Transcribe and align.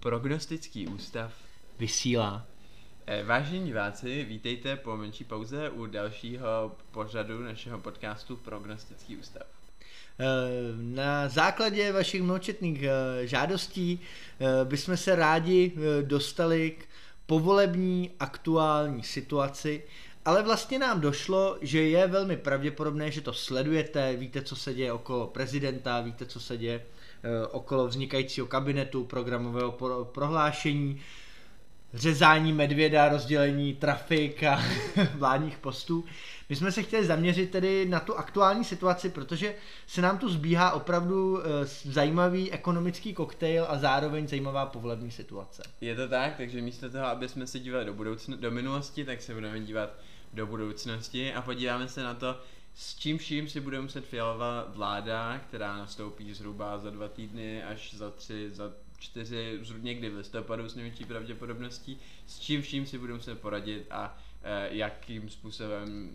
Prognostický 0.00 0.86
ústav. 0.88 1.32
Vysílá. 1.78 2.46
Eh, 3.06 3.24
Vážení 3.24 3.66
diváci, 3.66 4.24
vítejte 4.24 4.76
po 4.76 4.96
menší 4.96 5.24
pauze 5.24 5.70
u 5.70 5.86
dalšího 5.86 6.76
pořadu 6.90 7.42
našeho 7.42 7.78
podcastu 7.78 8.36
Prognostický 8.36 9.16
ústav. 9.16 9.46
Eh, 10.20 10.24
Na 10.76 11.28
základě 11.28 11.92
vašich 11.92 12.22
mnohočetných 12.22 12.82
eh, 12.82 13.26
žádostí 13.26 14.00
bychom 14.64 14.96
se 14.96 15.16
rádi 15.16 15.72
dostali 16.02 16.70
k 16.70 16.84
povolební 17.26 18.10
aktuální 18.20 19.02
situaci, 19.02 19.82
ale 20.24 20.42
vlastně 20.42 20.78
nám 20.78 21.00
došlo, 21.00 21.58
že 21.60 21.82
je 21.82 22.06
velmi 22.06 22.36
pravděpodobné, 22.36 23.10
že 23.10 23.20
to 23.20 23.32
sledujete, 23.32 24.16
víte, 24.16 24.42
co 24.42 24.56
se 24.56 24.74
děje 24.74 24.92
okolo 24.92 25.26
prezidenta, 25.26 26.00
víte, 26.00 26.26
co 26.26 26.40
se 26.40 26.56
děje 26.56 26.86
okolo 27.50 27.88
vznikajícího 27.88 28.46
kabinetu, 28.46 29.04
programového 29.04 29.72
pro- 29.72 30.04
prohlášení, 30.04 31.00
řezání 31.94 32.52
medvěda, 32.52 33.08
rozdělení 33.08 33.74
trafik 33.74 34.42
a 34.42 34.62
vládních 35.14 35.58
postů. 35.58 36.04
My 36.48 36.56
jsme 36.56 36.72
se 36.72 36.82
chtěli 36.82 37.06
zaměřit 37.06 37.50
tedy 37.50 37.86
na 37.88 38.00
tu 38.00 38.14
aktuální 38.14 38.64
situaci, 38.64 39.10
protože 39.10 39.54
se 39.86 40.02
nám 40.02 40.18
tu 40.18 40.28
zbíhá 40.28 40.72
opravdu 40.72 41.40
eh, 41.40 41.44
zajímavý 41.84 42.52
ekonomický 42.52 43.14
koktejl 43.14 43.66
a 43.68 43.78
zároveň 43.78 44.28
zajímavá 44.28 44.66
povolební 44.66 45.10
situace. 45.10 45.62
Je 45.80 45.94
to 45.96 46.08
tak, 46.08 46.36
takže 46.36 46.60
místo 46.62 46.90
toho, 46.90 47.06
aby 47.06 47.28
jsme 47.28 47.46
se 47.46 47.58
dívali 47.58 47.84
do, 47.84 47.94
budoucn- 47.94 48.36
do 48.36 48.50
minulosti, 48.50 49.04
tak 49.04 49.22
se 49.22 49.34
budeme 49.34 49.60
dívat 49.60 49.90
do 50.32 50.46
budoucnosti 50.46 51.34
a 51.34 51.42
podíváme 51.42 51.88
se 51.88 52.02
na 52.02 52.14
to, 52.14 52.36
s 52.74 52.96
čím 52.98 53.18
vším 53.18 53.48
si 53.48 53.60
bude 53.60 53.80
muset 53.80 54.06
fialová 54.06 54.64
vláda, 54.68 55.38
která 55.38 55.76
nastoupí 55.76 56.34
zhruba 56.34 56.78
za 56.78 56.90
dva 56.90 57.08
týdny 57.08 57.64
až 57.64 57.94
za 57.94 58.10
tři, 58.10 58.50
za 58.50 58.72
čtyři, 58.98 59.58
zhruba 59.62 59.84
někdy 59.84 60.10
v 60.10 60.16
listopadu 60.16 60.68
s 60.68 60.74
největší 60.74 61.04
pravděpodobností, 61.04 61.98
s 62.26 62.38
čím 62.38 62.62
vším 62.62 62.86
si 62.86 62.98
bude 62.98 63.14
muset 63.14 63.40
poradit 63.40 63.86
a 63.90 64.18
eh, 64.42 64.68
jakým 64.70 65.28
způsobem 65.28 66.10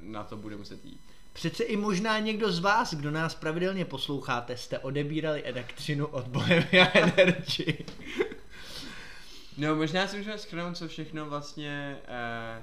na 0.00 0.24
to 0.24 0.36
bude 0.36 0.56
muset 0.56 0.84
jít. 0.84 1.00
Přece 1.32 1.64
i 1.64 1.76
možná 1.76 2.18
někdo 2.18 2.52
z 2.52 2.58
vás, 2.58 2.94
kdo 2.94 3.10
nás 3.10 3.34
pravidelně 3.34 3.84
posloucháte, 3.84 4.56
jste 4.56 4.78
odebírali 4.78 5.44
elektřinu 5.44 6.06
od 6.06 6.28
Bohemia 6.28 6.90
Energy. 6.94 7.84
No, 9.58 9.76
možná 9.76 10.06
si 10.06 10.16
můžeme 10.16 10.38
schrnout, 10.38 10.76
co 10.76 10.88
všechno 10.88 11.26
vlastně 11.26 11.98
eh, 12.08 12.62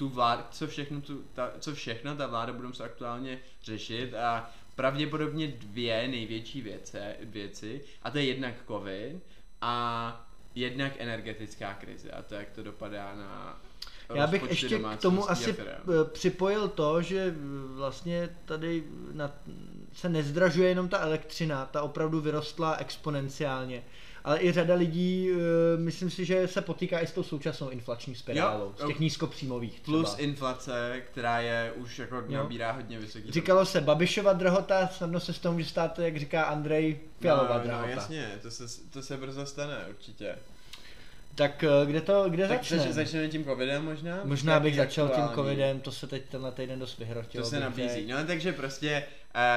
tu 0.00 0.08
vlád, 0.08 0.48
co 0.50 0.66
všechno, 0.66 1.00
tu, 1.00 1.24
ta, 1.32 1.52
co 1.58 1.74
všechno 1.74 2.16
ta 2.16 2.26
vláda 2.26 2.52
bude 2.52 2.68
muset 2.68 2.84
aktuálně 2.84 3.38
řešit 3.62 4.14
a 4.14 4.50
pravděpodobně 4.76 5.48
dvě 5.48 6.08
největší 6.08 6.60
věce, 6.60 7.16
věci 7.22 7.84
a 8.02 8.10
to 8.10 8.18
je 8.18 8.24
jednak 8.24 8.54
covid 8.66 9.22
a 9.60 10.26
jednak 10.54 10.92
energetická 10.98 11.74
krize 11.74 12.10
a 12.10 12.22
to, 12.22 12.34
jak 12.34 12.50
to 12.50 12.62
dopadá 12.62 13.14
na 13.16 13.60
Já 14.14 14.26
bych 14.26 14.42
ještě 14.48 14.78
k 14.78 15.00
tomu 15.00 15.30
asi 15.30 15.52
p- 15.52 15.64
připojil 16.12 16.68
to, 16.68 17.02
že 17.02 17.18
eh, 17.18 17.34
vlastně 17.74 18.36
tady 18.44 18.84
na, 19.12 19.30
se 19.92 20.08
nezdražuje 20.08 20.68
jenom 20.68 20.88
ta 20.88 20.98
elektřina, 20.98 21.66
ta 21.66 21.82
opravdu 21.82 22.20
vyrostla 22.20 22.76
exponenciálně. 22.76 23.82
Ale 24.24 24.42
i 24.42 24.52
řada 24.52 24.74
lidí, 24.74 25.30
eh, 25.32 25.36
myslím 25.76 26.10
si, 26.10 26.24
že 26.24 26.48
se 26.48 26.60
potýká 26.60 26.98
i 27.00 27.06
s 27.06 27.12
tou 27.12 27.22
současnou 27.22 27.68
inflační 27.68 28.14
spirálou, 28.14 28.64
Jo, 28.64 28.72
z 28.76 28.86
těch 28.86 28.96
jo. 28.96 29.00
nízkopříjmových 29.02 29.80
třeba. 29.80 29.96
Plus 29.98 30.14
inflace, 30.18 31.02
která 31.12 31.40
je 31.40 31.72
už 31.76 31.98
jako 31.98 32.24
nabírá 32.28 32.72
hodně 32.72 32.98
vysoký. 32.98 33.30
Říkalo 33.32 33.66
se 33.66 33.80
Babišova 33.80 34.32
drahota, 34.32 34.88
snadno 34.88 35.20
se 35.20 35.32
z 35.32 35.38
toho 35.38 35.52
může 35.52 35.66
stát, 35.66 35.98
jak 35.98 36.16
říká 36.16 36.42
Andrej, 36.44 37.00
Fialová 37.20 37.58
no, 37.58 37.64
drahota. 37.64 37.86
no, 37.86 37.92
jasně, 37.92 38.28
to 38.42 38.50
se, 38.50 38.64
to 38.90 39.02
se 39.02 39.16
brzo 39.16 39.46
stane 39.46 39.76
určitě. 39.90 40.36
Tak 41.34 41.64
eh, 41.64 41.86
kde 41.86 42.00
to, 42.00 42.24
kde 42.30 42.48
Tak 42.48 42.58
začne? 42.58 42.78
zač- 42.78 42.88
začneme 42.90 43.28
tím 43.28 43.44
covidem 43.44 43.84
možná? 43.84 44.20
Možná 44.24 44.60
bych 44.60 44.76
začal 44.76 45.08
tím 45.08 45.24
aktuální. 45.24 45.34
covidem, 45.34 45.80
to 45.80 45.92
se 45.92 46.06
teď 46.06 46.22
tenhle 46.28 46.52
týden 46.52 46.78
dost 46.78 46.98
vyhrotilo. 46.98 47.44
To 47.44 47.50
se 47.50 47.60
nabízí. 47.60 48.06
No 48.06 48.16
takže 48.26 48.52
prostě 48.52 49.04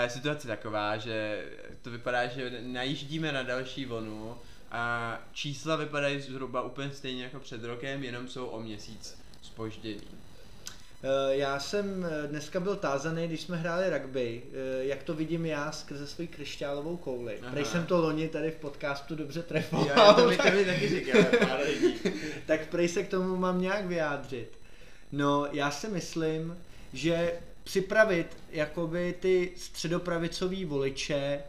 uh, 0.04 0.10
situace 0.10 0.48
taková, 0.48 0.98
že 0.98 1.46
to 1.82 1.90
vypadá, 1.92 2.28
že 2.28 2.52
najíždíme 2.62 3.32
na 3.32 3.44
další 3.44 3.86
vlnu 3.86 4.36
a 4.74 5.20
čísla 5.34 5.76
vypadají 5.76 6.22
zhruba 6.22 6.62
úplně 6.62 6.92
stejně 6.92 7.24
jako 7.24 7.40
před 7.40 7.64
rokem, 7.64 8.04
jenom 8.04 8.28
jsou 8.28 8.46
o 8.46 8.60
měsíc 8.62 9.18
spoždění. 9.42 10.02
Eh, 11.04 11.36
Já 11.36 11.60
jsem 11.60 12.06
eh, 12.06 12.28
dneska 12.28 12.60
byl 12.60 12.76
tázaný, 12.76 13.28
když 13.28 13.42
jsme 13.42 13.58
hráli 13.58 13.90
rugby, 13.90 14.42
eh, 14.54 14.86
jak 14.86 15.04
to 15.04 15.14
vidím 15.14 15.46
já 15.46 15.72
skrze 15.72 16.08
svoji 16.08 16.28
křišťálovou 16.28 16.98
kouli. 16.98 17.40
Prej 17.52 17.66
jsem 17.66 17.86
to 17.86 18.02
loni 18.02 18.30
tady 18.30 18.52
v 18.52 18.56
podcastu 18.56 19.16
dobře 19.16 19.44
trefoval, 19.44 19.88
já 19.88 20.14
to 20.14 20.28
mi, 20.30 20.38
mi 20.38 20.66
taky 20.66 20.90
říkal 20.90 21.24
pár 21.24 21.60
lidí. 21.68 21.96
tak 22.46 22.68
prej 22.68 22.88
se 22.88 23.04
k 23.04 23.10
tomu 23.10 23.38
mám 23.38 23.62
nějak 23.62 23.86
vyjádřit. 23.86 24.58
No, 25.12 25.48
já 25.52 25.72
si 25.72 25.88
myslím, 25.88 26.58
že 26.94 27.34
připravit 27.64 28.38
jakoby 28.52 29.16
ty 29.20 29.52
středopravicový 29.56 30.66
voliče 30.66 31.40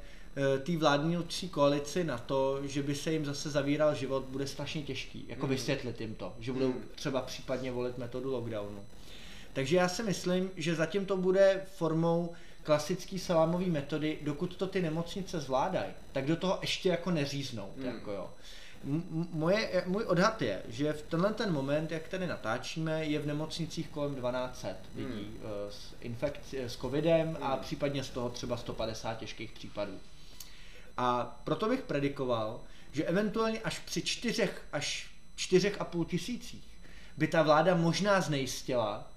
té 0.62 0.76
vládnoucí 0.76 1.48
koalici 1.48 2.04
na 2.04 2.18
to, 2.18 2.66
že 2.66 2.82
by 2.82 2.94
se 2.94 3.12
jim 3.12 3.24
zase 3.24 3.50
zavíral 3.50 3.94
život, 3.94 4.24
bude 4.24 4.46
strašně 4.46 4.82
těžký. 4.82 5.24
Jako 5.28 5.46
Mm. 5.46 5.52
vysvětlit 5.52 6.00
jim 6.00 6.14
to, 6.14 6.32
že 6.40 6.52
budou 6.52 6.68
Mm. 6.68 6.84
třeba 6.94 7.22
případně 7.22 7.72
volit 7.72 7.98
metodu 7.98 8.32
lockdownu. 8.32 8.84
Takže 9.52 9.76
já 9.76 9.88
si 9.88 10.02
myslím, 10.02 10.50
že 10.56 10.74
zatím 10.74 11.06
to 11.06 11.16
bude 11.16 11.62
formou 11.76 12.32
klasický 12.62 13.18
salámový 13.18 13.70
metody, 13.70 14.18
dokud 14.22 14.56
to 14.56 14.66
ty 14.66 14.82
nemocnice 14.82 15.40
zvládají, 15.40 15.92
tak 16.12 16.26
do 16.26 16.36
toho 16.36 16.58
ještě 16.60 16.88
jako 16.88 17.10
neříznou. 17.10 17.72
Hmm. 17.76 17.86
Jako 17.86 18.12
jo. 18.12 18.30
M- 18.84 19.28
Moje, 19.32 19.84
můj 19.86 20.04
odhad 20.04 20.42
je, 20.42 20.62
že 20.68 20.92
v 20.92 21.02
tenhle 21.02 21.34
ten 21.34 21.52
moment, 21.52 21.90
jak 21.92 22.08
tady 22.08 22.26
natáčíme, 22.26 23.04
je 23.04 23.18
v 23.18 23.26
nemocnicích 23.26 23.88
kolem 23.88 24.14
1200 24.14 24.76
lidí 24.96 25.08
Hmm. 25.12 25.38
eh, 25.42 25.72
s, 25.72 25.94
infekci, 26.00 26.60
s 26.64 26.76
covidem 26.76 27.38
a 27.40 27.48
Hmm. 27.52 27.58
případně 27.62 28.04
z 28.04 28.10
toho 28.10 28.28
třeba 28.30 28.56
150 28.56 29.14
těžkých 29.18 29.52
případů. 29.52 29.92
A 30.96 31.40
proto 31.44 31.68
bych 31.68 31.82
predikoval, 31.82 32.60
že 32.92 33.04
eventuálně 33.04 33.60
až 33.60 33.78
při 33.78 34.02
čtyřech 34.02 34.62
až 34.72 35.10
čtyřech 35.36 35.80
a 35.80 35.84
půl 35.84 36.04
tisících 36.04 36.68
by 37.16 37.26
ta 37.26 37.42
vláda 37.42 37.74
možná 37.74 38.20
znejistila 38.20 39.10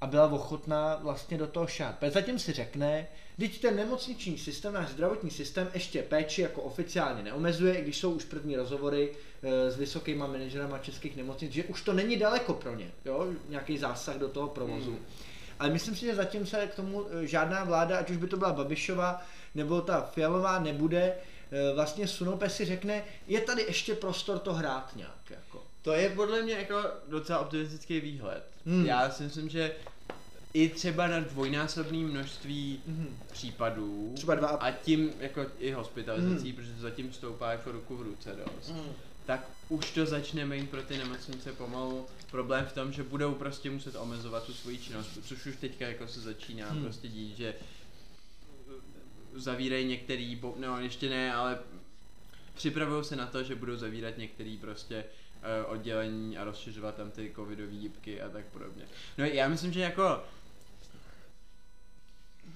a 0.00 0.06
byla 0.06 0.32
ochotná 0.32 0.96
vlastně 1.02 1.38
do 1.38 1.46
toho 1.46 1.66
šát. 1.66 1.98
Protože 1.98 2.10
zatím 2.10 2.38
si 2.38 2.52
řekne, 2.52 3.06
teď 3.38 3.60
ten 3.60 3.76
nemocniční 3.76 4.38
systém, 4.38 4.72
náš 4.72 4.88
zdravotní 4.88 5.30
systém 5.30 5.68
ještě 5.74 6.02
péči 6.02 6.42
jako 6.42 6.62
oficiálně 6.62 7.22
neomezuje, 7.22 7.74
i 7.74 7.82
když 7.82 7.96
jsou 7.96 8.12
už 8.12 8.24
první 8.24 8.56
rozhovory 8.56 9.12
e, 9.42 9.70
s 9.70 9.76
vysokýma 9.76 10.26
manažerama 10.26 10.78
českých 10.78 11.16
nemocnic, 11.16 11.52
že 11.52 11.64
už 11.64 11.82
to 11.82 11.92
není 11.92 12.16
daleko 12.16 12.54
pro 12.54 12.74
ně, 12.74 12.90
jo, 13.04 13.32
nějaký 13.48 13.78
zásah 13.78 14.16
do 14.16 14.28
toho 14.28 14.48
provozu. 14.48 14.90
Hmm. 14.90 15.06
Ale 15.58 15.70
myslím 15.70 15.96
si, 15.96 16.06
že 16.06 16.14
zatím 16.14 16.46
se 16.46 16.66
k 16.66 16.74
tomu 16.74 17.06
e, 17.10 17.26
žádná 17.26 17.64
vláda, 17.64 17.98
ať 17.98 18.10
už 18.10 18.16
by 18.16 18.26
to 18.26 18.36
byla 18.36 18.52
Babišova 18.52 19.22
nebo 19.54 19.80
ta 19.80 20.00
Fialová, 20.14 20.58
nebude 20.58 21.02
e, 21.50 21.74
vlastně 21.74 22.08
protože 22.08 22.50
si 22.50 22.64
řekne, 22.64 23.04
je 23.26 23.40
tady 23.40 23.62
ještě 23.62 23.94
prostor 23.94 24.38
to 24.38 24.54
hrát 24.54 24.96
nějak. 24.96 25.30
Jako. 25.30 25.62
To 25.82 25.92
je 25.92 26.08
podle 26.10 26.42
mě 26.42 26.52
jako 26.54 26.82
docela 27.08 27.38
optimistický 27.38 28.00
výhled. 28.00 28.44
Hmm. 28.66 28.86
Já 28.86 29.10
si 29.10 29.22
myslím, 29.22 29.48
že 29.48 29.72
i 30.54 30.68
třeba 30.68 31.06
na 31.06 31.20
dvojnásobné 31.20 31.98
množství 31.98 32.80
Mhm. 32.86 33.16
případů 33.32 34.12
Třeba 34.16 34.34
dva 34.34 34.48
a 34.48 34.70
tím 34.70 35.10
jako 35.20 35.46
i 35.58 35.72
hospitalizací, 35.72 36.44
Hmm. 36.46 36.52
protože 36.56 36.72
to 36.72 36.80
zatím 36.80 37.12
stoupá 37.12 37.50
jako 37.52 37.72
ruku 37.72 37.96
v 37.96 38.02
ruce 38.02 38.36
dost, 38.44 38.68
Mm. 38.70 38.92
tak 39.26 39.46
už 39.68 39.90
to 39.90 40.06
začne 40.06 40.46
mít 40.46 40.70
pro 40.70 40.82
ty 40.82 40.96
nemocnice 40.98 41.52
pomalu 41.52 42.06
problém 42.30 42.66
v 42.66 42.72
tom, 42.72 42.92
že 42.92 43.02
budou 43.02 43.34
prostě 43.34 43.70
muset 43.70 43.96
omezovat 43.96 44.44
tu 44.44 44.52
svoji 44.54 44.78
činnost, 44.78 45.08
což 45.24 45.46
už 45.46 45.56
teďka 45.56 45.88
jako 45.88 46.06
se 46.08 46.20
začíná 46.20 46.68
Hmm. 46.68 46.82
prostě 46.84 47.08
dít, 47.08 47.36
že 47.36 47.54
zavírají 49.34 49.84
některý, 49.86 50.40
no 50.56 50.80
ještě 50.80 51.08
ne, 51.10 51.34
ale 51.34 51.58
připravují 52.54 53.04
se 53.04 53.16
na 53.16 53.26
to, 53.26 53.42
že 53.42 53.54
budou 53.54 53.76
zavírat 53.76 54.18
některý 54.18 54.56
prostě 54.56 55.04
eh, 55.42 55.64
oddělení 55.64 56.38
a 56.38 56.44
rozšiřovat 56.44 56.94
tam 56.94 57.10
ty 57.10 57.32
covidové 57.34 57.72
jípky 57.72 58.22
a 58.22 58.28
tak 58.28 58.44
podobně. 58.46 58.84
No 59.18 59.24
já 59.24 59.48
myslím, 59.48 59.72
že 59.72 59.80
jako 59.80 60.22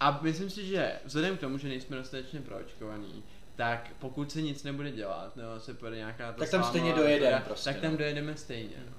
a 0.01 0.19
myslím 0.23 0.51
si, 0.51 0.67
že 0.67 0.93
vzhledem 1.05 1.37
k 1.37 1.41
tomu, 1.41 1.59
že 1.59 1.69
nejsme 1.69 1.97
dostatečně 1.97 2.41
proočkovaný, 2.41 3.23
tak 3.57 3.91
pokud 3.99 4.33
se 4.33 4.43
nic 4.43 4.63
nebude 4.63 4.91
dělat, 4.93 5.37
nebo 5.37 5.61
se 5.61 5.75
půjde 5.75 5.97
nějaká 5.97 6.33
ta 6.33 6.39
Tak 6.39 6.51
tam 6.51 6.65
stejně 6.65 6.93
dojedeme 6.93 7.43
prostě, 7.47 7.71
tak 7.71 7.81
tam 7.81 7.93
no. 7.93 7.99
dojedeme 7.99 8.37
stejně. 8.37 8.77
No. 8.91 8.97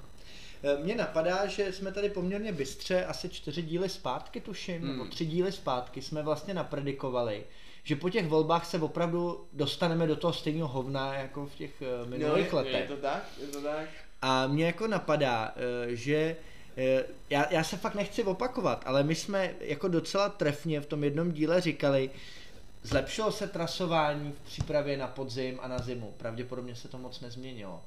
E, 0.71 0.77
Mně 0.83 0.95
napadá, 0.95 1.47
že 1.47 1.73
jsme 1.73 1.91
tady 1.91 2.09
poměrně 2.09 2.51
bystře, 2.51 3.05
asi 3.05 3.29
čtyři 3.29 3.61
díly 3.61 3.89
zpátky 3.89 4.41
tuším, 4.41 4.81
Hmm. 4.81 4.91
nebo 4.91 5.05
tři 5.05 5.25
díly 5.25 5.51
zpátky 5.51 6.01
jsme 6.01 6.23
vlastně 6.23 6.53
napredikovali, 6.53 7.43
že 7.85 7.95
po 7.95 8.09
těch 8.09 8.27
volbách 8.27 8.65
se 8.65 8.79
opravdu 8.79 9.45
dostaneme 9.53 10.07
do 10.07 10.15
toho 10.15 10.33
stejného 10.33 10.67
hovna 10.67 11.13
jako 11.13 11.45
v 11.45 11.55
těch 11.55 11.81
eh, 11.81 12.05
minulých 12.09 12.51
No, 12.53 12.59
je, 12.59 12.65
letech. 12.65 12.89
je 12.89 12.95
to 12.95 13.01
tak? 13.01 13.23
Je 13.41 13.47
to 13.47 13.61
tak? 13.61 13.85
A 14.21 14.47
mě 14.47 14.65
jako 14.65 14.87
napadá, 14.87 15.53
eh, 15.55 15.95
že 15.95 16.35
eh, 16.77 17.03
já, 17.29 17.53
já 17.53 17.63
se 17.63 17.77
fakt 17.77 17.95
nechci 17.95 18.23
opakovat, 18.23 18.83
ale 18.85 19.03
my 19.03 19.15
jsme 19.15 19.53
jako 19.59 19.87
docela 19.87 20.29
trefně 20.29 20.81
v 20.81 20.85
tom 20.85 21.03
jednom 21.03 21.31
díle 21.31 21.61
říkali, 21.61 22.09
Zlepšilo 22.83 23.31
se 23.31 23.47
trasování 23.47 24.31
v 24.31 24.39
přípravě 24.45 24.97
na 24.97 25.07
podzim 25.07 25.59
a 25.61 25.67
na 25.67 25.79
zimu. 25.79 26.13
Pravděpodobně 26.17 26.75
se 26.75 26.87
to 26.87 26.97
moc 26.97 27.21
nezměnilo. 27.21 27.81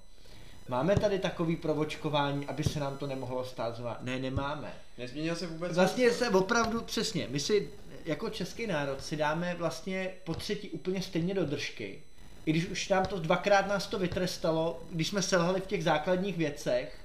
Máme 0.69 0.97
tady 0.97 1.19
takový 1.19 1.56
provočkování, 1.56 2.47
aby 2.47 2.65
se 2.65 2.81
nám 2.81 2.99
to 2.99 3.06
nemohlo 3.06 3.45
stát 3.45 3.77
znova? 3.77 3.99
Ne, 4.00 4.19
nemáme. 4.19 4.73
Nezměnil 4.99 5.37
se 5.37 5.47
vůbec 5.47 5.77
Vlastně 5.77 6.11
se 6.11 6.29
opravdu 6.31 6.81
přesně, 6.81 7.27
my 7.31 7.41
si 7.41 7.71
jako 8.09 8.31
český 8.31 8.67
národ 8.67 9.05
si 9.05 9.17
dáme 9.17 9.55
vlastně 9.59 10.11
po 10.25 10.35
třetí 10.35 10.71
úplně 10.71 11.03
stejně 11.03 11.35
do 11.35 11.45
držky. 11.45 12.03
I 12.47 12.51
když 12.51 12.67
už 12.67 12.89
nám 12.89 13.07
to 13.07 13.19
dvakrát 13.19 13.67
nás 13.69 13.87
to 13.87 13.99
vytrestalo, 13.99 14.83
když 14.91 15.09
jsme 15.09 15.23
selhali 15.23 15.61
v 15.61 15.67
těch 15.67 15.85
základních 15.85 16.37
věcech, 16.37 16.99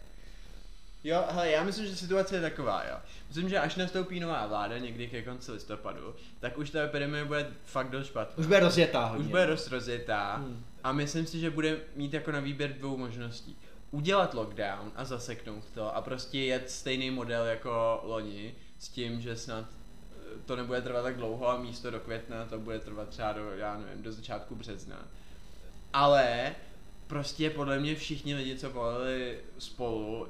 Jo, 1.06 1.24
hele, 1.30 1.50
já 1.52 1.64
myslím, 1.64 1.86
že 1.86 1.96
situace 1.96 2.36
je 2.36 2.42
taková, 2.42 2.84
jo. 2.90 2.96
Myslím, 3.28 3.50
že 3.50 3.60
až 3.60 3.76
nastoupí 3.76 4.20
nová 4.20 4.48
vláda 4.48 4.78
někdy 4.78 5.08
ke 5.08 5.22
konci 5.22 5.52
listopadu, 5.52 6.16
tak 6.40 6.58
už 6.58 6.70
ta 6.70 6.84
epidemie 6.84 7.26
bude 7.26 7.48
fakt 7.66 7.90
dost 7.90 8.08
špatná. 8.08 8.38
už 8.38 8.46
bude 8.46 8.60
rozjetá 8.60 9.06
hodně. 9.06 9.26
Už 9.26 9.32
bude 9.32 9.48
dost 9.48 9.68
rozjetá 9.68 10.36
Hmm. 10.36 10.66
a 10.84 10.92
myslím 10.92 11.26
si, 11.26 11.40
že 11.40 11.50
bude 11.50 11.78
mít 11.96 12.14
jako 12.14 12.32
na 12.32 12.40
výběr 12.40 12.74
dvou 12.74 12.98
možností. 12.98 13.58
Udělat 13.92 14.34
lockdown 14.34 14.92
a 14.96 15.06
zaseknout 15.06 15.64
to 15.74 15.96
a 15.96 16.02
prostě 16.02 16.40
jet 16.40 16.70
stejný 16.70 17.12
model 17.12 17.46
jako 17.46 18.00
loni 18.04 18.56
s 18.80 18.90
tím, 18.90 19.22
že 19.22 19.36
snad 19.36 19.66
to 20.46 20.56
nebude 20.56 20.82
trvat 20.82 21.04
tak 21.04 21.18
dlouho 21.18 21.50
a 21.50 21.58
místo 21.58 21.92
do 21.92 22.00
května 22.00 22.46
to 22.46 22.60
bude 22.60 22.80
trvat 22.80 23.10
třeba 23.10 23.34
do, 23.34 23.52
já 23.52 23.78
nevím, 23.78 24.04
do 24.04 24.12
začátku 24.12 24.56
března. 24.56 25.08
Ale 25.94 26.56
prostě 27.08 27.50
podle 27.50 27.80
mě 27.80 27.96
všichni 27.96 28.36
lidi, 28.36 28.58
co 28.58 28.70
volili 28.70 29.38
spolu, 29.60 30.28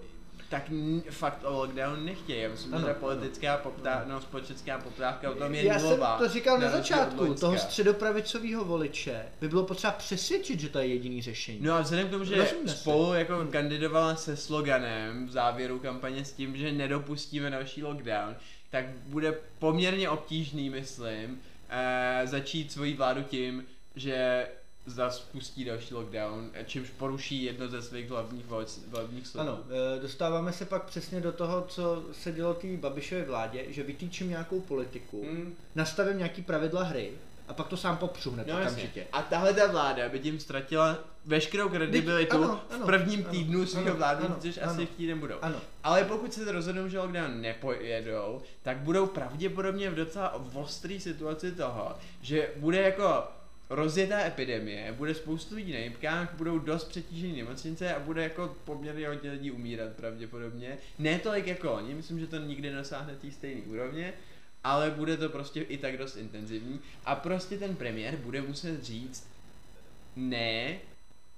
tak 0.49 0.63
fakt 1.09 1.39
o 1.43 1.53
lockdown 1.53 2.05
nechtějí. 2.05 2.41
Já 2.41 2.49
myslím, 2.49 2.73
Ano, 2.73 2.87
že 2.87 2.93
politická 2.93 3.57
poptávka, 3.57 4.05
no, 4.09 4.21
společenská 4.21 4.77
poptávka 4.77 5.31
o 5.31 5.33
tom 5.35 5.55
je 5.55 5.65
Já 5.65 5.79
jsem 5.79 5.99
to 6.17 6.29
říkal 6.29 6.59
na 6.59 6.69
začátku, 6.69 7.33
toho 7.33 7.57
středopravicového 7.57 8.65
voliče 8.65 9.25
by 9.41 9.49
bylo 9.49 9.63
potřeba 9.63 9.93
přesvědčit, 9.93 10.59
že 10.59 10.69
to 10.69 10.79
je 10.79 10.87
jediný 10.87 11.21
řešení. 11.21 11.59
No 11.61 11.73
a 11.73 11.81
vzhledem 11.81 12.07
k 12.07 12.11
tomu, 12.11 12.23
že 12.25 12.35
Rozumíme 12.37 12.69
si. 12.69 12.77
spolu 12.77 13.13
jako 13.13 13.47
kandidovala 13.51 14.15
se 14.15 14.37
sloganem 14.37 15.27
v 15.27 15.31
závěru 15.31 15.79
kampaně 15.79 16.25
s 16.25 16.33
tím, 16.33 16.57
že 16.57 16.71
nedopustíme 16.71 17.49
další 17.49 17.83
lockdown, 17.83 18.35
tak 18.73 18.85
bude 18.85 19.37
poměrně 19.59 20.09
obtížný, 20.09 20.69
myslím, 20.69 21.41
eh, 21.69 22.21
začít 22.27 22.71
svoji 22.71 22.93
vládu 22.93 23.23
tím, 23.23 23.65
že 23.95 24.47
spustí 25.09 25.65
další 25.65 25.93
lockdown, 25.93 26.49
eh, 26.53 26.63
čímž 26.65 26.89
poruší 26.89 27.43
jedno 27.43 27.67
ze 27.67 27.81
svých 27.81 28.09
hlavních 28.09 28.45
volebních 28.91 29.27
slibů. 29.27 29.47
Ano, 29.47 29.63
e, 29.97 30.01
dostáváme 30.01 30.53
se 30.53 30.65
pak 30.65 30.83
přesně 30.83 31.21
do 31.21 31.31
toho, 31.31 31.65
co 31.67 32.03
se 32.11 32.31
dělo 32.31 32.53
té 32.53 32.67
Babišově 32.77 33.25
vládě, 33.25 33.65
že 33.67 33.83
vytýčím 33.83 34.29
nějakou 34.29 34.59
politiku, 34.59 35.25
Hmm. 35.25 35.55
nastavím 35.75 36.17
nějaký 36.17 36.41
pravidla 36.41 36.83
hry 36.83 37.11
a 37.47 37.53
pak 37.53 37.67
to 37.67 37.77
sám 37.77 37.97
popřu 37.97 38.31
hned 38.31 38.47
No 38.47 38.53
jasně. 38.53 38.67
okamžitě. 38.71 39.07
A 39.11 39.21
tahle 39.21 39.53
ta 39.53 39.67
vláda 39.71 40.09
by 40.09 40.19
tím 40.19 40.39
ztratila 40.39 40.97
veškerou 41.25 41.69
kredibilitu 41.69 42.35
ano, 42.37 42.61
ano, 42.69 42.83
v 42.83 42.85
prvním 42.85 43.19
ano, 43.19 43.29
týdnu 43.31 43.65
svého 43.65 43.97
vládnutí, 43.97 44.41
což 44.53 44.57
ano. 44.63 44.71
asi 44.71 44.85
v 44.85 44.89
týden 44.89 45.19
budou. 45.19 45.35
Ano, 45.41 45.55
Ale 45.83 46.03
pokud 46.03 46.33
se 46.33 46.51
rozhodnou, 46.51 46.87
že 46.87 46.99
lockdown 46.99 47.41
nepojedou, 47.41 48.41
tak 48.63 48.77
budou 48.77 49.05
pravděpodobně 49.07 49.89
v 49.89 49.95
docela 49.95 50.33
ostrý 50.53 50.99
situaci 50.99 51.51
toho, 51.51 51.95
že 52.21 52.49
bude 52.55 52.81
jako 52.81 53.23
rozjetá 53.69 54.19
epidemie, 54.25 54.91
bude 54.91 55.13
spoustu 55.13 55.55
lidí 55.55 55.73
na 55.73 55.79
jibkách, 55.79 56.33
budou 56.33 56.59
dost 56.59 56.83
přetížený 56.85 57.37
nemocnice 57.37 57.95
a 57.95 57.99
bude 57.99 58.23
jako 58.23 58.55
poměrně 58.63 59.07
hodně 59.07 59.31
lidí 59.31 59.51
umírat 59.51 59.89
pravděpodobně. 59.93 60.77
Ne 60.99 61.19
tolik 61.19 61.47
jako 61.47 61.73
oni, 61.73 61.93
myslím, 61.93 62.19
že 62.19 62.27
to 62.27 62.37
nikdy 62.37 62.71
nesáhne 62.71 63.15
té 63.15 63.31
stejné 63.31 63.61
úrovně, 63.61 64.13
ale 64.63 64.91
bude 64.91 65.17
to 65.17 65.29
prostě 65.29 65.61
i 65.61 65.77
tak 65.77 65.97
dost 65.97 66.15
intenzivní 66.15 66.79
a 67.05 67.15
prostě 67.15 67.57
ten 67.57 67.75
premiér 67.75 68.15
bude 68.15 68.41
muset 68.41 68.83
říct 68.83 69.27
ne, 70.15 70.77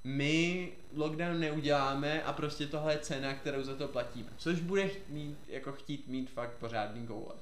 my 0.04 0.72
lockdown 0.96 1.40
neuděláme 1.40 2.24
a 2.24 2.34
prostě 2.34 2.68
tohle 2.68 2.94
je 2.94 3.00
cena, 3.00 3.34
kterou 3.34 3.64
za 3.64 3.76
to 3.76 3.88
platíme. 3.88 4.30
Což 4.38 4.60
bude 4.60 4.90
mít, 5.10 5.38
jako 5.48 5.72
chtít 5.72 6.08
mít 6.08 6.30
fakt 6.30 6.52
pořádný 6.60 7.08
koule. 7.08 7.34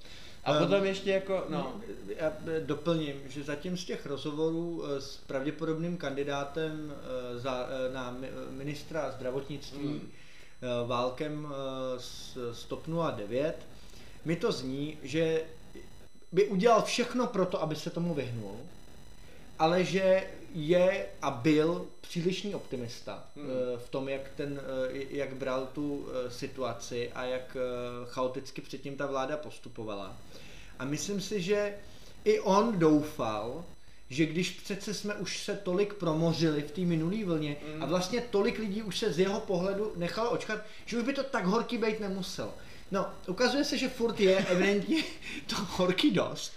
A 0.43 0.53
Ehm, 0.53 0.63
potom 0.63 0.85
ještě 0.85 1.11
jako, 1.11 1.45
no, 1.49 1.81
Já 2.17 2.27
e, 2.47 2.59
doplním, 2.59 3.15
že 3.25 3.43
zatím 3.43 3.77
z 3.77 3.85
těch 3.85 4.05
rozhovorů 4.05 4.83
e, 4.85 5.01
s 5.01 5.17
pravděpodobným 5.17 5.97
kandidátem 5.97 6.93
e, 6.93 7.39
za, 7.39 7.67
na 7.93 8.11
mi- 8.11 8.29
ministra 8.49 9.11
zdravotnictví 9.11 9.87
Mm. 9.87 10.09
Válkem 10.87 11.47
z 11.97 12.37
z 12.51 12.63
TOP 12.65 12.87
09 13.15 13.67
mi 14.25 14.35
to 14.35 14.51
zní, 14.51 14.97
že 15.03 15.43
by 16.33 16.45
udělal 16.47 16.81
všechno 16.81 17.27
pro 17.27 17.45
to, 17.45 17.61
aby 17.61 17.75
se 17.75 17.89
tomu 17.89 18.13
vyhnul, 18.13 18.55
ale 19.59 19.83
že 19.83 20.23
je 20.55 21.05
a 21.21 21.31
byl 21.31 21.85
přílišný 22.01 22.55
optimista 22.55 23.23
Hmm. 23.35 23.45
eh, 23.49 23.77
v 23.77 23.89
tom, 23.89 24.09
jak, 24.09 24.21
ten, 24.35 24.61
eh, 24.63 25.05
jak 25.09 25.33
bral 25.33 25.67
tu 25.73 26.07
eh, 26.07 26.31
situaci 26.31 27.11
a 27.15 27.23
jak 27.25 27.57
chaoticky 28.05 28.61
předtím 28.61 28.95
ta 28.97 29.05
vláda 29.05 29.37
postupovala. 29.37 30.17
A 30.79 30.85
myslím 30.85 31.21
si, 31.21 31.41
že 31.41 31.73
i 32.25 32.39
on 32.39 32.79
doufal, 32.79 33.65
že 34.09 34.25
když 34.25 34.49
přece 34.49 34.93
jsme 34.93 35.15
už 35.15 35.43
se 35.43 35.55
tolik 35.55 35.93
promořili 35.93 36.61
v 36.61 36.71
té 36.71 36.81
minulé 36.81 37.25
vlně 37.25 37.55
Mm. 37.75 37.83
a 37.83 37.85
vlastně 37.85 38.21
tolik 38.21 38.59
lidí 38.59 38.83
už 38.83 38.99
se 38.99 39.13
z 39.13 39.19
jeho 39.19 39.39
pohledu 39.39 39.93
nechalo 39.95 40.29
očkat, 40.31 40.59
že 40.85 40.97
už 40.97 41.03
by 41.03 41.13
to 41.13 41.23
tak 41.23 41.45
horký 41.45 41.77
být 41.77 41.99
nemuselo. 41.99 42.53
No, 42.93 43.09
ukazuje 43.27 43.63
se, 43.63 43.77
že 43.77 43.89
furt 43.89 44.19
je 44.19 44.37
evidentně 44.37 45.03
to 45.47 45.55
horký 45.55 46.11
dost. 46.11 46.53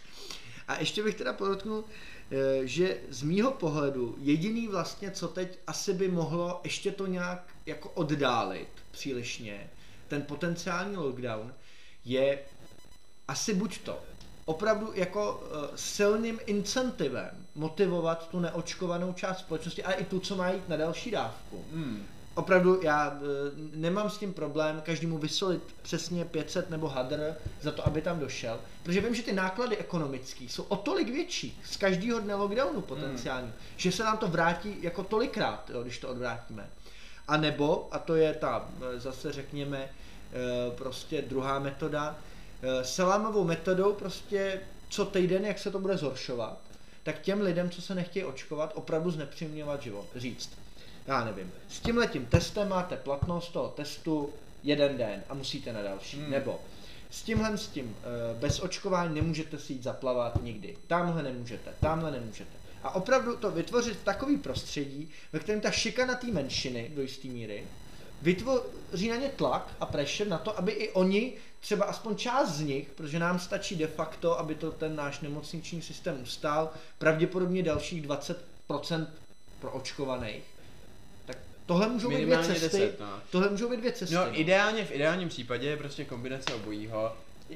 A 0.69 0.79
ještě 0.79 1.03
bych 1.03 1.15
teda 1.15 1.33
podotknul, 1.33 1.85
eh, 2.31 2.67
že 2.67 2.99
z 3.09 3.23
mýho 3.23 3.51
pohledu 3.51 4.17
jediný 4.19 4.69
vlastně, 4.69 5.11
co 5.11 5.29
teď 5.29 5.59
asi 5.67 5.93
by 5.93 6.09
mohlo 6.09 6.61
ještě 6.65 6.93
to 6.93 7.07
nějak 7.07 7.55
jako 7.67 7.89
oddálit 7.89 8.69
přílišně, 8.91 9.71
ten 10.09 10.23
potenciální 10.23 10.97
lockdown, 10.97 11.55
je 12.05 12.39
asi 13.29 13.55
buď 13.55 13.79
to 13.79 14.03
opravdu 14.45 14.93
jako 14.95 15.35
uh, 15.35 15.77
silným 15.77 16.41
incentivem 16.47 17.47
motivovat 17.55 18.29
tu 18.29 18.41
neočkovanou 18.41 19.13
část 19.13 19.39
společnosti, 19.39 19.85
ale 19.85 19.95
i 19.95 20.05
tu, 20.05 20.21
co 20.21 20.37
má 20.37 20.51
jít 20.51 20.69
na 20.69 20.77
další 20.77 21.11
dávku. 21.11 21.65
hmm, 21.73 22.07
Opravdu 22.37 22.81
já 22.83 23.11
uh, 23.11 23.19
nemám 23.75 24.11
s 24.11 24.19
tím 24.19 24.33
problém 24.33 24.83
každému 24.85 25.19
vysolit 25.19 25.63
přesně 25.83 26.25
500 26.25 26.71
nebo 26.71 26.89
hadr 26.89 27.35
za 27.61 27.73
to, 27.73 27.87
aby 27.87 28.03
tam 28.03 28.19
došel, 28.19 28.61
protože 28.83 29.01
vím, 29.01 29.15
že 29.15 29.23
ty 29.23 29.33
náklady 29.33 29.77
ekonomické 29.77 30.45
jsou 30.45 30.63
o 30.63 30.77
tolik 30.77 31.09
větší 31.09 31.61
z 31.65 31.77
každého 31.77 32.21
dne 32.21 32.35
lockdownu 32.35 32.81
potenciálně, 32.81 33.53
že 33.77 33.93
se 33.93 34.05
nám 34.05 34.19
to 34.19 34.29
vrátí 34.29 34.77
jako 34.83 35.03
tolikrát, 35.03 35.71
jo, 35.71 35.83
když 35.83 35.99
to 35.99 36.09
odvrátíme. 36.09 36.67
A 37.29 37.37
nebo, 37.37 37.89
a 37.91 37.99
to 37.99 38.15
je 38.15 38.35
ta, 38.35 38.69
eh, 38.81 39.01
zase 39.01 39.33
řekněme, 39.33 39.79
eh, 39.79 40.77
prostě 40.77 41.23
druhá 41.23 41.59
metoda, 41.59 42.19
salámovou 42.83 43.45
metodou 43.45 43.93
prostě 43.93 44.61
co 44.89 45.05
týden, 45.05 45.45
jak 45.45 45.59
se 45.59 45.71
to 45.71 45.79
bude 45.79 45.97
zhoršovat, 45.97 46.59
tak 47.03 47.21
těm 47.21 47.41
lidem, 47.41 47.71
co 47.71 47.83
se 47.83 47.95
nechtějí 47.95 48.25
očkovat, 48.25 48.73
opravdu 48.75 49.11
znepříjemňovat 49.11 49.83
život. 49.83 50.07
Říct, 50.17 50.51
já 51.07 51.25
nevím, 51.25 51.53
s 51.69 51.81
tímhletím 51.81 52.27
testem 52.27 52.69
máte 52.69 52.97
platnost 52.97 53.49
toho 53.49 53.69
testu 53.69 54.33
jeden 54.63 54.97
den 54.97 55.23
a 55.29 55.35
musíte 55.35 55.73
na 55.73 55.83
další. 55.83 56.21
Hmm. 56.21 56.31
Nebo 56.31 56.61
s 57.11 57.23
tímhle 57.23 57.59
s 57.59 57.69
tím 57.69 57.97
eh, 58.01 58.39
bez 58.41 58.61
očkování 58.61 59.15
nemůžete 59.15 59.59
si 59.59 59.73
jít 59.73 59.83
zaplavat 59.83 60.43
nikdy. 60.43 60.77
Tamhle 60.87 61.23
nemůžete, 61.23 61.75
tamhle 61.81 62.11
nemůžete. 62.11 62.51
A 62.83 62.95
opravdu 62.95 63.37
to 63.37 63.51
vytvořit 63.51 63.97
v 63.97 64.05
takový 64.05 64.37
prostředí, 64.37 65.11
ve 65.33 65.39
kterém 65.39 65.61
ta 65.61 65.71
šikana 65.71 66.15
té 66.15 66.27
menšiny 66.27 66.91
do 66.95 67.03
jisté 67.03 67.29
míry 67.29 67.65
vytvoří 68.23 69.09
na 69.09 69.17
ně 69.17 69.29
tlak 69.29 69.75
a 69.81 69.87
pressure 69.87 70.31
na 70.31 70.39
to, 70.39 70.59
aby 70.59 70.73
i 70.73 70.91
oni, 70.91 71.33
třeba 71.61 71.85
aspoň 71.85 72.17
část 72.17 72.49
z 72.49 72.61
nich, 72.61 72.89
protože 72.89 73.19
nám 73.19 73.39
stačí 73.39 73.77
de 73.77 73.87
facto, 73.87 74.39
aby 74.39 74.55
to 74.55 74.71
ten 74.71 74.97
náš 74.97 75.21
nemocniční 75.21 75.83
systém 75.83 76.23
ustál, 76.23 76.71
pravděpodobně 76.99 77.63
dalších 77.63 78.07
20% 78.07 79.07
pro 79.61 79.73
očkovaných. 79.73 80.43
Tak 80.43 80.56
tohle 81.67 81.89
můžou 81.89 82.09
být 82.09 82.23
dvě 82.25 82.39
cesty. 82.39 82.61
10, 82.61 83.01
no. 83.01 83.07
Tohle 83.31 83.51
můžou 83.51 83.69
být 83.71 83.77
dvě 83.77 83.93
cesty. 83.93 84.15
No, 84.15 84.41
ideálně, 84.41 84.85
v 84.85 84.91
ideálním 84.93 85.29
případě 85.29 85.69
je 85.69 85.77
prostě 85.77 86.05
kombinace 86.05 86.55
obojího. 86.55 87.13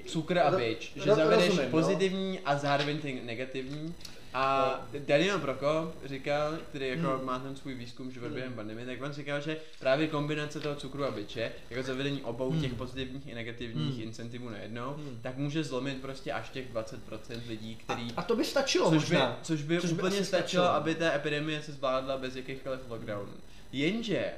Cukr 0.06 0.38
a 0.38 0.50
bič, 0.50 0.92
že 0.96 1.14
zavedeš 1.14 1.46
rozumím, 1.48 1.64
no. 1.64 1.70
pozitivní 1.70 2.40
a 2.40 2.58
zároveň 2.58 2.98
ty 2.98 3.20
negativní. 3.24 3.94
A 4.34 4.74
Daniel 4.98 5.38
Prokop 5.38 5.94
říkal, 6.04 6.58
který 6.68 6.88
jako 6.88 7.08
Hmm. 7.16 7.24
má 7.26 7.38
ten 7.38 7.56
svůj 7.56 7.74
výzkum 7.74 8.10
život 8.10 8.26
Hmm. 8.26 8.34
během 8.34 8.52
pandemie, 8.52 8.86
tak 8.86 9.02
on 9.02 9.12
říkal, 9.12 9.40
že 9.40 9.56
právě 9.80 10.06
kombinace 10.06 10.60
toho 10.60 10.74
cukru 10.74 11.04
a 11.04 11.10
biče, 11.10 11.52
jako 11.70 11.82
zavedení 11.82 12.22
obou 12.22 12.50
Hmm. 12.50 12.60
těch 12.60 12.74
pozitivních 12.74 13.26
i 13.26 13.34
negativních 13.34 13.92
Hmm. 13.94 14.02
incentivů 14.02 14.48
najednou, 14.48 14.90
Hmm. 14.94 15.18
tak 15.22 15.36
může 15.36 15.64
zlomit 15.64 16.00
prostě 16.02 16.32
až 16.32 16.48
těch 16.50 16.68
20% 16.72 17.40
lidí, 17.48 17.76
který... 17.76 18.02
A, 18.16 18.20
a 18.20 18.22
to 18.22 18.36
by 18.36 18.44
stačilo 18.44 18.90
Což 18.90 19.04
by, 19.10 19.14
možná. 19.16 19.38
což 19.42 19.62
by 19.62 19.80
Což 19.80 19.92
by 19.92 19.98
úplně 19.98 20.16
asi 20.16 20.24
stačilo, 20.24 20.42
stačilo. 20.64 20.64
aby 20.64 20.94
ta 20.94 21.12
epidemie 21.14 21.62
se 21.62 21.72
zvládla 21.72 22.16
bez 22.18 22.36
jakýchkoliv 22.36 22.80
lockdownů. 22.88 23.32
Jenže... 23.72 24.32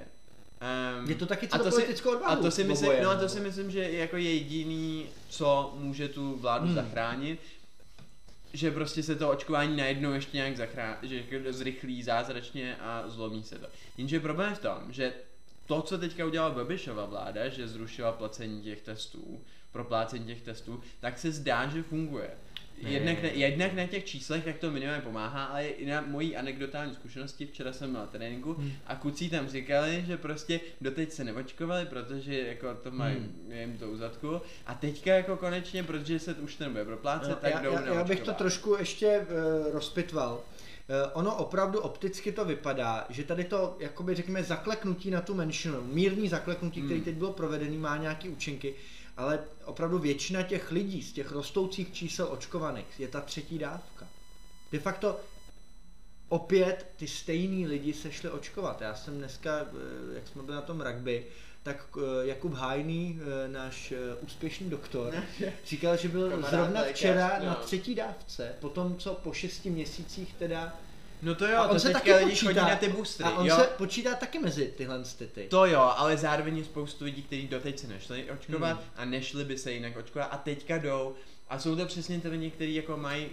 Um, 1.01 1.11
Je 1.11 1.15
to 1.17 1.27
taky 1.27 1.49
a 1.49 1.59
to 1.59 1.65
si, 1.65 1.71
celopolitickou 1.71 2.11
a 2.11 2.17
odvahu. 2.17 2.43
to 2.43 2.51
si 2.51 2.65
myslím, 2.65 2.89
oboje, 2.89 3.05
no 3.05 3.11
a 3.11 3.17
to 3.17 3.29
si 3.29 3.41
myslím, 3.41 3.71
že 3.71 3.79
je 3.81 3.99
jako 3.99 4.17
jediný, 4.17 5.07
co 5.29 5.75
může 5.79 6.09
tu 6.09 6.37
vládu 6.37 6.65
Hmm. 6.67 6.75
zachránit. 6.75 7.41
že 8.55 8.71
prostě 8.71 9.03
se 9.03 9.17
to 9.17 9.31
očkování 9.31 9.77
najednou 9.77 10.13
ještě 10.13 10.37
nějak 10.37 10.57
zachrá, 10.57 10.99
že 11.03 11.17
jako 11.31 11.53
zrychlí 11.53 12.03
zázračně 12.03 12.77
a 12.77 13.05
zlomí 13.07 13.43
se 13.43 13.59
to. 13.59 13.67
Jenže 13.99 14.21
problém 14.21 14.51
je 14.51 14.55
v 14.57 14.59
tom, 14.59 14.79
že 14.91 15.13
to, 15.67 15.83
co 15.83 15.99
teďka 15.99 16.27
udělala 16.27 16.55
Babišova 16.55 17.07
vláda, 17.07 17.49
že 17.49 17.69
zrušila 17.69 18.13
placení 18.13 18.63
těch 18.63 18.83
testů, 18.83 19.41
proplácení 19.73 20.27
těch 20.27 20.43
testů, 20.43 20.83
tak 21.01 21.19
se 21.19 21.33
zdá, 21.33 21.67
že 21.69 21.83
funguje. 21.83 22.31
Jednak, 22.77 23.23
na, 23.23 23.29
jednak 23.29 23.73
na 23.75 23.87
těch 23.87 24.05
číslech, 24.05 24.45
tak 24.45 24.59
to 24.59 24.71
minimálně 24.71 25.03
pomáhá, 25.03 25.45
ale 25.45 25.67
i 25.67 25.87
na 25.87 26.01
mojí 26.01 26.37
anekdotální 26.37 26.95
zkušenosti, 26.95 27.47
včera 27.47 27.73
jsem 27.73 27.91
měl 27.91 28.07
tréninku 28.13 28.53
hmm. 28.53 28.73
a 28.87 28.97
kucí 28.97 29.31
tam 29.31 29.49
říkali, 29.49 30.05
že 30.07 30.17
prostě 30.17 30.61
doteď 30.81 31.13
se 31.13 31.25
neočkovali, 31.25 31.87
protože 31.87 32.41
jako 32.41 32.75
to 32.75 32.91
mají, 32.91 33.17
hmm. 33.17 33.53
jim 33.53 33.79
to 33.79 33.91
uzadku 33.91 34.41
a 34.67 34.75
teďka 34.75 35.15
jako 35.15 35.37
konečně, 35.37 35.83
protože 35.83 36.19
se 36.19 36.35
už 36.35 36.57
to 36.57 36.65
nebude 36.65 36.85
proplácet, 36.85 37.29
no, 37.29 37.37
tak 37.37 37.53
já, 37.53 37.63
jdou 37.63 37.73
já, 37.73 37.95
já 37.95 38.05
bych 38.05 38.21
to 38.21 38.33
trošku 38.33 38.77
ještě 38.79 39.19
uh, 39.19 39.73
rozpitval. 39.73 40.35
Uh, 40.35 41.11
ono 41.13 41.37
opravdu 41.37 41.81
opticky 41.81 42.33
to 42.33 42.45
vypadá, 42.45 43.07
že 43.09 43.25
tady 43.25 43.45
to, 43.45 43.77
jakoby 43.81 44.15
řekněme, 44.15 44.43
zakleknutí 44.43 45.11
na 45.11 45.21
tu 45.21 45.35
menšinu, 45.35 45.83
mírný 45.83 46.29
zakleknutí, 46.29 46.81
hmm. 46.81 46.89
který 46.89 47.01
teď 47.01 47.15
bylo 47.15 47.33
provedený, 47.33 47.79
má 47.79 47.97
nějaký 47.97 48.29
účinky, 48.29 48.75
ale 49.17 49.39
opravdu 49.65 49.99
většina 49.99 50.43
těch 50.43 50.71
lidí 50.71 51.03
z 51.03 51.13
těch 51.13 51.33
rostoucích 51.33 51.93
čísel 51.93 52.29
očkovaných 52.31 53.01
je 53.01 53.09
ta 53.09 53.21
třetí 53.21 53.59
dávka. 53.59 54.09
De 54.73 54.79
facto 54.79 55.21
opět 56.29 56.87
ty 56.97 57.09
stejný 57.09 57.67
lidi 57.67 57.93
se 57.93 58.13
šli 58.13 58.31
očkovat. 58.31 58.81
Já 58.81 58.95
jsem 58.95 59.19
dneska, 59.19 59.61
eh, 59.61 60.15
jak 60.15 60.29
jsme 60.29 60.43
byli 60.43 60.55
na 60.55 60.63
tom 60.63 60.81
rugby, 60.81 61.27
tak 61.63 61.87
eh, 61.97 62.27
Jakub 62.27 62.53
Hajný, 62.53 63.21
eh, 63.21 63.49
náš 63.49 63.93
úspěšný 64.21 64.71
doktor, 64.71 65.15
říkal, 65.67 65.97
že 65.97 66.09
byl 66.09 66.31
Kamarád 66.31 66.51
zrovna 66.51 66.85
včera 66.85 67.41
na 67.45 67.55
třetí 67.55 67.95
dávce, 67.95 68.55
po 68.61 68.69
tom, 68.69 68.97
co 68.97 69.15
po 69.15 69.33
šesti 69.33 69.71
měsících 69.71 70.35
teda 70.35 70.77
No 71.23 71.35
to 71.35 71.47
jo, 71.47 71.57
a 71.57 71.63
on 71.69 71.75
to 71.75 71.81
se 71.81 71.91
taky 71.91 72.15
lidi 72.15 72.31
počítá, 72.31 72.47
chodí 72.47 72.71
na 72.71 72.77
ty 72.77 72.89
boostry, 72.89 73.25
A 73.25 73.31
on 73.31 73.47
jo? 73.47 73.57
se 73.57 73.63
počítá 73.63 74.15
taky 74.15 74.39
mezi 74.39 74.75
tyhle 74.77 75.03
ty. 75.33 75.47
To 75.49 75.67
jo, 75.67 75.93
ale 75.97 76.17
zároveň 76.17 76.59
je 76.59 76.65
spoustu 76.65 77.05
lidí, 77.05 77.23
kteří 77.23 77.49
doteď 77.49 77.79
se 77.79 77.87
nešli 77.87 78.31
očkovat 78.31 78.77
hmm. 78.77 78.91
a 78.97 79.05
nešli 79.05 79.45
by 79.45 79.59
se 79.59 79.73
jinak 79.73 79.97
očkovat 79.97 80.29
a 80.33 80.37
teďka 80.37 80.79
jdou. 80.79 81.15
A 81.49 81.59
jsou 81.59 81.77
to 81.77 81.87
přesně 81.87 82.21
ty 82.21 82.29
lidi, 82.29 82.51
kteří 82.51 82.75
jako 82.75 82.97
mají 82.97 83.29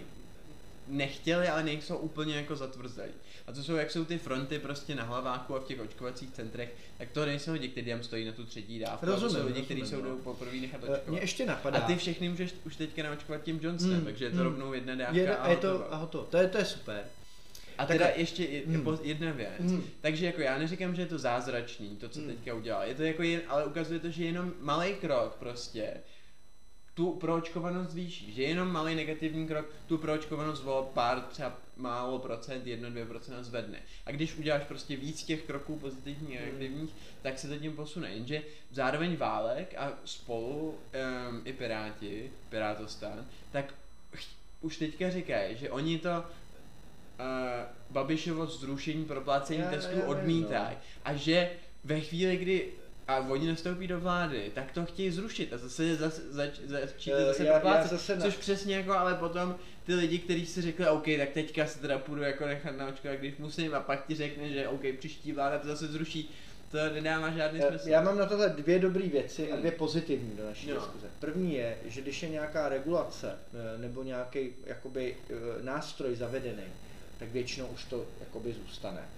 nechtěli, 0.88 1.48
ale 1.48 1.62
nejsou 1.62 1.96
úplně 1.96 2.36
jako 2.36 2.56
zatvrzelí. 2.56 3.12
A 3.46 3.52
to 3.52 3.62
jsou, 3.62 3.74
jak 3.74 3.90
jsou 3.90 4.04
ty 4.04 4.18
fronty 4.18 4.58
prostě 4.58 4.94
na 4.94 5.02
hlaváku 5.04 5.56
a 5.56 5.60
v 5.60 5.64
těch 5.64 5.80
očkovacích 5.80 6.30
centrech, 6.30 6.74
tak 6.98 7.10
to 7.10 7.26
nejsou 7.26 7.52
lidi, 7.52 7.68
kteří 7.68 7.90
tam 7.90 8.02
stojí 8.02 8.24
na 8.24 8.32
tu 8.32 8.44
třetí 8.44 8.78
dávku. 8.78 9.06
Rozumím, 9.06 9.34
to 9.34 9.40
jsou 9.40 9.46
lidi, 9.46 9.62
kteří 9.62 9.86
jsou 9.86 10.02
no. 10.02 10.16
poprvé 10.16 10.56
nechat 10.56 10.80
Eh, 10.84 10.86
očkovat. 10.86 11.08
Mě 11.08 11.20
ještě 11.20 11.46
napadá. 11.46 11.78
A 11.78 11.86
ty 11.86 11.96
všechny 11.96 12.28
můžeš 12.28 12.54
už 12.66 12.76
teďka 12.76 13.02
naočkovat 13.02 13.42
tím 13.42 13.60
Johnsonem, 13.62 13.96
Hmm, 13.96 14.04
takže 14.04 14.24
je 14.24 14.30
to 14.30 14.36
hmm. 14.36 14.44
rovnou 14.44 14.72
jedna 14.72 14.94
dávka 14.94 15.16
je, 15.16 15.36
a, 15.36 15.48
je 15.48 15.56
to, 15.56 15.68
hotovo. 15.68 15.94
a 15.94 15.96
hotovo. 15.96 16.24
To 16.24 16.36
je, 16.36 16.48
to 16.48 16.58
je 16.58 16.64
super. 16.64 17.04
A 17.80 17.86
Tak 17.86 17.96
teda 17.96 18.06
a- 18.06 18.18
ještě 18.18 18.44
je, 18.44 18.62
Hmm. 18.66 18.98
jedna 19.02 19.30
věc. 19.32 19.50
Hmm. 19.60 19.84
Takže 20.00 20.26
jako 20.26 20.40
já 20.40 20.58
neříkám, 20.58 20.94
že 20.94 21.02
je 21.02 21.06
to 21.06 21.18
zázračný, 21.18 21.96
to, 21.96 22.08
co 22.08 22.18
Hmm. 22.20 22.28
teďka 22.28 22.54
udělal. 22.54 22.82
Je 22.88 22.94
to 22.94 23.02
jako 23.02 23.22
jen, 23.22 23.40
ale 23.48 23.64
ukazuje 23.66 24.00
to, 24.00 24.10
že 24.10 24.24
jenom 24.24 24.52
malý 24.60 24.94
krok 24.94 25.36
prostě 25.38 25.94
tu 26.94 27.12
proočkovanost 27.12 27.90
zvýší. 27.90 28.32
Že 28.32 28.42
jenom 28.42 28.72
malý 28.72 28.94
negativní 28.94 29.46
krok 29.48 29.66
tu 29.86 29.98
proočkovanost 29.98 30.62
o 30.66 30.90
pár 30.94 31.20
třeba 31.20 31.58
málo 31.76 32.18
procent, 32.18 32.66
jedno, 32.66 32.90
dvě 32.90 33.06
procenta 33.06 33.42
zvedne. 33.42 33.78
A 34.06 34.10
když 34.10 34.36
uděláš 34.36 34.62
prostě 34.64 34.96
víc 34.96 35.22
těch 35.24 35.42
kroků 35.42 35.78
pozitivních 35.78 36.38
a 36.38 36.40
Hmm. 36.40 36.46
negativních, 36.46 36.90
tak 37.22 37.38
se 37.38 37.48
to 37.48 37.56
tím 37.58 37.76
posune. 37.76 38.10
Jenže 38.10 38.42
zároveň 38.70 39.16
Válek 39.16 39.74
a 39.78 39.92
spolu 40.04 40.68
um, 41.30 41.42
i 41.44 41.52
Piráti, 41.52 42.30
Pirátostán, 42.48 43.26
tak 43.52 43.74
už 44.60 44.76
teďka 44.76 45.10
říkají, 45.10 45.56
že 45.56 45.70
oni 45.70 45.98
to 45.98 46.24
Babišovo 47.90 48.46
zrušení 48.46 49.04
proplácení 49.04 49.58
Já- 49.60 49.70
testů 49.70 49.94
vím, 49.94 50.02
odmítají. 50.06 50.68
no. 50.70 50.76
A 51.04 51.14
že 51.14 51.50
ve 51.84 52.00
chvíli, 52.00 52.36
kdy 52.36 52.68
a 53.08 53.16
oni 53.18 53.48
nastoupí 53.48 53.86
do 53.86 54.00
vlády, 54.00 54.50
tak 54.54 54.72
to 54.72 54.84
chtějí 54.86 55.10
zrušit 55.10 55.52
a 55.52 55.58
zase 55.58 55.96
zač, 55.96 56.12
zač, 56.66 57.08
Eh, 57.12 57.24
zase 57.24 57.44
já- 57.44 57.52
já 57.52 57.60
proplácet, 57.60 57.90
zase 57.90 58.16
na- 58.16 58.22
což 58.22 58.36
přesně 58.36 58.76
jako, 58.76 58.92
ale 58.92 59.14
potom 59.14 59.56
ty 59.86 59.94
lidi, 59.94 60.18
kteří 60.18 60.46
si 60.46 60.62
řekli, 60.62 60.88
OK, 60.88 61.18
tak 61.18 61.28
teďka 61.28 61.66
se 61.66 61.78
teda 61.80 61.98
půjdu 61.98 62.22
jako 62.22 62.46
nechat 62.46 62.76
naočkovat, 62.76 63.16
když 63.18 63.36
musím 63.36 63.74
a 63.74 63.80
pak 63.80 64.06
ti 64.06 64.14
řekne, 64.14 64.48
že 64.48 64.68
OK, 64.68 64.92
příští 64.98 65.32
vláda 65.32 65.58
to 65.58 65.66
zase 65.68 65.86
zruší, 65.86 66.30
to 66.70 66.78
nedává 66.94 67.30
žádný 67.30 67.60
Eh, 67.62 67.68
smysl. 67.68 67.88
Já 67.88 68.00
mám 68.02 68.18
na 68.18 68.26
tohle 68.26 68.48
dvě 68.48 68.78
dobré 68.78 69.08
věci 69.08 69.52
a 69.52 69.56
dvě 69.56 69.72
pozitivní 69.72 70.36
do 70.36 70.44
naší 70.46 70.68
No. 70.70 70.74
diskuze. 70.74 71.06
První 71.20 71.54
je, 71.54 71.76
že 71.84 72.00
když 72.00 72.22
je 72.22 72.28
nějaká 72.28 72.68
regulace 72.68 73.38
eh, 73.54 73.78
nebo 73.78 74.02
nějaký 74.02 74.48
jakoby 74.66 75.16
eh, 75.30 75.34
nástroj 75.62 76.16
zavedený, 76.16 76.62
tak 77.20 77.28
většinou 77.28 77.66
už 77.66 77.84
to 77.84 78.04
jakoby 78.20 78.52
zůstane. 78.52 79.08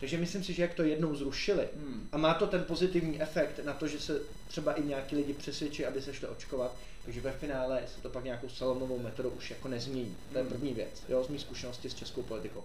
Takže 0.00 0.18
myslím 0.18 0.44
si, 0.44 0.52
že 0.52 0.62
jak 0.62 0.74
to 0.74 0.82
jednou 0.82 1.14
zrušili 1.14 1.68
Hmm. 1.76 2.08
a 2.12 2.16
má 2.18 2.34
to 2.34 2.46
ten 2.46 2.64
pozitivní 2.64 3.22
efekt 3.22 3.60
na 3.64 3.72
to, 3.72 3.88
že 3.88 4.00
se 4.00 4.20
třeba 4.48 4.72
i 4.72 4.82
nějaký 4.84 5.16
lidi 5.16 5.32
přesvědčí, 5.32 5.86
aby 5.86 6.02
se 6.02 6.14
šli 6.14 6.28
očkovat, 6.28 6.76
takže 7.04 7.20
ve 7.20 7.32
finále 7.32 7.82
se 7.94 8.00
to 8.02 8.08
pak 8.10 8.24
nějakou 8.24 8.48
salomovou 8.48 8.98
metodou 8.98 9.30
už 9.30 9.50
jako 9.50 9.68
nezmění. 9.68 10.16
To 10.32 10.38
je 10.38 10.44
Hmm. 10.44 10.52
první 10.52 10.74
věc, 10.74 11.02
jo, 11.08 11.24
z 11.24 11.28
mých 11.28 11.40
zkušenosti 11.40 11.90
s 11.90 11.94
českou 11.94 12.22
politikou. 12.22 12.64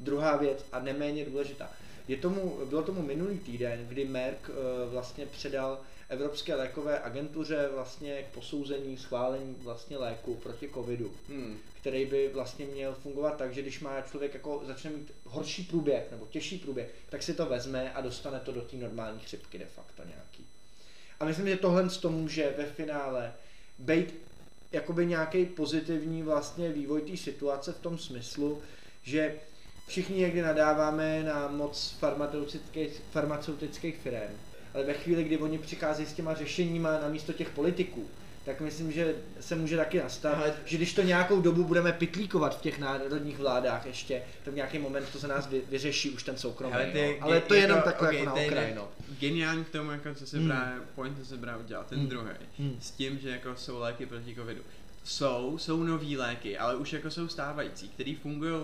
Druhá 0.00 0.36
věc 0.36 0.64
a 0.72 0.80
neméně 0.80 1.24
důležitá. 1.24 1.70
Je 2.08 2.16
tomu, 2.16 2.58
bylo 2.68 2.82
tomu 2.82 3.02
minulý 3.02 3.38
týden, 3.38 3.86
kdy 3.88 4.04
Merck 4.04 4.50
eh, 4.50 4.52
vlastně 4.90 5.26
předal 5.26 5.80
Evropské 6.08 6.54
lékové 6.54 7.00
agentuře 7.00 7.68
vlastně 7.74 8.22
k 8.22 8.34
posouzení, 8.34 8.96
schválení 8.96 9.56
vlastně 9.62 9.96
léku 9.98 10.34
proti 10.34 10.68
covidu, 10.74 11.12
Hmm. 11.28 11.58
Který 11.82 12.06
by 12.06 12.30
vlastně 12.34 12.66
měl 12.66 12.94
fungovat 12.94 13.36
tak, 13.36 13.54
že 13.54 13.62
když 13.62 13.80
má 13.80 14.00
člověk 14.00 14.34
jako 14.34 14.62
začne 14.66 14.90
mít 14.90 15.12
horší 15.24 15.64
průběh 15.64 16.10
nebo 16.10 16.26
těžší 16.26 16.58
průběh, 16.58 16.94
tak 17.08 17.22
si 17.22 17.34
to 17.34 17.46
vezme 17.46 17.92
a 17.92 18.00
dostane 18.00 18.40
to 18.40 18.52
do 18.52 18.60
té 18.60 18.76
normální 18.76 19.20
chřipky 19.20 19.58
de 19.58 19.66
facto 19.66 20.02
nějaký. 20.04 20.46
A 21.20 21.24
myslím, 21.24 21.48
že 21.48 21.56
tohle 21.56 21.88
to 21.88 22.10
může 22.10 22.54
ve 22.56 22.66
finále 22.66 23.32
být 23.78 24.14
jakoby 24.72 25.06
nějaký 25.06 25.46
pozitivní 25.46 26.22
vlastně 26.22 26.72
vývoj 26.72 27.00
té 27.00 27.16
situace 27.16 27.72
v 27.72 27.80
tom 27.80 27.98
smyslu, 27.98 28.62
že 29.02 29.34
všichni 29.86 30.16
někdy 30.16 30.42
nadáváme 30.42 31.22
na 31.22 31.48
moc 31.48 31.96
farmaceutických, 31.98 33.02
farmaceutických 33.10 33.96
firm, 33.96 34.38
ale 34.74 34.84
ve 34.84 34.94
chvíli, 34.94 35.24
kdy 35.24 35.38
oni 35.38 35.58
přicházejí 35.58 36.08
s 36.08 36.12
těma 36.12 36.34
řešeníma 36.34 36.98
na 36.98 37.08
místo 37.08 37.32
těch 37.32 37.50
politiků, 37.50 38.08
tak 38.44 38.60
myslím, 38.60 38.92
že 38.92 39.14
se 39.40 39.54
může 39.54 39.76
taky 39.76 39.98
nastat, 39.98 40.34
Ale- 40.34 40.54
že 40.64 40.76
když 40.76 40.94
to 40.94 41.02
nějakou 41.02 41.40
dobu 41.40 41.64
budeme 41.64 41.92
pitlíkovat 41.92 42.58
v 42.58 42.60
těch 42.60 42.78
národních 42.78 43.38
vládách 43.38 43.86
ještě, 43.86 44.22
tak 44.44 44.52
v 44.52 44.56
nějaký 44.56 44.78
moment 44.78 45.08
to 45.12 45.18
za 45.18 45.28
nás 45.28 45.46
vy, 45.46 45.62
vyřeší 45.70 46.10
už 46.10 46.22
ten 46.22 46.36
soukromý. 46.36 46.74
Ale, 46.74 46.86
ty, 46.86 47.16
no. 47.20 47.26
ale 47.26 47.40
to 47.40 47.54
je 47.54 47.60
jenom 47.60 47.76
jako, 47.76 47.88
takhle 47.88 48.08
okay, 48.08 48.18
jako 48.18 48.26
na 48.28 48.32
to 48.34 48.38
je 48.40 48.46
okraj. 48.46 48.66
ne- 48.66 48.74
No. 48.76 48.88
Geniální 49.20 49.64
k 49.64 49.68
tomu, 49.70 49.90
jako 49.90 50.14
co 50.14 50.26
se 50.26 50.38
Hmm. 50.38 50.48
právě, 50.48 50.80
point, 50.94 51.18
co 51.18 51.26
se 51.26 51.36
právě 51.36 51.64
udělal, 51.64 51.84
ten 51.88 51.98
Hmm. 51.98 52.08
druhý, 52.08 52.30
Hmm. 52.58 52.76
s 52.80 52.90
tím, 52.90 53.18
že 53.18 53.30
jako 53.30 53.56
jsou 53.56 53.78
léky 53.78 54.06
proti 54.06 54.34
covidu. 54.34 54.62
Jsou, 55.04 55.58
jsou 55.58 55.82
nový 55.82 56.16
léky, 56.16 56.58
ale 56.58 56.76
už 56.76 56.92
jako 56.92 57.10
jsou 57.10 57.28
stávající, 57.28 57.88
který 57.88 58.14
fungují, 58.14 58.62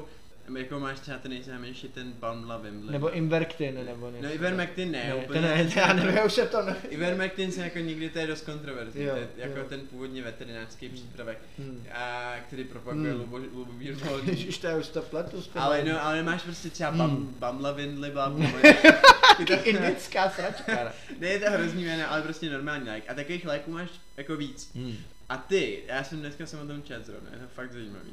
jako 0.57 0.81
máš 0.81 1.01
třeba 1.01 1.19
ten 1.19 1.31
nejznámější 1.31 1.89
ten 1.89 2.13
Palmlavim. 2.13 2.87
Nebo 2.91 3.11
Inverktin, 3.11 3.75
nebo 3.87 4.11
něco. 4.11 4.23
No 4.27 4.35
Ivermectin 4.35 4.91
ne, 4.91 5.05
ne, 5.09 5.15
úplně. 5.15 5.41
to 5.41 5.47
ne, 5.47 5.71
já 5.77 5.93
nevím, 5.93 6.19
už 6.27 6.33
se 6.33 6.47
to 6.47 6.63
ne. 6.63 6.77
Ivermectin 6.89 7.53
se 7.53 7.63
jako 7.65 7.79
nikdy 7.79 8.11
to 8.11 8.19
je 8.19 8.27
dost 8.27 8.45
kontroverzní, 8.45 9.03
Jo, 9.03 9.11
to 9.11 9.17
je 9.19 9.29
jako 9.37 9.59
jo. 9.59 9.65
ten 9.69 9.81
původně 9.81 10.23
veterinárský 10.23 10.89
přípravek, 10.89 11.39
Hmm. 11.59 11.85
a, 11.93 12.35
který 12.47 12.65
propaguje 12.65 13.11
Hmm. 13.13 13.21
Lubo, 13.21 13.37
Lubomír 13.37 13.95
Volný. 14.05 14.29
Ježiš, 14.29 14.59
to 14.59 14.67
je 14.67 14.77
už 14.77 14.89
to 14.89 15.03
pletu. 15.03 15.43
Ale 15.55 15.85
no, 15.85 16.05
ale 16.05 16.23
máš 16.23 16.43
prostě 16.43 16.71
třeba 16.71 16.91
Hmm. 16.91 16.99
bam, 16.99 17.35
Bamlavin, 17.39 17.99
Liba, 18.01 18.33
Indická 19.65 20.31
sračka. 20.31 20.93
Ne, 21.19 21.27
je 21.29 21.39
to 21.41 21.51
hrozný 21.51 21.85
jméno, 21.85 22.11
ale 22.13 22.23
prostě 22.23 22.51
normální 22.51 22.89
lék. 22.89 23.05
A 23.11 23.15
takových 23.15 23.45
léků 23.47 23.71
máš 23.71 23.89
jako 24.17 24.37
víc. 24.37 24.71
Hmm. 24.75 24.97
A 25.29 25.37
ty, 25.37 25.79
já 25.87 26.05
jsem 26.05 26.19
dneska 26.21 26.47
jsem 26.47 26.61
o 26.61 26.67
tom 26.67 26.83
čet 26.83 27.07
zrovna, 27.07 27.31
je 27.33 27.39
to 27.39 27.45
fakt 27.55 27.73
zajímavý. 27.73 28.11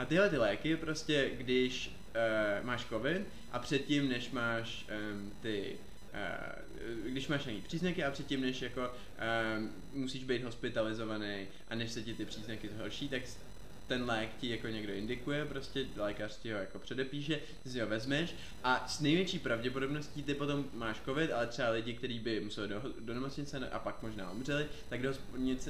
A 0.00 0.04
tyhle 0.04 0.30
ty 0.30 0.38
léky 0.38 0.76
prostě, 0.76 1.30
když 1.36 1.88
uh, 1.88 2.66
máš 2.66 2.84
covid 2.84 3.22
a 3.52 3.58
předtím, 3.58 4.08
než 4.08 4.30
máš 4.30 4.86
um, 5.12 5.32
ty, 5.40 5.76
uh, 7.04 7.12
když 7.12 7.28
máš 7.28 7.44
nějaký 7.44 7.62
příznaky 7.62 8.04
a 8.04 8.10
předtím, 8.10 8.40
než 8.40 8.62
jako 8.62 8.90
um, 9.58 9.70
musíš 9.92 10.24
být 10.24 10.44
hospitalizovaný 10.44 11.46
a 11.68 11.74
než 11.74 11.90
se 11.90 12.02
ti 12.02 12.14
ty 12.14 12.24
příznaky 12.24 12.68
zhorší, 12.68 13.08
tak 13.08 13.22
ten 13.86 14.04
lék 14.04 14.30
ti 14.40 14.50
jako 14.50 14.68
někdo 14.68 14.92
indikuje, 14.92 15.44
prostě 15.44 15.86
lékař 15.96 16.38
ti 16.38 16.52
ho 16.52 16.58
jako 16.58 16.78
předepíše, 16.78 17.40
ty 17.62 17.70
si 17.70 17.80
ho 17.80 17.86
vezmeš 17.86 18.34
a 18.64 18.88
s 18.88 19.00
největší 19.00 19.38
pravděpodobností 19.38 20.22
ty 20.22 20.34
potom 20.34 20.64
máš 20.74 21.00
covid, 21.04 21.32
ale 21.32 21.46
třeba 21.46 21.70
lidi, 21.70 21.92
kteří 21.94 22.18
by 22.18 22.40
museli 22.40 22.68
do, 22.68 22.82
do 23.00 23.14
nemocnice 23.14 23.68
a 23.68 23.78
pak 23.78 24.02
možná 24.02 24.30
umřeli, 24.30 24.66
tak 24.88 25.02
do, 25.02 25.14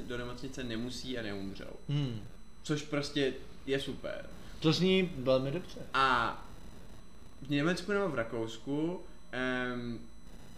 do 0.07 0.17
nemocnice 0.17 0.63
nemusí 0.63 1.17
a 1.17 1.21
neumřou. 1.21 1.75
Hmm. 1.89 2.21
Což 2.63 2.81
prostě 2.81 3.33
je 3.65 3.79
super. 3.79 4.25
To 4.59 4.73
zní 4.73 5.11
velmi 5.17 5.51
dobře. 5.51 5.79
A 5.93 6.37
v 7.41 7.49
Německu 7.49 7.91
nebo 7.91 8.09
v 8.09 8.15
Rakousku 8.15 9.01
um, 9.73 9.99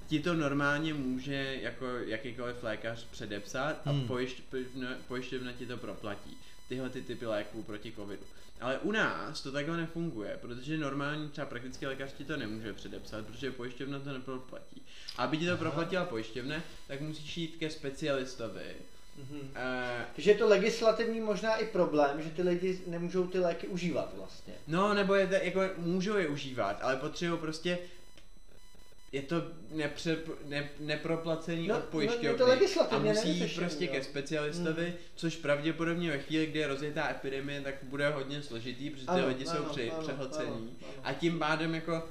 ti 0.08 0.20
to 0.20 0.34
normálně 0.34 0.94
může 0.94 1.58
jako 1.62 1.86
jakýkoliv 1.88 2.64
lékař 2.64 3.04
předepsat 3.12 3.82
a 3.86 3.90
Hmm. 3.90 4.08
pojišťovna, 4.08 4.90
pojišťovna 5.08 5.52
ti 5.52 5.66
to 5.66 5.78
proplatí. 5.78 6.38
tyhle 6.70 6.90
ty 6.90 7.02
typy 7.02 7.26
léků 7.26 7.64
proti 7.64 7.92
covidu. 7.92 8.24
Ale 8.62 8.80
u 8.80 8.92
nás 8.92 9.42
to 9.42 9.52
takhle 9.52 9.78
nefunguje, 9.78 10.38
protože 10.42 10.78
normální 10.78 11.30
třeba 11.30 11.48
praktický 11.48 11.86
lékař 11.86 12.14
ti 12.14 12.26
to 12.26 12.38
nemůže 12.38 12.74
předepsat, 12.74 13.26
protože 13.26 13.52
pojišťovna 13.52 14.00
to 14.00 14.14
neproplatí. 14.14 14.82
Aby 15.18 15.38
ti 15.38 15.46
to 15.48 15.58
proplatila 15.58 16.06
pojišťovna, 16.06 16.56
tak 16.88 17.02
musíš 17.02 17.38
jít 17.38 17.56
ke 17.60 17.70
specialistovi. 17.70 18.76
Mhm. 19.18 19.40
Uh, 19.40 19.48
Takže 20.16 20.32
je 20.32 20.38
to 20.38 20.48
legislativní 20.48 21.20
možná 21.22 21.56
i 21.56 21.66
problém, 21.66 22.22
že 22.22 22.30
ty 22.30 22.42
lidi 22.42 22.82
nemůžou 22.88 23.28
ty 23.28 23.40
léky 23.40 23.68
užívat 23.68 24.14
vlastně. 24.18 24.54
no, 24.68 24.94
nebo 24.94 25.16
je 25.16 25.28
to, 25.28 25.34
jako 25.34 25.62
můžou 25.78 26.18
je 26.18 26.28
užívat, 26.28 26.80
ale 26.82 26.96
potřebují 26.96 27.40
prostě 27.40 27.80
je 29.12 29.22
to 29.22 29.44
nepře, 29.72 30.18
ne, 30.46 30.70
neproplacený 30.80 31.68
No, 31.68 31.76
od 31.76 31.78
no, 31.80 31.84
je 31.86 31.92
pojišťovny 31.92 32.38
to 32.38 32.48
legislativně 32.48 33.12
a 33.12 33.14
musí 33.14 33.40
jít 33.40 33.56
prostě 33.56 33.86
jo. 33.86 33.92
ke 33.92 34.04
specialistovi, 34.04 34.84
Hmm. 34.86 34.94
což 35.16 35.36
pravděpodobně 35.36 36.12
ve 36.12 36.20
chvíli, 36.20 36.46
kdy 36.46 36.60
je 36.60 36.68
rozjetá 36.68 37.10
epidemie, 37.12 37.62
tak 37.62 37.76
bude 37.84 38.10
hodně 38.10 38.42
složitý, 38.44 38.90
protože 38.90 39.06
ty 39.06 39.12
Ano, 39.12 39.28
lidi 39.28 39.46
jsou 39.46 39.58
ano, 39.58 39.70
při, 39.72 39.92
ano, 39.92 40.02
přehlcení. 40.02 40.48
ano, 40.48 40.68
ano. 40.82 41.02
A 41.04 41.14
tím 41.14 41.40
pádem 41.40 41.76
jako, 41.76 42.08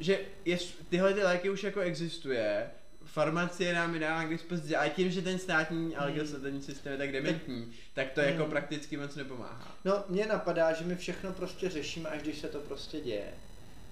že 0.00 0.20
je, 0.44 0.58
tyhle 0.88 1.14
ty 1.14 1.22
léky 1.22 1.50
už 1.50 1.62
jako 1.62 1.80
existuje, 1.80 2.70
farmacie 3.14 3.74
nám 3.74 3.94
je 3.94 4.00
dává 4.00 4.24
k 4.24 4.28
dispozici, 4.30 4.76
ale 4.76 4.90
tím, 4.90 5.10
že 5.10 5.22
ten 5.22 5.38
státní 5.38 5.96
a 5.96 6.04
legislativní 6.04 6.62
systém 6.62 6.92
je 6.92 6.98
tak 6.98 7.12
dementní, 7.12 7.72
tak 7.94 8.10
to 8.10 8.20
jako 8.20 8.42
Hmm. 8.42 8.50
prakticky 8.50 8.96
moc 8.96 9.14
nepomáhá. 9.16 9.76
No, 9.84 10.04
mně 10.08 10.26
napadá, 10.26 10.72
že 10.72 10.84
my 10.84 10.96
všechno 10.96 11.32
prostě 11.32 11.70
řešíme, 11.70 12.08
až 12.08 12.22
když 12.22 12.38
se 12.38 12.48
to 12.48 12.58
prostě 12.60 13.00
děje. 13.00 13.34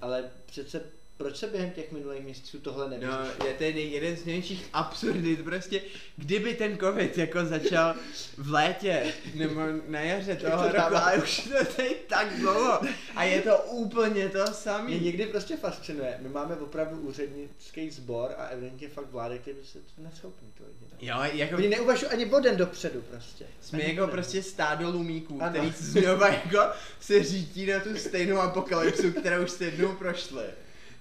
Ale 0.00 0.24
přece 0.46 0.80
proč 1.16 1.36
se 1.36 1.46
během 1.46 1.70
těch 1.70 1.92
minulých 1.92 2.22
měsíců 2.24 2.58
tohle 2.60 2.84
No, 2.84 2.90
nevyřešilo? 2.90 3.46
je 3.46 3.54
to 3.54 3.64
jeden 3.64 4.16
z 4.16 4.24
největších 4.24 4.68
absurdit, 4.72 5.44
prostě, 5.44 5.80
kdyby 6.16 6.54
ten 6.54 6.78
covid 6.78 7.18
jako 7.18 7.44
začal 7.44 7.94
v 8.36 8.50
létě, 8.52 9.12
nebo 9.34 9.60
na 9.88 10.00
jaře 10.00 10.36
toho 10.36 10.56
to 10.62 10.72
roku, 10.72 10.96
ale 10.96 11.16
už 11.18 11.38
to 11.40 11.64
teď 11.76 11.96
tak 12.08 12.36
dlouho 12.38 12.80
a 13.16 13.24
je 13.24 13.42
to 13.42 13.58
úplně 13.58 14.28
to 14.28 14.38
Mě 14.38 14.52
samý. 14.54 15.00
někdy 15.00 15.26
prostě 15.26 15.56
fascinuje. 15.56 16.16
My 16.22 16.28
máme 16.28 16.56
opravdu 16.56 17.00
úřednický 17.00 17.90
sbor 17.90 18.30
a 18.38 18.46
evidentně 18.46 18.88
fakt 18.88 19.10
vlády, 19.10 19.38
který 19.38 19.56
se 19.64 19.78
to 19.78 20.02
neschopný 20.02 20.48
to 20.58 20.64
lidi. 20.64 20.76
no. 20.92 20.98
Jo, 21.00 21.30
jako 21.32 21.56
Oni 21.56 21.68
neuvažují 21.68 22.10
ani 22.10 22.24
bodem 22.26 22.56
dopředu 22.56 23.00
prostě. 23.10 23.46
jsme 23.60 23.82
Ani 23.82 23.94
jako 23.94 24.06
prostě 24.10 24.42
stádo 24.42 24.90
lumíků, 24.90 25.38
Ano. 25.42 25.50
který 25.52 25.72
znova 25.78 26.28
jako 26.44 26.58
se 27.00 27.24
řítí 27.24 27.66
na 27.66 27.80
tu 27.80 27.96
stejnou 27.96 28.38
apokalypsu, 28.38 29.12
kterou 29.12 29.42
už 29.44 29.50
jste 29.50 29.64
jednou 29.64 29.92
prošli. 29.92 30.44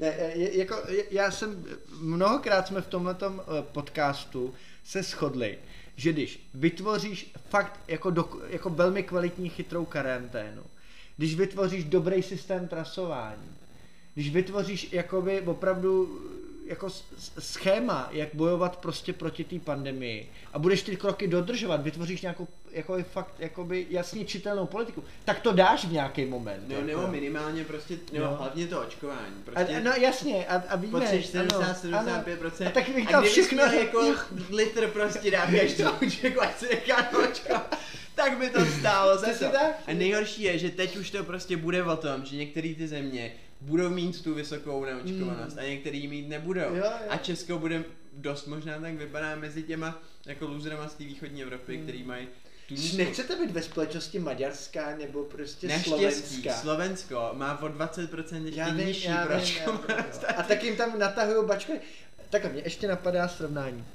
Ne, 0.01 0.15
je, 0.33 0.57
jako, 0.57 0.75
já 1.11 1.31
jsem, 1.31 1.65
mnohokrát 1.99 2.67
jsme 2.67 2.81
v 2.81 2.87
tomhletom 2.87 3.41
eh, 3.41 3.61
podcastu 3.71 4.53
se 4.83 5.03
shodli, 5.03 5.57
že 5.95 6.13
když 6.13 6.49
vytvoříš 6.53 7.31
fakt 7.49 7.79
jako, 7.87 8.09
do, 8.09 8.29
jako 8.49 8.69
velmi 8.69 9.03
kvalitní 9.03 9.49
chytrou 9.49 9.85
karanténu, 9.85 10.63
když 11.17 11.35
vytvoříš 11.35 11.83
dobrý 11.83 12.23
systém 12.23 12.67
trasování, 12.67 13.55
když 14.13 14.29
vytvoříš 14.29 14.87
jakoby 14.91 15.41
opravdu 15.41 16.21
jako 16.65 16.89
schéma, 17.39 18.09
jak 18.11 18.29
bojovat 18.33 18.75
prostě 18.75 19.13
proti 19.13 19.43
té 19.43 19.59
pandemii 19.59 20.29
a 20.53 20.59
budeš 20.59 20.81
ty 20.81 20.97
kroky 20.97 21.27
dodržovat, 21.27 21.83
vytvoříš 21.83 22.21
nějakou 22.21 22.47
jako 22.71 22.97
fakt 23.03 23.33
jakoby 23.39 23.87
jasně 23.89 24.25
čitelnou 24.25 24.65
politiku, 24.65 25.03
tak 25.25 25.39
to 25.39 25.51
dáš 25.51 25.85
v 25.85 25.91
nějaký 25.91 26.25
moment. 26.25 26.63
No, 26.67 26.75
jako. 26.75 26.87
nebo 26.87 27.07
minimálně 27.07 27.63
prostě, 27.63 27.97
nebo 28.13 28.25
No. 28.25 28.35
hlavně 28.35 28.67
to 28.67 28.81
očkování. 28.81 29.35
Prostě 29.45 29.75
a, 29.75 29.79
no 29.79 29.91
jasně, 29.91 30.45
a, 30.47 30.55
a 30.69 30.75
víme, 30.75 30.99
Potřebuješ 30.99 31.35
ano, 31.35 31.49
70, 31.49 31.97
ano. 31.97 32.23
75%. 32.25 32.67
A 32.67 32.69
tak 32.69 32.89
bych 32.89 33.07
a 33.07 33.11
dal 33.11 33.23
všechno, 33.23 33.63
jako 33.63 34.15
litr 34.49 34.87
prostě 34.87 35.31
dát 35.31 35.49
každou 35.61 35.91
jako 36.23 36.41
ať 36.41 36.59
se 36.59 36.67
nechá 36.67 37.09
tak 38.15 38.37
by 38.37 38.49
to 38.49 38.65
stálo 38.65 39.17
za 39.17 39.27
to. 39.27 39.57
A 39.87 39.93
nejhorší 39.93 40.43
je, 40.43 40.57
že 40.57 40.69
teď 40.69 40.97
už 40.97 41.11
to 41.11 41.23
prostě 41.23 41.57
bude 41.57 41.83
o 41.83 41.97
tom, 41.97 42.25
že 42.25 42.35
některé 42.35 42.73
ty 42.75 42.87
země 42.87 43.31
budou 43.61 43.89
mít 43.89 44.23
tu 44.23 44.33
vysokou 44.33 44.85
neočkovanost 44.85 45.53
Mm. 45.55 45.59
a 45.59 45.63
některý 45.63 46.07
mít 46.07 46.29
nebudou. 46.29 46.61
Jo, 46.61 46.75
jo. 46.75 46.91
A 47.09 47.17
Česko 47.17 47.59
bude 47.59 47.83
dost 48.13 48.45
možná 48.47 48.79
tak 48.79 48.93
vypadá 48.93 49.35
mezi 49.35 49.63
těma 49.63 50.01
jako 50.25 50.47
loserama 50.47 50.87
z 50.87 50.93
té 50.93 51.03
východní 51.03 51.43
Evropy, 51.43 51.77
Mm. 51.77 51.83
který 51.83 52.03
mají 52.03 52.27
tu 52.67 52.75
Nechcete 52.97 53.35
být 53.35 53.51
ve 53.51 53.61
společnosti 53.61 54.19
Maďarská 54.19 54.95
nebo 54.97 55.23
prostě 55.23 55.67
Naštěstí 55.67 55.89
Slovenská? 55.89 56.53
Slovensko 56.53 57.29
má 57.33 57.61
o 57.61 57.67
20% 57.67 58.45
ještě 58.45 58.59
Já 58.59 58.69
vím, 58.69 58.87
nižší 58.87 59.05
já 59.07 59.25
vím, 59.25 59.31
já 59.65 59.71
vím. 59.71 59.79
A 60.37 60.43
tak 60.43 60.63
jim 60.63 60.75
tam 60.75 60.99
natahují 60.99 61.47
bačky. 61.47 61.73
Takhle, 62.29 62.51
mě 62.51 62.61
ještě 62.61 62.87
napadá 62.87 63.27
srovnání. 63.27 63.85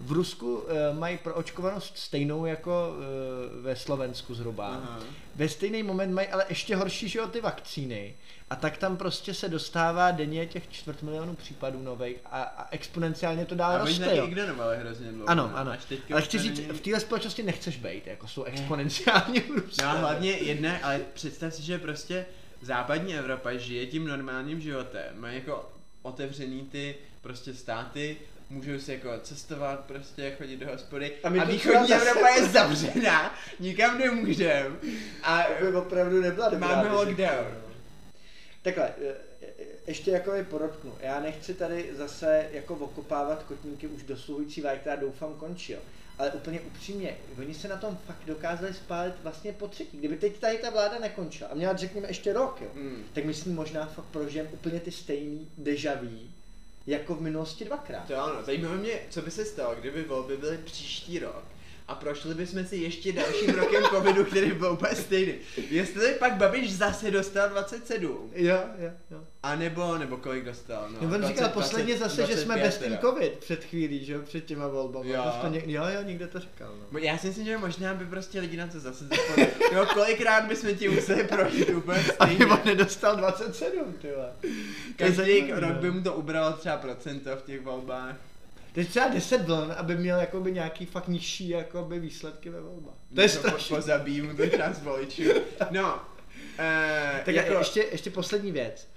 V 0.00 0.12
Rusku 0.12 0.54
uh, 0.54 0.98
mají 0.98 1.18
proočkovanost 1.18 1.98
stejnou 1.98 2.46
jako 2.46 2.88
uh, 2.90 3.64
ve 3.64 3.76
Slovensku 3.76 4.34
zhruba. 4.34 4.66
Aha. 4.66 5.00
Ve 5.34 5.48
stejný 5.48 5.82
moment 5.82 6.12
mají 6.12 6.28
ale 6.28 6.46
ještě 6.48 6.76
horší, 6.76 7.08
že 7.08 7.18
jo, 7.18 7.26
ty 7.26 7.40
vakcíny. 7.40 8.14
A 8.50 8.56
tak 8.56 8.76
tam 8.76 8.96
prostě 8.96 9.34
se 9.34 9.48
dostává 9.48 10.10
denně 10.10 10.46
těch 10.46 10.70
čtvrt 10.70 11.02
milionů 11.02 11.34
případů 11.34 11.82
nových 11.82 12.16
a, 12.24 12.42
a 12.42 12.68
exponenciálně 12.70 13.46
to 13.46 13.54
dál 13.54 13.72
A 13.72 13.78
roste, 13.78 14.16
jo. 14.16 14.26
ignorovali 14.26 14.76
hrozně 14.76 15.12
dlouho. 15.12 15.30
Ano, 15.30 15.48
no. 15.48 15.56
ano. 15.58 15.72
Ale 16.12 16.22
chci 16.22 16.38
říct, 16.38 16.58
není- 16.58 16.72
v 16.72 16.80
téhle 16.80 17.00
společnosti 17.00 17.42
nechceš 17.42 17.76
být, 17.76 18.06
jako 18.06 18.28
jsou 18.28 18.44
exponenciálně 18.44 19.42
růst. 19.48 19.82
No 19.82 19.88
a 19.88 19.92
hlavně 19.92 20.30
jedna, 20.30 20.72
ale 20.82 21.00
představ 21.14 21.54
si, 21.54 21.62
že 21.62 21.78
prostě 21.78 22.26
západní 22.62 23.14
Evropa 23.14 23.52
žije 23.52 23.86
tím 23.86 24.06
normálním 24.06 24.60
životem, 24.60 25.06
má 25.14 25.28
jako 25.28 25.68
otevřený 26.02 26.62
ty 26.62 26.94
prostě 27.20 27.54
státy, 27.54 28.16
můžou 28.50 28.78
si 28.78 28.92
jako 28.92 29.08
cestovat, 29.22 29.80
prostě 29.80 30.34
chodit 30.38 30.56
do 30.56 30.66
hospody 30.66 31.12
A 31.22 31.26
a, 31.26 31.44
východní 31.44 31.92
Evropa 31.92 32.28
je 32.28 32.44
zavřená, 32.44 33.34
nikam 33.60 33.98
nemůžem 33.98 34.78
a 35.22 35.42
To 35.42 35.64
by 35.64 35.76
opravdu 35.76 36.20
nebyla 36.20 36.48
dobrá 36.48 36.68
Máme 36.68 36.92
lockdown. 36.92 37.46
Takhle, 38.62 38.84
e, 38.88 39.08
e, 39.08 39.52
ještě 39.86 40.10
jako 40.10 40.32
je 40.34 40.44
podotknu. 40.44 40.94
Já 41.00 41.20
nechci 41.20 41.54
tady 41.54 41.90
zase 41.96 42.48
jako 42.52 42.74
okopávat 42.74 43.42
kotníky 43.42 43.86
už 43.86 44.02
dosluhující 44.02 44.60
vlády, 44.60 44.78
která 44.78 44.96
doufám 44.96 45.34
končí, 45.34 45.72
jo. 45.72 45.78
Ale 46.18 46.30
úplně 46.30 46.60
upřímně, 46.60 47.16
oni 47.38 47.54
se 47.54 47.68
na 47.68 47.76
tom 47.76 47.98
fakt 48.06 48.22
dokázali 48.26 48.74
spálit 48.74 49.14
vlastně 49.22 49.52
po 49.52 49.68
třetí. 49.68 49.98
Kdyby 49.98 50.16
teď 50.16 50.38
tady 50.38 50.58
ta 50.58 50.70
vláda 50.70 50.98
nekončila 50.98 51.50
a 51.50 51.54
měla 51.54 51.76
řekněme 51.76 52.08
ještě 52.08 52.32
rok, 52.32 52.58
jo, 52.60 52.68
Hmm. 52.74 53.04
tak 53.12 53.24
myslím 53.24 53.54
možná 53.54 53.86
fakt 53.86 54.04
prožijem 54.04 54.48
úplně 54.52 54.80
ty 54.80 54.90
stejný 54.90 55.48
deja 55.58 55.94
vu, 55.94 56.18
jako 56.90 57.14
v 57.14 57.20
minulosti 57.20 57.64
dvakrát. 57.64 58.06
To 58.06 58.22
ano, 58.22 58.42
zajímavé 58.42 58.76
mě, 58.76 59.00
co 59.10 59.22
by 59.22 59.30
se 59.30 59.44
stalo, 59.44 59.74
kdyby 59.74 60.04
volby 60.04 60.36
byly 60.36 60.58
příští 60.58 61.18
rok 61.18 61.44
a 61.90 61.94
prošli 61.94 62.34
bychom 62.34 62.64
si 62.66 62.76
ještě 62.76 63.12
dalším 63.12 63.50
rokem 63.54 63.82
covidu, 63.84 64.24
který 64.24 64.52
byl 64.52 64.72
úplně 64.72 64.94
stejný. 64.94 65.32
Jestli 65.70 66.12
pak 66.12 66.32
Babiš 66.36 66.76
zase 66.76 67.10
dostal 67.10 67.48
27, 67.48 68.30
Jo, 68.34 68.58
jo, 68.78 68.90
jo. 69.10 69.18
a 69.42 69.56
nebo, 69.56 69.98
nebo 69.98 70.16
kolik 70.16 70.44
dostal, 70.44 70.88
no. 70.90 71.08
No, 71.08 71.16
on 71.16 71.26
říkal 71.26 71.44
20, 71.48 71.52
posledně 71.54 71.94
20, 71.94 72.16
zase, 72.16 72.32
že 72.32 72.36
jsme 72.38 72.56
25 72.56 72.62
bez 72.66 72.78
ten 72.78 72.98
covid 73.08 73.38
před 73.38 73.64
chvílí, 73.64 74.04
že 74.04 74.12
jo, 74.12 74.20
před 74.24 74.44
těma 74.44 74.66
volbami. 74.68 75.10
Jo. 75.10 75.24
To 75.40 75.48
ně, 75.48 75.62
jo, 75.66 75.82
jo, 75.94 76.02
někde 76.02 76.26
to 76.26 76.40
říkal. 76.40 76.74
No. 76.92 76.98
Já 76.98 77.18
si 77.18 77.26
myslím, 77.26 77.46
že 77.46 77.58
možná 77.58 77.94
by 77.94 78.06
prostě 78.06 78.40
lidi 78.40 78.56
na 78.56 78.66
to 78.66 78.80
zase 78.80 79.04
zapomněli. 79.04 79.50
Jo, 79.72 79.86
kolikrát 79.94 80.44
bychom 80.44 80.74
ti 80.74 80.88
museli 80.88 81.24
projít 81.24 81.70
úplně 81.70 82.02
stejně. 82.02 82.46
on 82.46 82.60
nedostal 82.64 83.16
27, 83.16 83.92
ty 83.92 84.08
vole. 84.16 84.32
To 84.40 84.46
je 85.04 85.12
Každý 85.12 85.52
rok 85.52 85.74
no. 85.74 85.80
by 85.80 85.90
mu 85.90 86.02
to 86.02 86.14
ubralo 86.14 86.52
třeba 86.52 86.76
procento 86.76 87.36
v 87.36 87.42
těch 87.42 87.60
volbách. 87.60 88.16
Teď 88.72 88.88
třeba 88.88 89.08
10 89.08 89.42
vln, 89.42 89.74
aby 89.76 89.96
měl 89.96 90.18
jakoby 90.18 90.52
nějaký 90.52 90.86
fakt 90.86 91.08
nižší 91.08 91.48
jakoby 91.48 92.00
výsledky 92.00 92.50
ve 92.50 92.60
volbách. 92.60 92.94
To 93.14 93.20
je. 93.20 93.28
Po, 93.28 93.50
pozabíjí 93.68 94.22
mu 94.22 94.36
to 94.36 94.46
část 94.46 94.82
voličů. 94.82 95.22
No, 95.70 96.02
eh, 96.58 97.22
Tak 97.24 97.34
jako, 97.34 97.48
jako... 97.48 97.58
ještě, 97.58 97.80
ještě 97.80 98.10
poslední 98.10 98.52
věc. 98.52 98.88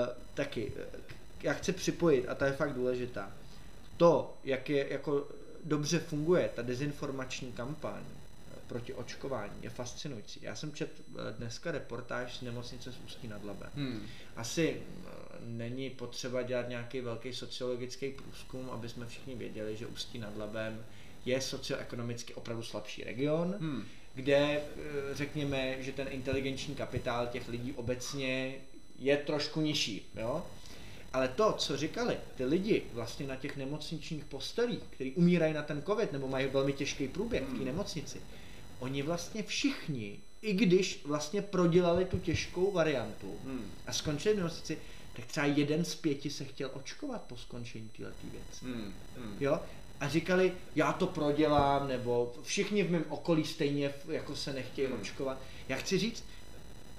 Uh, 0.00 0.08
taky, 0.34 0.72
eh, 0.76 0.98
já 1.42 1.52
chci 1.52 1.72
připojit, 1.72 2.28
a 2.28 2.34
ta 2.34 2.46
je 2.46 2.52
fakt 2.52 2.72
důležitá. 2.72 3.32
To, 3.96 4.38
jak 4.44 4.70
je, 4.70 4.92
jako 4.92 5.28
dobře 5.64 5.98
funguje 5.98 6.50
ta 6.54 6.62
dezinformační 6.62 7.52
kampaň 7.52 8.02
proti 8.68 8.94
očkování, 8.94 9.52
je 9.62 9.70
fascinující. 9.70 10.40
Já 10.42 10.54
jsem 10.54 10.72
čet 10.72 10.90
eh, 10.98 11.32
dneska 11.38 11.70
reportáž 11.70 12.38
z 12.38 12.42
nemocnice 12.42 12.92
z 12.92 12.98
Ústí 13.06 13.28
nad 13.28 13.44
Labem. 13.44 13.70
hmm. 13.74 14.06
Asi 14.36 14.82
není 15.44 15.90
potřeba 15.90 16.42
dělat 16.42 16.68
nějaký 16.68 17.00
velký 17.00 17.32
sociologický 17.32 18.10
průzkum, 18.10 18.70
aby 18.70 18.88
jsme 18.88 19.06
všichni 19.06 19.34
věděli, 19.34 19.76
že 19.76 19.86
Ústí 19.86 20.18
nad 20.18 20.36
Labem 20.36 20.84
je 21.24 21.40
socioekonomicky 21.40 22.34
opravdu 22.34 22.62
slabší 22.62 23.04
region, 23.04 23.56
Hmm. 23.60 23.84
kde 24.14 24.36
eh, 24.36 24.60
řekněme, 25.12 25.82
že 25.82 25.92
ten 25.92 26.08
inteligenční 26.10 26.74
kapitál 26.74 27.26
těch 27.26 27.48
lidí 27.48 27.72
obecně 27.72 28.54
je 28.98 29.16
trošku 29.16 29.60
nižší, 29.60 30.06
jo? 30.16 30.46
Ale 31.12 31.28
to, 31.28 31.52
co 31.52 31.76
říkali, 31.76 32.16
ty 32.36 32.44
lidi 32.44 32.82
vlastně 32.92 33.26
na 33.26 33.36
těch 33.36 33.56
nemocničních 33.56 34.24
postelích, 34.24 34.82
kteří 34.90 35.12
umírají 35.12 35.54
na 35.54 35.62
ten 35.62 35.82
covid 35.82 36.12
nebo 36.12 36.28
mají 36.28 36.46
velmi 36.46 36.72
těžký 36.72 37.08
průběh 37.08 37.42
v 37.42 37.46
té 37.46 37.52
Hmm. 37.56 37.64
nemocnici, 37.64 38.20
oni 38.78 39.02
vlastně 39.02 39.42
všichni, 39.42 40.18
i 40.42 40.52
když 40.52 41.00
vlastně 41.04 41.42
prodělali 41.42 42.04
tu 42.04 42.18
těžkou 42.18 42.72
variantu 42.72 43.34
Hmm. 43.44 43.70
a 43.86 43.92
skončili 43.92 44.34
v 44.34 44.38
nemocnici, 44.38 44.78
tak 45.18 45.26
třeba 45.26 45.46
jeden 45.46 45.84
z 45.84 45.94
pěti 45.94 46.30
se 46.30 46.44
chtěl 46.44 46.70
očkovat 46.72 47.22
po 47.22 47.36
skončení 47.36 47.88
této 47.88 48.10
věci. 48.22 48.64
Hmm. 48.64 48.94
Hmm. 49.16 49.36
Jo? 49.40 49.60
a 50.00 50.08
říkali, 50.08 50.52
já 50.76 50.92
to 50.92 51.06
prodělám, 51.06 51.88
nebo 51.88 52.32
všichni 52.42 52.82
v 52.82 52.90
mém 52.90 53.04
okolí 53.08 53.44
stejně 53.44 53.94
jako 54.08 54.36
se 54.36 54.52
nechtějí 54.52 54.88
Hmm. 54.88 55.00
očkovat. 55.00 55.38
Já 55.68 55.76
chci 55.76 55.98
říct, 55.98 56.24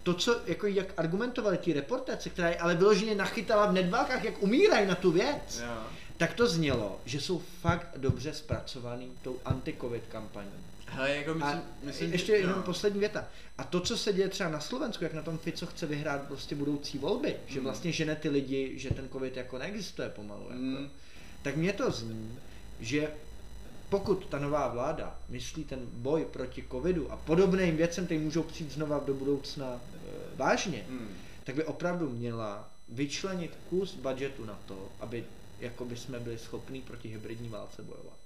to, 0.04 0.14
co, 0.14 0.42
jako 0.46 0.68
jak 0.68 0.94
argumentovali 0.98 1.58
ti 1.58 1.74
reportéři, 1.74 2.30
která 2.30 2.50
je 2.50 2.58
ale 2.58 2.76
vyloženě 2.76 3.16
nachytala 3.16 3.66
v 3.66 3.74
nedbálkách, 3.74 4.24
jak 4.24 4.44
umírají 4.44 4.88
na 4.88 4.96
tu 4.96 5.12
věc, 5.12 5.62
Jo. 5.66 5.84
tak 6.18 6.34
to 6.34 6.48
znělo, 6.48 7.00
že 7.06 7.22
jsou 7.22 7.42
fakt 7.62 7.88
dobře 7.98 8.34
zpracovaný 8.34 9.12
tou 9.22 9.38
anti-covid 9.46 10.02
kampaní. 10.12 10.52
Hele, 10.92 11.16
jako 11.16 11.34
myslím, 11.34 11.50
A 11.58 11.62
myslím 11.84 12.12
ještě 12.14 12.32
jenom 12.34 12.56
no. 12.56 12.64
poslední 12.64 13.00
věta. 13.00 13.28
A 13.58 13.64
to, 13.64 13.80
co 13.82 13.98
se 13.98 14.14
děje 14.14 14.30
třeba 14.30 14.50
na 14.50 14.60
Slovensku, 14.60 15.04
jak 15.04 15.14
na 15.14 15.22
tom 15.22 15.38
Fico 15.38 15.66
chce 15.66 15.86
vyhrát 15.86 16.22
prostě 16.22 16.56
budoucí 16.56 16.98
volby, 16.98 17.36
že 17.48 17.56
Hmm. 17.56 17.64
vlastně 17.64 17.92
žene 17.92 18.16
ty 18.16 18.30
lidi, 18.30 18.80
že 18.80 18.90
ten 18.94 19.10
covid 19.10 19.38
jako 19.38 19.58
neexistuje 19.58 20.10
pomalu, 20.10 20.42
jako, 20.44 20.54
Mm. 20.56 20.90
tak 21.42 21.56
mě 21.56 21.74
to 21.74 21.92
zní, 21.92 22.40
že 22.80 23.12
pokud 23.90 24.26
ta 24.26 24.40
nová 24.40 24.68
vláda 24.68 25.20
myslí 25.30 25.64
ten 25.64 25.80
boj 25.94 26.26
proti 26.26 26.64
covidu 26.72 27.12
a 27.12 27.16
podobným 27.18 27.78
věcem, 27.78 28.06
které 28.06 28.20
můžou 28.22 28.44
přijít 28.44 28.72
znova 28.72 29.00
do 29.06 29.14
budoucna 29.14 29.74
e, 29.74 30.36
vážně, 30.36 30.86
Mm. 30.90 31.08
tak 31.44 31.56
by 31.56 31.64
opravdu 31.64 32.10
měla 32.10 32.70
vyčlenit 32.90 33.52
kus 33.70 33.96
budgetu 33.96 34.46
na 34.46 34.60
to, 34.66 34.90
aby 35.00 35.24
jako 35.60 35.86
by 35.86 35.96
jsme 35.98 36.20
byli 36.20 36.38
schopní 36.38 36.82
proti 36.82 37.08
hybridní 37.10 37.50
válce 37.50 37.82
bojovat. 37.84 38.18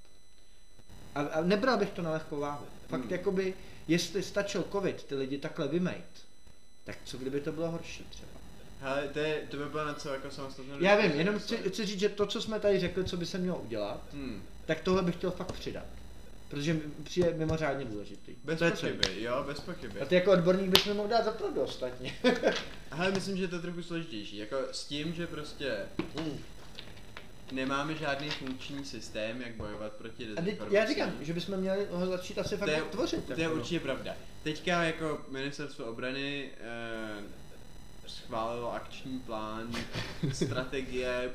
A, 1.16 1.22
a 1.22 1.42
nebral 1.42 1.78
bych 1.78 1.90
to 1.90 2.02
na 2.02 2.12
lehkou 2.12 2.40
váhu. 2.40 2.66
Fakt 2.90 3.02
Hmm. 3.02 3.12
jakoby, 3.12 3.54
jestli 3.88 4.24
stačil 4.24 4.66
covid 4.72 5.04
ty 5.04 5.16
lidi 5.16 5.38
takhle 5.38 5.68
vymejt, 5.68 6.06
tak 6.84 6.98
co 7.06 7.18
kdyby 7.18 7.42
to 7.42 7.52
bylo 7.52 7.72
horší 7.72 8.06
třeba. 8.10 8.32
Hele, 8.82 9.08
to, 9.14 9.20
je, 9.20 9.42
to 9.50 9.58
by 9.58 9.66
bylo 9.66 9.86
na 9.86 9.94
co 9.94 10.10
jako 10.14 10.32
samostatnou 10.32 10.76
Já 10.80 10.96
vím, 10.96 11.12
jenom 11.12 11.40
chci, 11.40 11.58
chci 11.58 11.86
říct, 11.86 12.00
že 12.00 12.10
to, 12.10 12.26
co 12.26 12.42
jsme 12.42 12.60
tady 12.60 12.80
řekli, 12.80 13.04
co 13.06 13.18
by 13.18 13.26
se 13.26 13.38
mělo 13.38 13.58
udělat, 13.60 14.02
Hmm. 14.14 14.44
tak 14.66 14.82
tohle 14.82 15.02
bych 15.04 15.16
chtěl 15.16 15.32
fakt 15.32 15.52
přidat. 15.52 15.86
Protože 16.50 16.80
přijde 17.04 17.34
mimořádně 17.34 17.86
důležitý. 17.86 18.36
Bez 18.44 18.60
to 18.60 18.70
pochyby, 18.72 19.24
jo, 19.24 19.44
bez 19.48 19.60
pochyby. 19.60 20.02
A 20.02 20.06
ty 20.06 20.16
jako 20.16 20.32
odborník 20.32 20.70
bys 20.70 20.86
mi 20.86 20.94
mohl 20.94 21.08
dát 21.10 21.26
za 21.26 21.32
pravdu 21.32 21.62
ostatně. 21.62 22.16
Ale 22.92 23.12
myslím, 23.12 23.38
že 23.38 23.48
to 23.48 23.56
je 23.56 23.62
trochu 23.62 23.84
složitější. 23.84 24.38
Jako 24.38 24.58
s 24.72 24.86
tím, 24.86 25.14
že 25.14 25.28
prostě 25.28 25.78
nemáme 27.54 27.96
žádný 27.96 28.30
funkční 28.30 28.86
systém, 28.86 29.42
jak 29.42 29.56
bojovat 29.56 29.94
proti 29.94 30.26
dezinformacím. 30.26 30.76
já 30.78 30.86
říkám, 30.86 31.12
že 31.22 31.34
bychom 31.34 31.58
měli 31.58 31.88
ho 31.92 32.06
začít 32.06 32.38
asi 32.38 32.58
fakt 32.58 32.70
To 32.70 32.76
je- 32.76 32.82
tvořit. 32.82 33.26
To 33.26 33.34
je 33.34 33.40
jako 33.42 33.56
no. 33.56 33.62
určitě 33.62 33.80
pravda. 33.80 34.16
Teďka 34.44 34.84
jako 34.84 35.22
ministerstvo 35.30 35.86
obrany 35.86 36.50
eh, 36.60 37.24
schválilo 38.08 38.74
akční 38.74 39.20
plán, 39.20 39.72
strategie 40.32 41.30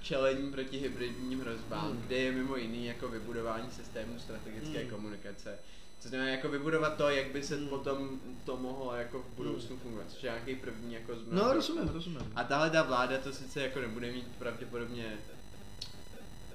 čelení 0.00 0.50
proti 0.52 0.78
hybridním 0.78 1.40
hrozbám, 1.40 1.90
Hmm. 1.92 2.02
kde 2.06 2.16
je 2.16 2.32
mimo 2.32 2.56
jiný 2.56 2.86
jako 2.86 3.08
vybudování 3.08 3.70
systému 3.70 4.18
strategické 4.18 4.78
Hmm. 4.78 4.90
komunikace. 4.90 5.58
To 6.04 6.08
znamená 6.08 6.30
jako 6.30 6.48
vybudovat 6.48 6.96
to, 6.96 7.08
jak 7.10 7.26
by 7.32 7.42
se 7.42 7.56
Hmm. 7.56 7.68
potom 7.68 8.20
to 8.44 8.56
mohlo 8.56 8.94
jako 8.94 9.18
v 9.18 9.36
budoucnu 9.36 9.76
fungovat, 9.76 10.06
což 10.10 10.22
je 10.22 10.30
nějaký 10.30 10.54
první 10.54 10.94
jako 10.94 11.16
z 11.16 11.22
mnoha 11.24 11.48
No, 11.48 11.54
rozumím, 11.54 11.88
rozumím. 11.88 12.32
A 12.36 12.44
tahle 12.44 12.70
ta 12.70 12.82
vláda 12.82 13.18
to 13.18 13.32
sice 13.32 13.62
jako 13.62 13.80
nebude 13.80 14.12
mít 14.12 14.26
pravděpodobně 14.38 15.18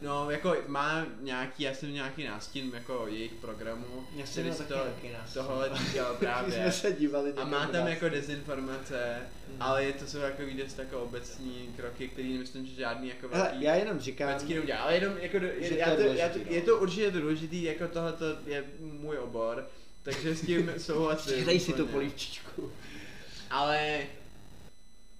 No, 0.01 0.31
jako 0.31 0.55
má 0.67 1.05
nějaký, 1.21 1.67
asi 1.67 1.87
nějaký 1.87 2.23
nástin 2.23 2.71
jako 2.73 3.07
jejich 3.07 3.33
programu, 3.33 4.07
Já 4.15 4.25
jsem 4.25 4.43
který 4.43 4.55
se 4.55 4.63
to, 4.63 4.75
tohle 5.33 5.69
týkal 5.69 6.11
My 6.13 6.17
právě. 6.19 6.51
jsme 6.53 6.71
se 6.71 6.91
dívali 6.93 7.33
A 7.33 7.45
má 7.45 7.67
tam 7.67 7.87
jako 7.87 8.09
dezinformace, 8.09 9.17
Mhm. 9.49 9.57
ale 9.61 9.83
je 9.83 9.93
to 9.93 10.07
jsou 10.07 10.17
jako 10.17 10.41
dost 10.63 10.79
jako 10.79 10.99
obecní 11.01 11.73
kroky, 11.77 12.07
které 12.07 12.27
myslím, 12.27 12.65
že 12.65 12.73
žádný 12.75 13.07
jako 13.07 13.27
Hele, 13.31 13.43
velký 13.49 13.63
já 13.63 13.75
jenom 13.75 13.99
říkám, 13.99 14.29
neudělá, 14.49 14.79
ale 14.79 14.95
jenom 14.95 15.17
jako, 15.17 15.39
do, 15.39 15.47
Že 15.59 15.77
já 15.77 15.85
to 15.85 15.91
je 15.91 15.97
to, 15.97 16.03
já 16.03 16.27
důležitý, 16.27 16.39
to, 16.39 16.49
no. 16.49 16.55
je 16.55 16.61
to 16.61 16.77
určitě 16.79 17.11
důležitý, 17.11 17.63
jako 17.63 17.87
tohle 17.87 18.13
je 18.45 18.63
můj 18.79 19.17
obor, 19.17 19.67
takže 20.03 20.35
s 20.35 20.41
tím 20.41 20.71
souhlasím. 20.77 21.45
dej 21.45 21.59
si 21.59 21.73
tu 21.73 21.87
polívčičku. 21.87 22.71
Ale 23.49 23.99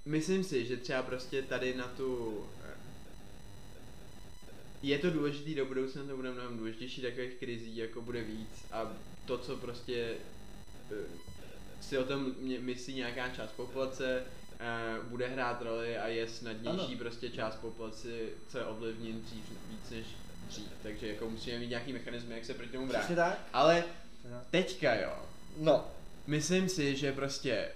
myslím 0.05 0.43
si, 0.43 0.65
že 0.65 0.77
třeba 0.77 1.01
prostě 1.03 1.41
tady 1.41 1.73
na 1.77 1.87
tu... 1.97 2.37
Je 4.83 4.99
to 4.99 5.09
důležitý 5.09 5.55
do 5.55 5.65
budoucna, 5.65 6.03
to 6.03 6.15
bude 6.15 6.31
mnohem 6.31 6.57
důležitější, 6.57 7.01
takových 7.01 7.33
krizí 7.33 7.77
jako 7.77 8.01
bude 8.01 8.21
víc 8.21 8.49
a 8.71 8.91
to, 9.25 9.37
co 9.37 9.57
prostě 9.57 10.13
eh, 10.91 10.95
si 11.81 11.97
o 11.97 12.03
tom 12.03 12.33
myslí 12.59 12.93
nějaká 12.93 13.29
část 13.29 13.51
populace, 13.51 14.23
eh, 14.59 14.95
bude 15.07 15.27
hrát 15.27 15.61
roli 15.61 15.97
a 15.97 16.07
je 16.07 16.27
snadnější 16.27 16.79
Ano. 16.87 16.97
prostě 16.97 17.29
část 17.29 17.55
populace 17.55 18.07
se 18.49 18.65
ovlivnit 18.65 19.15
dřív 19.15 19.43
víc 19.69 19.89
než 19.91 20.05
dřív, 20.47 20.67
takže 20.83 21.07
jako 21.07 21.29
musíme 21.29 21.59
mít 21.59 21.67
nějaký 21.69 21.93
mechanismy, 21.93 22.33
jak 22.35 22.45
se 22.45 22.53
proti 22.53 22.71
tomu 22.71 22.87
brát. 22.87 23.11
tak? 23.15 23.39
Ale 23.53 23.83
teďka 24.51 24.95
jo, 24.95 25.13
No, 25.57 25.87
Myslím 26.27 26.69
si, 26.69 26.95
že 26.95 27.11
prostě 27.11 27.71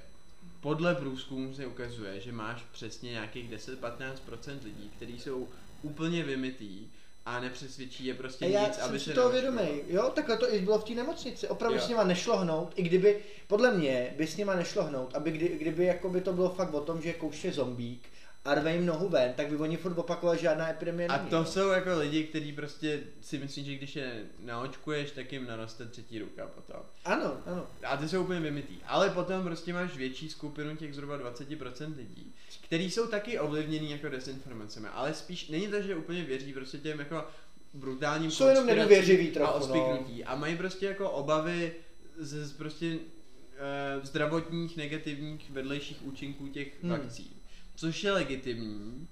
podle 0.61 0.95
průzkumu 0.95 1.53
se 1.53 1.65
ukazuje, 1.67 2.19
že 2.19 2.31
máš 2.31 2.63
přesně 2.71 3.11
nějakých 3.11 3.51
10-15% 3.51 4.63
lidí, 4.63 4.91
kteří 4.95 5.19
jsou 5.19 5.49
úplně 5.83 6.23
vymitý 6.23 6.87
a 7.25 7.39
nepřesvědčí 7.39 8.05
je 8.05 8.13
prostě 8.13 8.45
a 8.45 8.47
já 8.47 8.67
nic, 8.67 8.77
aby 8.77 8.99
si 8.99 9.05
se 9.05 9.13
toho 9.13 9.29
neočkovali. 9.31 9.65
vědomý. 9.67 9.81
Jo, 9.87 10.11
takhle 10.15 10.37
to 10.37 10.53
i 10.53 10.59
bylo 10.59 10.79
v 10.79 10.83
té 10.83 10.93
nemocnici. 10.93 11.47
Opravdu 11.47 11.77
Jo. 11.77 11.83
s 11.83 11.87
nima 11.89 12.03
nešlo 12.03 12.37
hnout, 12.37 12.71
i 12.75 12.83
kdyby, 12.83 13.19
podle 13.47 13.71
mě, 13.73 14.13
by 14.17 14.27
s 14.27 14.37
nima 14.37 14.55
nešlo 14.55 14.83
hnout, 14.83 15.15
aby 15.15 15.31
kdy, 15.31 15.47
kdyby 15.49 15.85
jako 15.85 16.09
by 16.09 16.21
to 16.21 16.33
bylo 16.33 16.49
fakt 16.49 16.73
o 16.73 16.81
tom, 16.81 17.01
že 17.01 17.13
kouše 17.13 17.51
zombík 17.51 18.09
a 18.45 18.53
rve 18.55 18.73
jim 18.73 18.85
nohu 18.85 19.09
ven, 19.09 19.33
tak 19.33 19.49
by 19.49 19.55
oni 19.55 19.77
furt 19.77 19.97
opakovali, 19.97 20.39
žádná 20.39 20.69
epidemie 20.69 21.07
A 21.07 21.17
není. 21.17 21.29
to 21.29 21.35
no. 21.35 21.45
jsou 21.45 21.69
jako 21.69 21.97
lidi, 21.97 22.23
kteří 22.23 22.51
prostě 22.51 22.99
si 23.21 23.37
myslí, 23.37 23.65
že 23.65 23.75
když 23.75 23.95
je 23.95 24.23
naočkuješ, 24.39 25.11
tak 25.11 25.33
jim 25.33 25.47
naroste 25.47 25.85
třetí 25.85 26.19
ruka 26.19 26.47
potom. 26.47 26.81
Ano, 27.05 27.37
ano. 27.45 27.67
A 27.83 27.97
ty 27.97 28.09
jsou 28.09 28.23
úplně 28.23 28.39
vymitý. 28.39 28.75
Ale 28.85 29.09
potom 29.09 29.43
prostě 29.43 29.73
máš 29.73 29.97
větší 29.97 30.29
skupinu 30.29 30.75
těch 30.75 30.93
zhruba 30.93 31.17
20% 31.17 31.95
lidí, 31.97 32.33
kteří 32.61 32.91
jsou 32.91 33.07
taky 33.07 33.39
ovlivnění 33.39 33.91
jako 33.91 34.09
dezinformacemi, 34.09 34.87
ale 34.87 35.13
spíš 35.13 35.47
není 35.47 35.67
to, 35.67 35.81
že 35.81 35.95
úplně 35.95 36.23
věří 36.23 36.53
prostě 36.53 36.77
těm 36.77 36.99
jako 36.99 37.27
brutálním 37.73 38.31
Jsou 38.31 38.47
jenom 38.47 38.65
nedůvěřiví 38.65 39.29
a 39.29 39.33
trochu, 39.33 39.73
no. 39.77 40.05
A 40.25 40.35
mají 40.35 40.57
prostě 40.57 40.85
jako 40.85 41.09
obavy 41.09 41.73
z, 42.17 42.47
z 42.47 42.53
prostě 42.53 42.95
uh, 42.95 44.05
zdravotních 44.05 44.77
negativních 44.77 45.49
vedlejších 45.49 46.03
účinků 46.03 46.47
těch 46.47 46.83
hmm. 46.83 46.91
vakcín. 46.91 47.32
Což 47.75 48.03
je 48.03 48.11
legitimní 48.11 49.07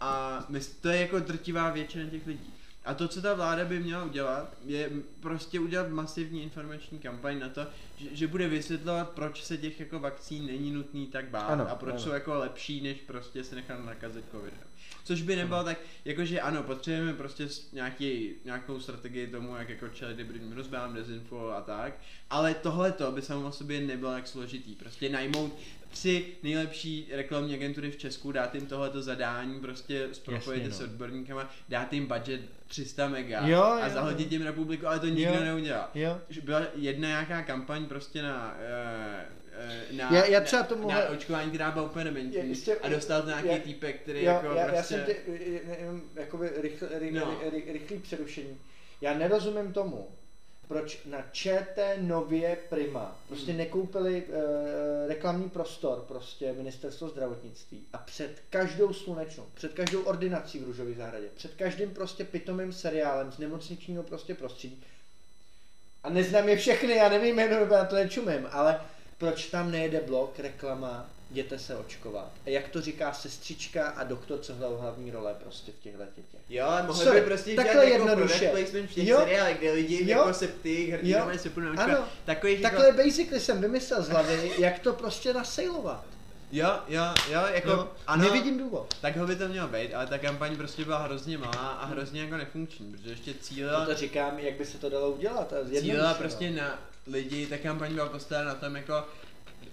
a 0.00 0.44
mys- 0.48 0.76
to 0.80 0.88
je 0.88 1.00
jako 1.00 1.18
drtivá 1.18 1.70
většina 1.70 2.10
těch 2.10 2.26
lidí. 2.26 2.50
A 2.84 2.94
to, 2.94 3.08
co 3.08 3.22
ta 3.22 3.34
vláda 3.34 3.64
by 3.64 3.80
měla 3.80 4.04
udělat, 4.04 4.56
je 4.66 4.90
prostě 5.20 5.60
udělat 5.60 5.88
masivní 5.88 6.42
informační 6.42 6.98
kampaň 6.98 7.38
na 7.38 7.48
to, 7.48 7.66
že, 7.96 8.08
že 8.16 8.26
bude 8.26 8.48
vysvětlovat, 8.48 9.10
proč 9.10 9.42
se 9.44 9.56
těch 9.56 9.80
jako 9.80 9.98
vakcín 9.98 10.46
není 10.46 10.70
nutný 10.70 11.06
tak 11.06 11.28
bát 11.28 11.46
Ano, 11.46 11.70
a 11.70 11.74
proč 11.74 11.92
ano. 11.94 12.00
jsou 12.02 12.10
jako 12.10 12.34
lepší, 12.34 12.80
než 12.80 12.96
prostě 13.06 13.44
se 13.44 13.54
nechat 13.54 13.84
nakazit 13.84 14.24
covidem. 14.30 14.58
Což 15.04 15.22
by 15.22 15.36
nebylo 15.36 15.64
tak, 15.64 15.78
jakože 16.04 16.40
ano, 16.40 16.62
potřebujeme 16.62 17.12
prostě 17.12 17.48
nějaký, 17.72 18.30
nějakou 18.44 18.80
strategii 18.80 19.26
tomu, 19.26 19.56
jak 19.56 19.68
jako 19.68 19.88
čelit 19.88 20.18
hybridním 20.18 20.52
hrozbám, 20.52 20.94
dezinfo 20.94 21.50
a 21.50 21.60
tak, 21.60 21.94
ale 22.30 22.54
tohle 22.54 22.92
to 22.92 23.12
by 23.12 23.22
samo 23.22 23.46
o 23.46 23.52
sobě 23.52 23.80
nebylo 23.80 24.12
jak 24.12 24.28
složitý. 24.28 24.74
Prostě 24.74 25.08
najmout 25.08 25.58
tři 25.94 26.26
nejlepší 26.42 27.08
reklamní 27.12 27.54
agentury 27.54 27.90
v 27.90 27.96
Česku, 27.96 28.32
dát 28.32 28.54
jim 28.54 28.66
tohleto 28.66 29.02
zadání, 29.02 29.60
prostě 29.60 30.08
propojit 30.24 30.62
Jasně, 30.62 30.62
je 30.62 30.68
no. 30.68 30.74
s 30.74 30.80
odborníkama, 30.80 31.50
dát 31.68 31.92
jim 31.92 32.06
budget 32.06 32.40
300 32.66 33.08
mega 33.08 33.46
Jo, 33.46 33.62
a 33.62 33.86
jo, 33.86 33.94
zahodit 33.94 34.32
jim 34.32 34.42
republiku, 34.42 34.86
ale 34.86 34.98
to 35.00 35.06
nikdo 35.06 35.34
Jo. 35.34 35.40
neudělal. 35.44 35.88
Jo. 35.94 36.20
Byla 36.42 36.62
jedna 36.74 37.08
nějaká 37.08 37.42
kampaň 37.42 37.86
prostě 37.86 38.22
na, 38.22 38.56
eh, 38.60 39.26
na, 39.96 40.10
Já- 40.14 40.24
já 40.24 40.40
třeba 40.40 40.62
tomu- 40.62 40.88
na, 40.88 40.94
na 40.98 41.08
očkování, 41.08 41.50
která 41.50 41.70
byla 41.70 41.84
úplně 41.84 42.04
dementní 42.04 42.54
a 42.82 42.88
dostal 42.88 43.22
to 43.22 43.28
nějaký 43.28 43.48
já- 43.48 43.58
týpek, 43.58 44.00
který 44.02 44.18
Jo, 44.24 44.32
jako 44.32 44.46
já, 44.46 44.66
prostě... 44.68 44.76
já 44.76 44.82
jsem 44.82 45.04
ty, 45.04 45.16
jenom 45.80 46.02
jakoby 46.14 46.50
rychl, 46.62 46.86
ry, 46.98 47.12
No. 47.12 47.40
ry, 47.52 47.72
rychlý 47.72 47.98
přerušení. 47.98 48.58
Já 49.00 49.14
nerozumím 49.18 49.72
tomu, 49.72 50.08
proč 50.68 50.98
na 51.06 51.18
ČT 51.32 51.98
Nově 52.00 52.56
Prima 52.68 53.18
prostě 53.28 53.50
Hmm. 53.50 53.58
nekoupili 53.58 54.22
uh, 54.22 54.34
reklamní 55.08 55.50
prostor 55.50 56.04
prostě 56.08 56.52
ministerstvo 56.52 57.08
zdravotnictví 57.08 57.86
a 57.92 57.98
před 57.98 58.42
každou 58.50 58.92
slunečnou, 58.92 59.44
před 59.54 59.72
každou 59.72 60.02
ordinací 60.02 60.58
v 60.58 60.64
Růžové 60.64 60.94
zahradě, 60.94 61.26
před 61.34 61.54
každým 61.54 61.90
prostě 61.90 62.24
pitomým 62.24 62.72
seriálem 62.72 63.32
z 63.32 63.38
nemocničního 63.38 64.02
prostě 64.02 64.34
prostředí 64.34 64.84
a 66.02 66.10
neznám 66.10 66.48
je 66.48 66.56
všechny, 66.56 66.96
já 66.96 67.08
nevím 67.08 67.36
jméno, 67.36 67.60
nebo 67.60 67.74
já 67.74 67.84
to 67.84 67.94
nečumím, 67.94 68.48
ale 68.50 68.80
proč 69.18 69.46
tam 69.46 69.70
nejede 69.70 70.00
blok, 70.00 70.38
reklama, 70.38 71.10
jděte 71.30 71.58
se 71.58 71.76
očkovat. 71.76 72.32
A 72.46 72.50
jak 72.50 72.68
to 72.68 72.80
říká 72.80 73.12
sestřička 73.12 73.86
a 73.88 74.04
doktor, 74.04 74.38
co 74.38 74.54
hrál 74.54 74.76
hlavní 74.76 75.10
role 75.10 75.34
prostě 75.42 75.72
v 75.72 75.82
těchto 75.82 75.98
dětech. 76.16 76.40
Jo, 76.48 76.66
ale 76.66 76.82
mohli 76.82 77.04
Sorry, 77.04 77.20
by 77.20 77.26
prostě 77.26 77.54
takhle 77.56 77.74
dělat 77.74 77.84
jako 77.88 78.08
jednoduše. 78.08 78.48
placement 78.48 78.90
v 78.90 78.94
těch 78.94 79.06
Jo. 79.08 79.18
seriálech, 79.18 79.58
kde 79.58 79.72
lidi 79.72 79.96
Jo. 80.10 80.18
jako 80.18 80.34
se 80.34 80.48
ty 80.48 80.90
hrdinové 80.90 81.38
se 81.38 81.50
půjdou 81.50 81.66
Ano. 81.68 81.76
naočkovat. 81.76 82.08
Takových 82.24 82.60
jako... 82.60 82.76
Takhle 82.76 83.04
basically 83.04 83.40
jsem 83.40 83.60
vymyslel 83.60 84.02
z 84.02 84.08
hlavy, 84.08 84.52
jak 84.58 84.78
to 84.78 84.92
prostě 84.92 85.34
nasejlovat. 85.34 86.04
Jo, 86.52 86.78
jo, 86.88 87.02
jo, 87.30 87.40
jako, 87.54 87.70
Jo, 87.70 87.88
ano, 88.06 88.24
Nevidím 88.24 88.58
důvod. 88.58 88.94
takhle 89.00 89.26
by 89.26 89.36
to 89.36 89.48
mělo 89.48 89.68
být, 89.68 89.94
ale 89.94 90.06
ta 90.06 90.18
kampaň 90.18 90.56
prostě 90.56 90.84
byla 90.84 90.98
hrozně 90.98 91.38
malá 91.38 91.68
a 91.68 91.86
hrozně 91.86 92.22
jako 92.22 92.36
nefunkční, 92.36 92.92
protože 92.92 93.10
ještě 93.10 93.34
cílila, 93.34 93.86
To 93.86 93.94
říkám, 93.94 94.38
jak 94.38 94.54
by 94.54 94.66
se 94.66 94.78
to 94.78 94.88
dalo 94.90 95.10
udělat. 95.10 95.52
cílila 95.80 96.14
prostě 96.14 96.50
na 96.50 96.78
lidi, 97.06 97.46
ta 97.46 97.58
kampaň 97.58 97.94
byla 97.94 98.08
postavena 98.08 98.48
na 98.48 98.54
tom 98.54 98.76
jako, 98.76 99.04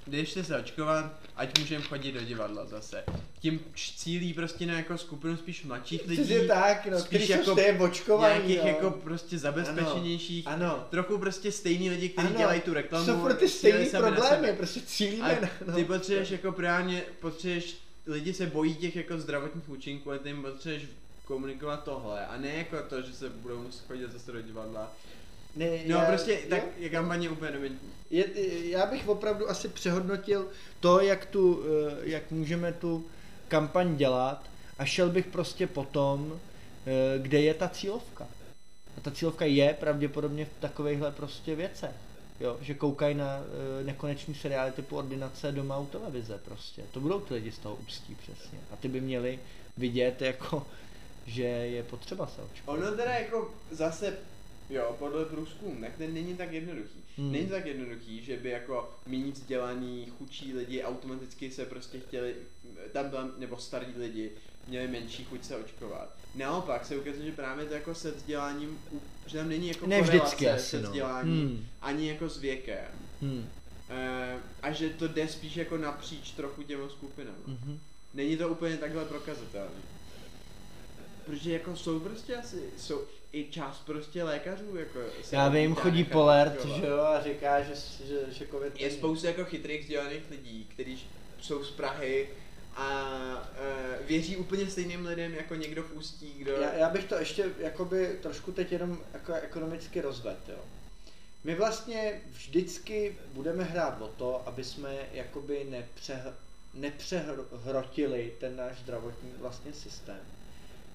jste 0.07 0.43
se 0.43 0.57
očkovat, 0.57 1.19
ať 1.35 1.59
můžeme 1.59 1.83
chodit 1.83 2.11
do 2.11 2.21
divadla 2.21 2.65
zase. 2.65 3.03
Tím 3.39 3.59
cílí 3.75 4.33
prostě 4.33 4.65
na 4.65 4.73
jako 4.73 4.97
skupinu 4.97 5.37
spíš 5.37 5.63
mladších 5.63 6.07
lidí, 6.07 6.23
Přesně 6.23 6.47
tak, 6.47 6.85
no, 6.85 6.99
spíš 6.99 7.29
jako 7.29 7.55
očkovaný, 7.79 8.33
nějakých 8.33 8.61
no. 8.61 8.67
jako 8.67 8.91
prostě 8.91 9.37
zabezpečenějších, 9.37 10.47
Ano. 10.47 10.87
trochu 10.89 11.17
prostě 11.17 11.51
stejný 11.51 11.89
lidi, 11.89 12.09
kteří 12.09 12.27
Ano, 12.27 12.37
dělají 12.37 12.61
tu 12.61 12.73
reklamu. 12.73 13.05
Jsou 13.05 13.21
pro 13.21 13.33
ty 13.33 13.49
stejný 13.49 13.85
problémy, 13.85 14.53
prostě 14.53 14.81
cílíme 14.81 15.37
A 15.37 15.41
na... 15.41 15.49
no. 15.67 15.73
ty 15.73 15.85
potřebuješ 15.85 16.29
jako 16.31 16.51
právě, 16.51 17.03
potřebuješ, 17.19 17.77
lidi 18.07 18.33
se 18.33 18.45
bojí 18.45 18.75
těch 18.75 18.95
jako 18.95 19.19
zdravotních 19.19 19.69
účinků, 19.69 20.09
ale 20.09 20.19
ty 20.19 20.29
jim 20.29 20.41
potřebuješ 20.41 20.83
komunikovat 21.25 21.83
tohle 21.83 22.27
a 22.27 22.37
ne 22.37 22.53
jako 22.53 22.77
to, 22.89 23.01
že 23.01 23.13
se 23.13 23.29
budou 23.29 23.63
muset 23.63 23.87
chodit 23.87 24.11
zase 24.11 24.31
do 24.31 24.41
divadla. 24.41 24.91
Ne, 25.55 25.69
No 25.87 25.97
já- 25.97 26.05
prostě 26.05 26.31
jo. 26.33 26.39
tak 26.49 26.63
je 26.77 26.89
kampaně 26.89 27.29
úplně 27.29 27.51
dementní. 27.51 27.89
Je, 28.09 28.25
já 28.69 28.85
bych 28.85 29.07
opravdu 29.07 29.49
asi 29.49 29.67
přehodnotil 29.67 30.47
to, 30.79 30.99
jak, 31.01 31.25
tu, 31.25 31.63
eh, 31.63 31.95
jak 32.03 32.31
můžeme 32.31 32.73
tu 32.73 33.05
kampaň 33.47 33.95
dělat 33.97 34.43
a 34.77 34.85
šel 34.85 35.09
bych 35.09 35.25
prostě 35.25 35.67
potom, 35.67 36.39
eh, 36.85 37.19
kde 37.19 37.41
je 37.41 37.53
ta 37.53 37.67
cílovka. 37.69 38.27
A 38.97 39.01
ta 39.01 39.11
cílovka 39.11 39.45
je 39.45 39.73
pravděpodobně 39.79 40.45
v 40.45 40.61
takovýchhle 40.61 41.11
prostě 41.11 41.55
věcech. 41.55 41.91
Jo, 42.39 42.57
že 42.61 42.73
koukají 42.73 43.15
na 43.15 43.37
uh, 43.37 43.85
nekonečný 43.85 44.35
seriály 44.35 44.71
typu 44.71 44.97
Ordinace 44.97 45.51
doma 45.51 45.77
u 45.77 45.85
televize 45.85 46.39
prostě. 46.45 46.81
To 46.91 46.99
budou 46.99 47.19
ty 47.19 47.33
lidi 47.33 47.51
z 47.51 47.57
toho 47.57 47.75
ústí 47.87 48.15
přesně. 48.15 48.59
A 48.71 48.75
ty 48.75 48.87
by 48.87 49.01
měli 49.01 49.39
vidět 49.77 50.21
jako, 50.21 50.67
že 51.27 51.43
je 51.43 51.83
potřeba 51.83 52.27
se 52.27 52.41
očkovat. 52.41 52.79
Ono 52.79 52.91
teda 52.97 53.11
jako 53.11 53.53
zase, 53.71 54.17
jo, 54.71 54.95
podle 54.99 55.25
průzkumu, 55.25 55.81
tak 55.81 55.97
ten 55.97 56.13
není 56.13 56.35
tak 56.37 56.51
jednoduchý. 56.51 56.99
Hmm. 57.17 57.31
Není 57.31 57.47
tak 57.47 57.65
jednoduchý, 57.65 58.23
že 58.23 58.37
by 58.37 58.49
jako 58.49 58.93
méně 59.05 59.31
vzdělaný, 59.31 60.07
chudší 60.17 60.53
lidi 60.53 60.83
automaticky 60.83 61.51
se 61.51 61.65
prostě 61.65 61.99
chtěli, 61.99 62.35
tam 62.91 63.09
byla, 63.09 63.29
nebo 63.37 63.57
starý 63.57 63.87
lidi, 63.97 64.31
měli 64.67 64.87
menší 64.87 65.23
chuť 65.23 65.43
se 65.43 65.55
očkovat. 65.55 66.15
Naopak 66.35 66.85
se 66.85 66.97
ukazuje, 66.97 67.25
že 67.25 67.31
právě 67.31 67.65
to 67.65 67.73
jako 67.73 67.95
se 67.95 68.11
vzděláním, 68.11 68.79
že 69.25 69.37
tam 69.37 69.49
není 69.49 69.67
jako 69.67 69.87
Ne 69.87 70.01
vždycky 70.01 70.49
asi, 70.49 70.69
se 70.69 70.81
no. 70.81 70.89
vzděláním, 70.89 71.47
Hmm. 71.47 71.65
ani 71.81 72.09
jako 72.09 72.29
s 72.29 72.37
věkem. 72.37 72.91
Hmm. 73.21 73.49
E, 73.89 74.37
a 74.61 74.71
že 74.71 74.89
to 74.89 75.07
jde 75.07 75.27
spíš 75.27 75.55
jako 75.55 75.77
napříč 75.77 76.31
trochu 76.31 76.63
těma 76.63 76.89
skupinama. 76.89 77.37
Mhm. 77.47 77.79
Není 78.13 78.37
to 78.37 78.49
úplně 78.49 78.77
takhle 78.77 79.05
prokazatelné. 79.05 79.81
Protože 81.25 81.53
jako 81.53 81.75
jsou 81.75 81.99
prostě 81.99 82.35
asi, 82.35 82.63
jsou 82.77 83.01
i 83.33 83.47
část 83.51 83.85
prostě 83.85 84.23
lékařů, 84.23 84.75
jako 84.75 84.99
se 85.21 85.35
Já 85.35 85.49
vím, 85.49 85.75
chodí 85.75 86.03
Polert, 86.03 86.65
že 86.65 86.87
jo, 86.87 86.99
a 86.99 87.23
říká, 87.23 87.61
že, 87.61 87.73
že, 88.07 88.19
že 88.33 88.47
covid 88.47 88.81
Je 88.81 88.91
spousta 88.91 89.27
jako 89.27 89.45
chytrých 89.45 89.81
vzdělaných 89.81 90.23
lidí, 90.29 90.67
kteří 90.73 91.03
jsou 91.41 91.63
z 91.63 91.71
Prahy 91.71 92.29
a 92.75 93.13
uh, 93.99 94.07
věří 94.07 94.37
úplně 94.37 94.67
stejným 94.67 95.05
lidem 95.05 95.33
jako 95.33 95.55
někdo 95.55 95.83
v 95.83 95.93
Ústí, 95.93 96.33
kdo... 96.37 96.51
Já, 96.51 96.73
já 96.73 96.89
bych 96.89 97.05
to 97.05 97.15
ještě 97.15 97.49
jakoby 97.59 98.17
trošku 98.21 98.51
teď 98.51 98.71
jenom 98.71 98.97
jako 99.13 99.33
ekonomicky 99.33 100.01
rozvedl, 100.01 100.39
jo. 100.47 100.59
My 101.43 101.55
vlastně 101.55 102.21
vždycky 102.31 103.17
budeme 103.33 103.63
hrát 103.63 104.01
o 104.01 104.07
to, 104.07 104.47
aby 104.47 104.63
jsme 104.63 104.95
jakoby 105.13 105.67
nepře, 105.69 106.33
nepřehrotili 106.73 108.33
ten 108.39 108.55
náš 108.55 108.79
zdravotní 108.79 109.31
vlastně 109.39 109.73
systém, 109.73 110.19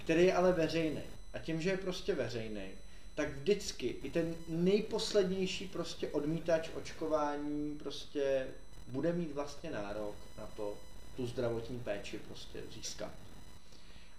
který 0.04 0.24
je 0.26 0.34
ale 0.34 0.52
veřejný. 0.52 1.02
A 1.36 1.38
tím, 1.38 1.60
že 1.60 1.70
je 1.70 1.76
prostě 1.76 2.14
veřejný, 2.14 2.68
tak 3.14 3.28
vždycky 3.28 3.86
i 3.86 4.10
ten 4.10 4.34
nejposlednější 4.48 5.68
prostě 5.68 6.08
odmítač 6.08 6.70
očkování 6.74 7.78
prostě 7.78 8.46
bude 8.88 9.12
mít 9.12 9.32
vlastně 9.32 9.70
nárok 9.70 10.14
na 10.38 10.46
to, 10.56 10.74
tu 11.16 11.26
zdravotní 11.26 11.80
péči 11.80 12.18
prostě 12.18 12.62
získat. 12.74 13.12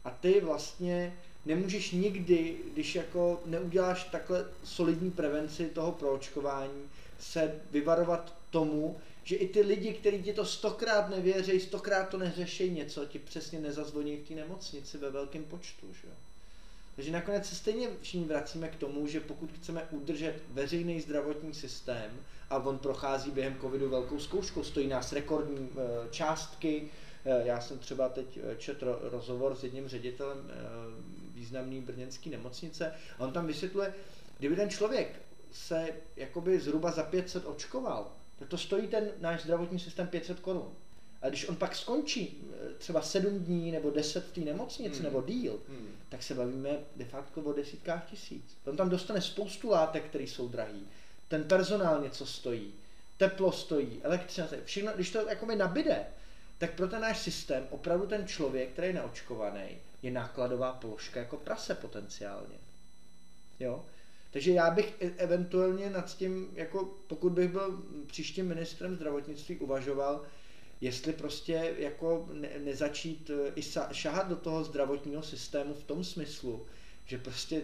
A 0.03 0.10
ty 0.10 0.41
vlastně 0.41 1.17
nemůžeš 1.45 1.91
nikdy, 1.91 2.58
když 2.73 2.95
jako 2.95 3.41
neuděláš 3.45 4.03
takhle 4.03 4.45
solidní 4.63 5.12
prevenci 5.12 5.65
toho 5.65 5.91
proočkování, 5.91 6.89
se 7.19 7.62
vyvarovat 7.71 8.34
tomu, 8.49 8.99
že 9.23 9.36
i 9.36 9.47
ty 9.47 9.62
lidi, 9.62 9.93
kteří 9.93 10.23
ti 10.23 10.34
to 10.34 10.45
stokrát 10.45 11.10
nevěří, 11.10 11.60
stokrát 11.60 12.10
to 12.10 12.17
neřeší 12.17 12.69
něco, 12.69 13.06
ti 13.06 13.19
přesně 13.19 13.60
nezazvoní 13.60 14.17
v 14.17 14.27
té 14.27 14.34
nemocnici 14.34 14.97
ve 14.97 15.10
velkém 15.10 15.43
počtu. 15.43 15.93
Že? 15.93 16.27
Takže 16.97 17.12
nakonec 17.12 17.45
se 17.45 17.55
stejně 17.55 17.89
všichni 18.01 18.25
vracíme 18.25 18.67
k 18.67 18.75
tomu, 18.75 19.07
že 19.07 19.19
pokud 19.19 19.51
chceme 19.51 19.88
udržet 19.91 20.36
veřejný 20.49 21.01
zdravotní 21.01 21.53
systém, 21.53 22.12
a 22.49 22.57
on 22.57 22.77
prochází 22.77 23.31
během 23.31 23.57
covidu 23.62 23.89
velkou 23.89 24.19
zkouškou, 24.19 24.63
stojí 24.63 24.88
nás 24.88 25.13
rekordní 25.13 25.69
eh, 25.71 26.07
částky, 26.12 26.89
Eh, 27.27 27.47
Já 27.47 27.62
jsem 27.62 27.79
třeba 27.79 28.10
teď 28.10 28.39
eh, 28.43 28.55
četl 28.55 28.99
rozhovor 29.01 29.55
s 29.55 29.63
jedním 29.63 29.88
ředitelem 29.88 30.51
významné 31.33 31.81
brněnské 31.81 32.29
nemocnice 32.29 32.93
a 33.19 33.23
on 33.23 33.31
tam 33.31 33.47
vysvětluje, 33.47 33.93
kdyby 34.38 34.55
ten 34.55 34.69
člověk 34.69 35.21
se 35.51 35.88
jakoby 36.15 36.60
zhruba 36.60 36.91
za 36.91 37.03
500 37.03 37.45
očkoval, 37.45 38.12
tak 38.39 38.47
to 38.47 38.57
stojí 38.57 38.88
ten 38.88 39.12
náš 39.19 39.43
zdravotní 39.43 39.79
systém 39.79 40.07
500 40.07 40.39
korun. 40.39 40.71
A 41.28 41.30
když 41.30 41.50
on 41.50 41.56
pak 41.56 41.76
skončí 41.76 42.38
eh, 42.54 42.74
třeba 42.78 43.02
7 43.02 43.40
dní 43.40 43.72
nebo 43.72 43.90
10 43.92 44.24
v 44.26 44.32
té 44.32 44.42
nemocnici 44.42 44.96
Hmm. 44.96 45.04
nebo 45.04 45.22
díl, 45.22 45.60
Hmm. 45.70 45.88
tak 46.10 46.24
se 46.24 46.34
bavíme 46.34 46.70
de 46.96 47.06
facto 47.06 47.42
o 47.42 47.54
desítkách 47.54 48.10
tisíc. 48.10 48.58
On 48.66 48.78
tam 48.78 48.90
dostane 48.90 49.22
spoustu 49.22 49.70
látek, 49.70 50.04
které 50.06 50.24
jsou 50.24 50.48
drahý. 50.48 50.88
Ten 51.28 51.44
personál 51.44 52.02
něco 52.02 52.26
stojí, 52.26 52.74
teplo 53.18 53.52
stojí, 53.52 54.00
elektřina, 54.04 54.48
stojí. 54.48 54.62
všechno, 54.66 54.92
když 54.96 55.12
to 55.12 55.30
jakoby 55.30 55.56
nabide, 55.56 56.06
tak 56.58 56.74
pro 56.74 56.88
ten 56.88 57.02
náš 57.02 57.18
systém 57.20 57.68
opravdu 57.70 58.08
ten 58.08 58.28
člověk, 58.28 58.70
který 58.70 58.88
je 58.88 58.94
neočkovaný, 58.94 59.78
je 60.02 60.12
nákladová 60.12 60.72
položka 60.74 61.20
jako 61.20 61.38
prase 61.38 61.76
potenciálně. 61.76 62.56
Jo? 63.60 63.86
Takže 64.32 64.52
já 64.52 64.72
bych 64.72 64.94
e- 65.02 65.12
eventuálně 65.18 65.90
nad 65.90 66.18
tím, 66.18 66.48
jako 66.54 66.96
pokud 67.08 67.32
bych 67.32 67.52
byl 67.52 67.84
příštím 68.08 68.48
ministrem 68.48 68.96
zdravotnictví, 68.96 69.56
uvažoval, 69.58 70.22
jestli 70.82 71.13
prostě 71.13 71.76
jako 71.78 72.30
ne, 72.34 72.50
nezačít 72.58 73.30
eh, 73.30 73.52
i 73.56 73.62
šahat 73.92 74.30
do 74.30 74.36
toho 74.36 74.63
zdravotního 74.63 75.24
systému 75.24 75.74
v 75.74 75.84
tom 75.84 76.04
smyslu, 76.04 76.66
že 77.06 77.18
prostě 77.18 77.62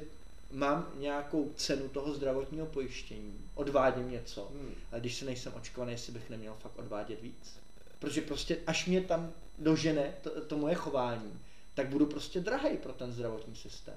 mám 0.52 0.91
nějakou 0.99 1.52
cenu 1.56 1.89
toho 1.89 2.13
zdravotního 2.13 2.65
pojištění, 2.65 3.38
odvádím 3.56 4.12
něco, 4.12 4.47
Hmm. 4.52 4.76
ale 4.91 5.02
když 5.02 5.15
se 5.15 5.26
nejsem 5.26 5.54
očkovaný, 5.56 5.91
jestli 5.91 6.13
bych 6.13 6.30
neměl 6.30 6.56
fakt 6.60 6.80
odvádět 6.80 7.21
víc. 7.21 7.60
Protože 7.99 8.21
prostě 8.21 8.58
až 8.67 8.86
mě 8.86 9.02
tam 9.02 9.34
dožene 9.60 10.13
to, 10.21 10.45
to 10.45 10.58
moje 10.58 10.76
chování, 10.76 11.39
tak 11.73 11.88
budu 11.88 12.06
prostě 12.06 12.39
drahej 12.39 12.78
pro 12.78 12.93
ten 12.93 13.12
zdravotní 13.12 13.56
systém. 13.56 13.95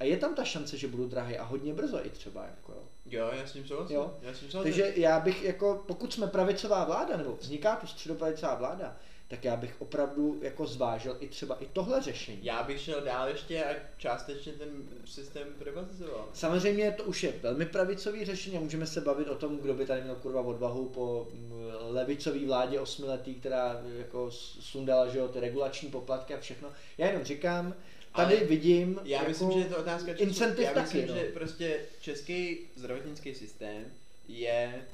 A 0.00 0.04
je 0.04 0.16
tam 0.16 0.34
ta 0.34 0.44
šance, 0.44 0.76
že 0.76 0.88
budu 0.88 1.06
drahej 1.08 1.38
a 1.38 1.44
hodně 1.44 1.74
brzo 1.74 2.06
i 2.06 2.10
třeba. 2.10 2.44
Jako, 2.44 2.72
jo. 2.72 2.82
Jo, 3.06 3.30
já 3.32 3.46
s 3.46 3.52
tím 3.52 3.66
souhlasím. 3.66 3.96
Jo. 3.96 4.14
Já 4.22 4.34
s 4.34 4.38
tím 4.38 4.50
souhlasím. 4.50 4.72
Takže 4.72 5.00
já 5.00 5.20
bych 5.20 5.44
jako, 5.44 5.84
pokud 5.86 6.12
jsme 6.12 6.26
pravicová 6.26 6.84
vláda, 6.84 7.16
nebo 7.16 7.36
vzniká 7.40 7.76
tu 7.76 7.86
středopravicová 7.86 8.54
vláda, 8.54 8.96
tak 9.28 9.44
já 9.44 9.56
bych 9.56 9.76
opravdu 9.78 10.38
jako 10.42 10.66
zvážil 10.66 11.16
i 11.20 11.28
třeba 11.28 11.54
i 11.60 11.66
tohle 11.66 12.02
řešení. 12.02 12.38
Já 12.42 12.62
bych 12.62 12.80
šel 12.80 13.00
dál 13.00 13.28
ještě 13.28 13.64
a 13.64 13.74
částečně 13.98 14.52
ten 14.52 14.68
systém 15.04 15.48
privatizoval. 15.58 16.28
Samozřejmě 16.32 16.92
to 16.92 17.04
už 17.04 17.22
je 17.22 17.32
velmi 17.42 17.66
pravicový 17.66 18.24
řešení 18.24 18.56
a 18.56 18.60
můžeme 18.60 18.86
se 18.86 19.00
bavit 19.00 19.28
o 19.28 19.34
tom, 19.34 19.58
kdo 19.58 19.74
by 19.74 19.86
tady 19.86 20.02
měl 20.02 20.14
kurva 20.14 20.40
odvahu 20.40 20.88
po 20.88 21.28
mm, 21.32 21.62
levicový 21.80 22.46
vládě 22.46 22.80
osmiletý, 22.80 23.34
která 23.34 23.82
jako 23.98 24.30
sundala 24.60 25.08
že 25.08 25.18
jo, 25.18 25.28
ty 25.28 25.40
regulační 25.40 25.90
poplatky 25.90 26.34
a 26.34 26.40
všechno. 26.40 26.72
Já 26.98 27.06
jenom 27.06 27.24
říkám, 27.24 27.74
tady 28.16 28.36
Ale 28.36 28.46
vidím 28.46 29.00
Já 29.04 29.18
jako 29.18 29.28
myslím, 29.28 29.52
že 29.52 29.58
je 29.58 29.64
to 29.64 29.76
otázka 29.78 30.12
času. 30.12 30.22
incentiv 30.22 30.64
Já 30.64 30.72
taky, 30.74 30.96
myslím, 30.98 31.08
no. 31.08 31.14
že 31.14 31.30
prostě 31.34 31.80
český 32.00 32.58
zdravotnický 32.76 33.34
systém 33.34 33.84
je 34.28 34.86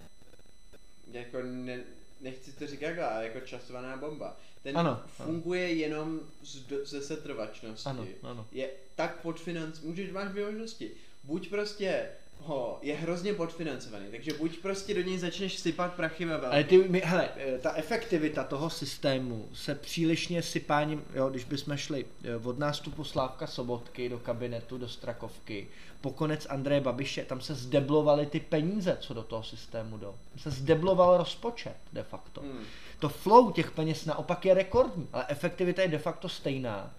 jako 1.12 1.38
ne, 1.42 1.80
nechci 2.20 2.52
to 2.52 2.66
říkat, 2.66 2.98
ale 3.08 3.24
jako 3.24 3.40
časovaná 3.40 3.96
bomba. 3.96 4.37
Ten 4.62 4.78
Ano, 4.78 4.90
ano. 4.90 5.08
funguje 5.08 5.72
jenom 5.72 6.20
z, 6.42 6.64
ze 6.85 7.02
setrvačnosti. 7.02 7.88
Ano, 7.88 8.06
ano. 8.22 8.46
Je 8.52 8.70
tak 8.94 9.20
podfinanc, 9.20 9.80
můžeš, 9.80 10.11
máš 10.11 10.28
dvě 10.28 10.44
možnosti. 10.44 10.90
Buď 11.24 11.48
prostě 11.50 12.08
ho 12.46 12.78
je 12.83 12.94
hrozně 12.94 13.33
podfinancovaný, 13.33 14.07
takže 14.11 14.33
buď 14.33 14.59
prostě 14.59 14.94
do 14.94 15.02
něj 15.02 15.18
začneš 15.18 15.59
sypat 15.59 15.94
prachy 15.94 16.24
ve 16.24 16.35
Ale 16.35 16.40
velkém. 16.40 16.83
ty, 16.83 16.88
my, 16.88 17.02
hele, 17.05 17.28
eh, 17.37 17.59
ta 17.59 17.72
efektivita 17.72 18.44
toho 18.44 18.70
systému 18.70 19.48
se 19.52 19.74
přílišně 19.74 20.42
sypáním, 20.42 21.05
jo, 21.14 21.31
když 21.31 21.44
bychom 21.44 21.76
šli 21.76 22.05
eh, 22.24 22.37
od 22.37 22.59
nástupu 22.59 23.05
Slávka 23.05 23.46
Sobotky 23.46 24.09
do 24.09 24.18
kabinetu, 24.18 24.78
do 24.78 24.88
Strakovky, 24.88 25.68
po 26.00 26.11
konec 26.11 26.46
Andreje 26.50 26.81
Babiše, 26.81 27.24
tam 27.24 27.40
se 27.40 27.55
zdeblovaly 27.55 28.26
ty 28.26 28.40
peníze, 28.40 28.96
co 29.00 29.14
do 29.14 29.22
toho 29.22 29.42
systému 29.42 29.98
jdou. 29.98 30.14
Tam 30.31 30.38
se 30.38 30.50
zdebloval 30.50 31.16
rozpočet 31.16 31.76
de 31.92 32.02
facto. 32.02 32.40
Hmm. 32.40 32.64
To 32.98 33.09
flow 33.09 33.52
těch 33.52 33.70
peněz 33.70 34.05
naopak 34.05 34.44
je 34.44 34.55
rekordní, 34.55 35.09
ale 35.12 35.26
efektivita 35.28 35.83
je 35.83 35.88
de 35.88 35.98
facto 35.98 36.28
stejná. 36.28 36.94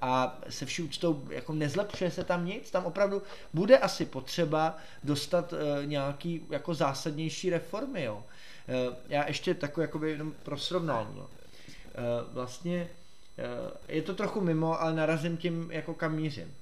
A 0.00 0.38
se 0.48 0.66
vší 0.66 0.82
úctou 0.82 1.28
jako 1.30 1.52
nezlepšuje 1.52 2.10
se 2.10 2.24
tam 2.24 2.46
nic, 2.46 2.70
tam 2.70 2.84
opravdu 2.84 3.22
bude 3.54 3.78
asi 3.78 4.06
potřeba 4.06 4.76
dostat 5.04 5.52
e, 5.52 5.86
nějaký 5.86 6.46
jako 6.50 6.74
zásadnější 6.74 7.50
reformy, 7.50 8.04
jo. 8.04 8.24
E, 8.68 8.96
já 9.08 9.28
ještě 9.28 9.54
takový 9.54 9.84
jakoby 9.84 10.10
jenom 10.10 10.32
pro 10.42 10.58
srovnání, 10.58 11.16
jo. 11.16 11.26
E, 11.28 12.32
vlastně 12.32 12.90
e, 13.88 13.94
je 13.96 14.02
to 14.02 14.14
trochu 14.14 14.40
mimo, 14.40 14.82
ale 14.82 14.94
narazím 14.94 15.36
tím 15.36 15.68
jako 15.72 15.94
kam 15.94 16.14
mířím. 16.14 16.54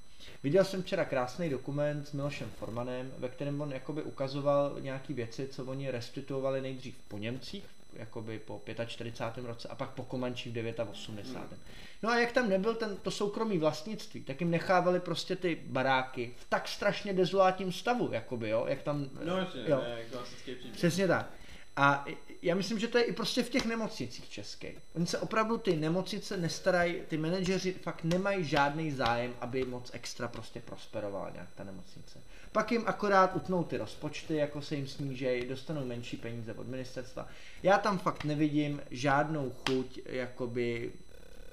Viděl 0.43 0.63
jsem 0.63 0.83
včera 0.83 1.05
krásný 1.05 1.49
dokument 1.49 2.07
s 2.07 2.11
Milošem 2.11 2.49
Formanem, 2.49 3.11
ve 3.17 3.29
kterém 3.29 3.61
on 3.61 3.71
jakoby 3.71 4.01
ukazoval 4.01 4.77
nějaký 4.79 5.13
věci, 5.13 5.47
co 5.47 5.65
oni 5.65 5.91
restituovali 5.91 6.61
nejdřív 6.61 6.95
po 7.07 7.17
Němcích, 7.17 7.65
jakoby 7.93 8.39
po 8.39 8.61
45. 8.85 9.45
roce 9.45 9.67
a 9.67 9.75
pak 9.75 9.89
po 9.89 10.03
Komanči 10.03 10.49
v 10.49 10.89
89. 10.91 11.51
Hmm. 11.51 11.59
No 12.03 12.09
a 12.09 12.19
jak 12.19 12.31
tam 12.31 12.49
nebyl 12.49 12.75
ten, 12.75 12.97
to 12.97 13.11
soukromý 13.11 13.57
vlastnictví, 13.57 14.23
tak 14.23 14.41
jim 14.41 14.51
nechávali 14.51 14.99
prostě 14.99 15.35
ty 15.35 15.61
baráky 15.65 16.35
v 16.37 16.45
tak 16.49 16.67
strašně 16.67 17.13
dezolátním 17.13 17.71
stavu, 17.71 18.09
jakoby, 18.11 18.49
jo, 18.49 18.65
jak 18.67 18.81
tam... 18.81 19.09
No, 19.25 19.37
jasně, 19.37 19.63
jo. 19.67 19.81
ne, 19.81 20.03
klasický 20.11 20.55
příběh. 20.55 20.73
Přesně 20.75 21.07
tak. 21.07 21.31
A 21.77 22.05
já 22.41 22.55
myslím, 22.55 22.79
že 22.79 22.87
to 22.87 22.97
je 22.97 23.03
i 23.03 23.13
prostě 23.13 23.43
v 23.43 23.49
těch 23.49 23.65
nemocnicích 23.65 24.29
českých. 24.29 24.77
Oni 24.95 25.07
se 25.07 25.19
opravdu 25.19 25.57
ty 25.57 25.75
nemocnice 25.75 26.37
nestarají, 26.37 26.95
ty 27.07 27.17
manažeři 27.17 27.73
fakt 27.73 28.03
nemají 28.03 28.43
žádný 28.43 28.91
zájem, 28.91 29.33
aby 29.41 29.65
moc 29.65 29.89
extra 29.93 30.27
prostě 30.27 30.59
prosperovala 30.59 31.29
nějak 31.29 31.49
ta 31.55 31.63
nemocnice. 31.63 32.19
Pak 32.51 32.71
jim 32.71 32.83
akorát 32.85 33.35
utnou 33.35 33.63
ty 33.63 33.77
rozpočty, 33.77 34.35
jako 34.35 34.61
se 34.61 34.75
jim 34.75 34.87
snížejí, 34.87 35.47
dostanou 35.47 35.85
menší 35.85 36.17
peníze 36.17 36.53
od 36.53 36.67
ministerstva. 36.67 37.27
Já 37.63 37.77
tam 37.77 37.97
fakt 37.97 38.23
nevidím 38.23 38.81
žádnou 38.91 39.51
chuť, 39.51 39.99
jakoby 40.05 40.91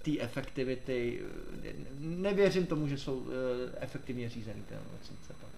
té 0.03 0.21
efektivity. 0.21 1.21
Nevěřím 1.99 2.67
tomu, 2.67 2.89
že 2.89 2.99
jsou 2.99 3.27
eh, 3.27 3.79
efektivně 3.81 4.29
řízený 4.29 4.63
ty 4.63 4.75
nemocnice. 4.75 5.35
Pak. 5.41 5.54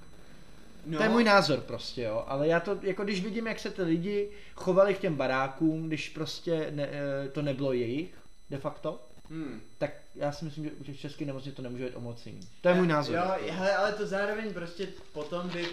No, 0.87 0.99
To 0.99 1.03
je 1.03 1.09
můj 1.09 1.25
názor 1.25 1.61
prostě, 1.61 2.03
jo, 2.03 2.25
ale 2.27 2.49
já 2.49 2.61
to, 2.61 2.79
jako 2.83 3.05
když 3.05 3.25
vidím, 3.25 3.47
jak 3.47 3.59
se 3.61 3.71
ty 3.71 3.83
lidi 3.83 4.31
chovali 4.55 4.95
k 4.95 4.99
těm 4.99 5.15
barákům, 5.15 5.87
když 5.87 6.09
prostě 6.09 6.69
ne, 6.71 6.89
eh, 6.93 7.29
to 7.29 7.43
nebylo 7.43 7.73
jejich, 7.73 8.15
de 8.51 8.59
facto, 8.59 9.01
Hmm. 9.31 9.61
tak 9.79 9.91
já 10.15 10.33
si 10.33 10.45
myslím, 10.45 10.65
že 10.65 10.71
u 10.71 10.85
těch 10.85 11.01
českých 11.01 11.27
nemocnic 11.27 11.55
to 11.55 11.63
nemůže 11.63 11.85
být 11.85 11.95
o 11.95 12.01
moc 12.01 12.27
jiný. 12.27 12.41
To 12.61 12.69
je 12.69 12.75
můj 12.75 12.87
názor. 12.87 13.17
Jo, 13.17 13.51
hele, 13.51 13.77
ale 13.77 13.93
to 13.93 14.07
zároveň 14.07 14.55
prostě 14.55 14.89
potom 15.13 15.49
by 15.49 15.67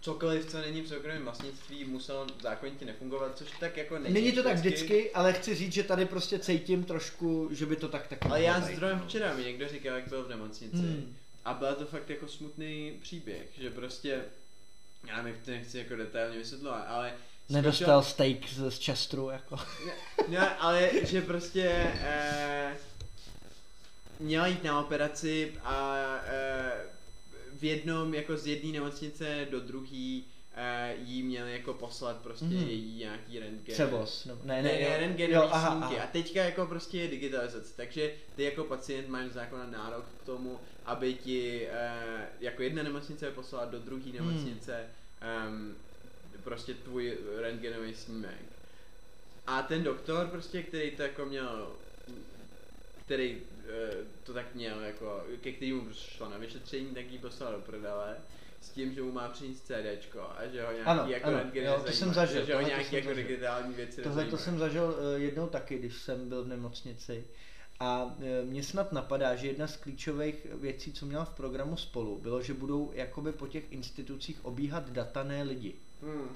cokoliv, 0.00 0.46
co 0.46 0.58
není 0.60 0.82
v 0.82 0.88
soukromém 0.88 1.24
vlastnictví, 1.24 1.84
muselo 1.84 2.26
zákonitě 2.42 2.84
nefungovat, 2.84 3.38
což 3.38 3.50
tak 3.60 3.76
jako 3.76 3.98
není. 3.98 4.14
Není 4.14 4.32
to 4.32 4.42
tak 4.42 4.56
vždycky, 4.56 5.10
ale 5.10 5.32
chci 5.32 5.54
říct, 5.54 5.72
že 5.72 5.82
tady 5.82 6.04
prostě 6.06 6.38
cítím 6.38 6.84
trošku, 6.84 7.48
že 7.52 7.66
by 7.66 7.76
to 7.76 7.88
tak 7.88 8.06
taky 8.06 8.28
Ale 8.28 8.42
já 8.42 8.60
zdrojem 8.60 8.98
no. 8.98 9.04
včera 9.04 9.34
mi 9.34 9.42
někdo 9.44 9.68
říkal, 9.68 9.94
jak 9.96 10.08
byl 10.08 10.24
v 10.24 10.28
nemocnici. 10.28 10.76
Hmm. 10.76 11.16
A 11.44 11.54
byl 11.54 11.74
to 11.74 11.86
fakt 11.86 12.10
jako 12.10 12.28
smutný 12.28 12.98
příběh, 13.02 13.46
že 13.58 13.70
prostě, 13.70 14.24
já 15.08 15.22
mi 15.22 15.34
to 15.44 15.50
nechci 15.50 15.78
jako 15.78 15.96
detailně 15.96 16.38
vysvětlovat, 16.38 16.84
ale 16.88 17.12
Nedostal 17.48 18.02
steak 18.02 18.48
z, 18.48 18.70
z 18.70 18.84
Chesteru, 18.84 19.30
jako. 19.30 19.56
Ne, 20.28 20.56
ale 20.56 20.90
že 21.02 21.22
prostě 21.22 21.70
eh, 22.00 22.76
měla 24.20 24.46
jít 24.46 24.64
na 24.64 24.80
operaci 24.80 25.54
a 25.64 25.96
eh, 26.26 26.72
v 27.58 27.64
jednom, 27.64 28.14
jako 28.14 28.36
z 28.36 28.46
jedné 28.46 28.72
nemocnice 28.72 29.46
do 29.50 29.60
druhé 29.60 30.20
eh, 30.54 30.94
jí 31.04 31.22
měli 31.22 31.52
jako 31.52 31.74
poslat 31.74 32.16
prostě 32.16 32.44
mm. 32.44 32.68
její 32.68 32.96
nějaký 32.98 33.38
rentgen. 33.38 33.74
Převoz. 33.74 34.24
No, 34.24 34.34
ne, 34.44 34.62
Ne, 34.62 34.72
ne, 34.72 34.78
ne, 34.80 34.96
rentgenový 34.98 35.34
Jo, 35.34 35.48
aha, 35.52 35.70
snímky. 35.70 35.96
aha. 35.96 36.04
A 36.04 36.12
teďka 36.12 36.44
jako 36.44 36.66
prostě 36.66 36.98
je 36.98 37.08
digitalizace, 37.08 37.72
takže 37.76 38.12
ty 38.36 38.42
jako 38.42 38.64
pacient 38.64 39.08
máš 39.08 39.30
zákona 39.30 39.66
nárok 39.66 40.04
k 40.22 40.26
tomu, 40.26 40.60
aby 40.84 41.14
ti 41.14 41.68
eh, 41.70 42.28
jako 42.40 42.62
jedna 42.62 42.82
nemocnice 42.82 43.30
poslala 43.30 43.64
do 43.64 43.78
druhé 43.78 44.02
Hmm. 44.02 44.14
nemocnice 44.14 44.86
um, 45.48 45.76
prostě 46.44 46.74
tvůj 46.74 47.18
rentgenový 47.36 47.94
snímek. 47.94 48.42
A 49.46 49.62
ten 49.62 49.82
doktor 49.82 50.26
prostě, 50.26 50.62
který 50.62 50.90
to 50.90 51.02
jako 51.02 51.24
měl, 51.24 51.72
který 53.04 53.42
eh, 53.68 53.94
to 54.24 54.34
tak 54.34 54.54
měl 54.54 54.80
jako, 54.80 55.24
ke 55.40 55.52
kterému 55.52 55.84
prostě 55.84 56.10
šlo 56.10 56.28
na 56.28 56.38
vyšetření, 56.38 56.94
tak 56.94 57.10
jí 57.10 57.18
poslal 57.18 57.52
do 57.52 57.58
prdele 57.58 58.16
s 58.60 58.70
tím, 58.70 58.94
že 58.94 59.02
mu 59.02 59.12
má 59.12 59.28
přinést 59.28 59.66
CDčko 59.66 60.20
a 60.20 60.46
že 60.52 60.62
ho 60.62 60.72
nějaký 60.72 60.90
Ano, 60.90 61.06
jako 61.08 61.26
ano, 61.28 61.38
rentgen 61.38 61.64
jo, 61.64 61.82
to 61.86 61.92
jsem 61.92 62.14
zažil, 62.14 62.44
že 62.44 62.54
ho 62.54 62.60
nějaký 62.60 62.94
jako 62.96 63.14
digitální 63.14 63.74
věci 63.74 64.02
Tohle 64.02 64.24
to 64.24 64.36
jsem 64.38 64.58
zažil 64.58 64.96
eh, 65.16 65.18
jednou 65.18 65.46
taky, 65.46 65.78
když 65.78 65.96
jsem 65.96 66.28
byl 66.28 66.44
v 66.44 66.48
nemocnici. 66.48 67.24
A 67.80 68.14
eh, 68.20 68.44
mně 68.44 68.62
snad 68.62 68.92
napadá, 68.92 69.34
že 69.36 69.46
jedna 69.46 69.66
z 69.66 69.76
klíčových 69.76 70.46
věcí, 70.54 70.92
co 70.92 71.06
měla 71.06 71.24
v 71.24 71.30
programu 71.36 71.76
spolu, 71.76 72.18
bylo, 72.18 72.42
že 72.42 72.54
budou 72.54 72.90
jakoby 72.94 73.32
po 73.32 73.46
těch 73.46 73.72
institucích 73.72 74.44
obíhat 74.44 74.90
data, 74.90 75.22
ne 75.22 75.42
lidi. 75.42 75.74
Hmm. 76.02 76.28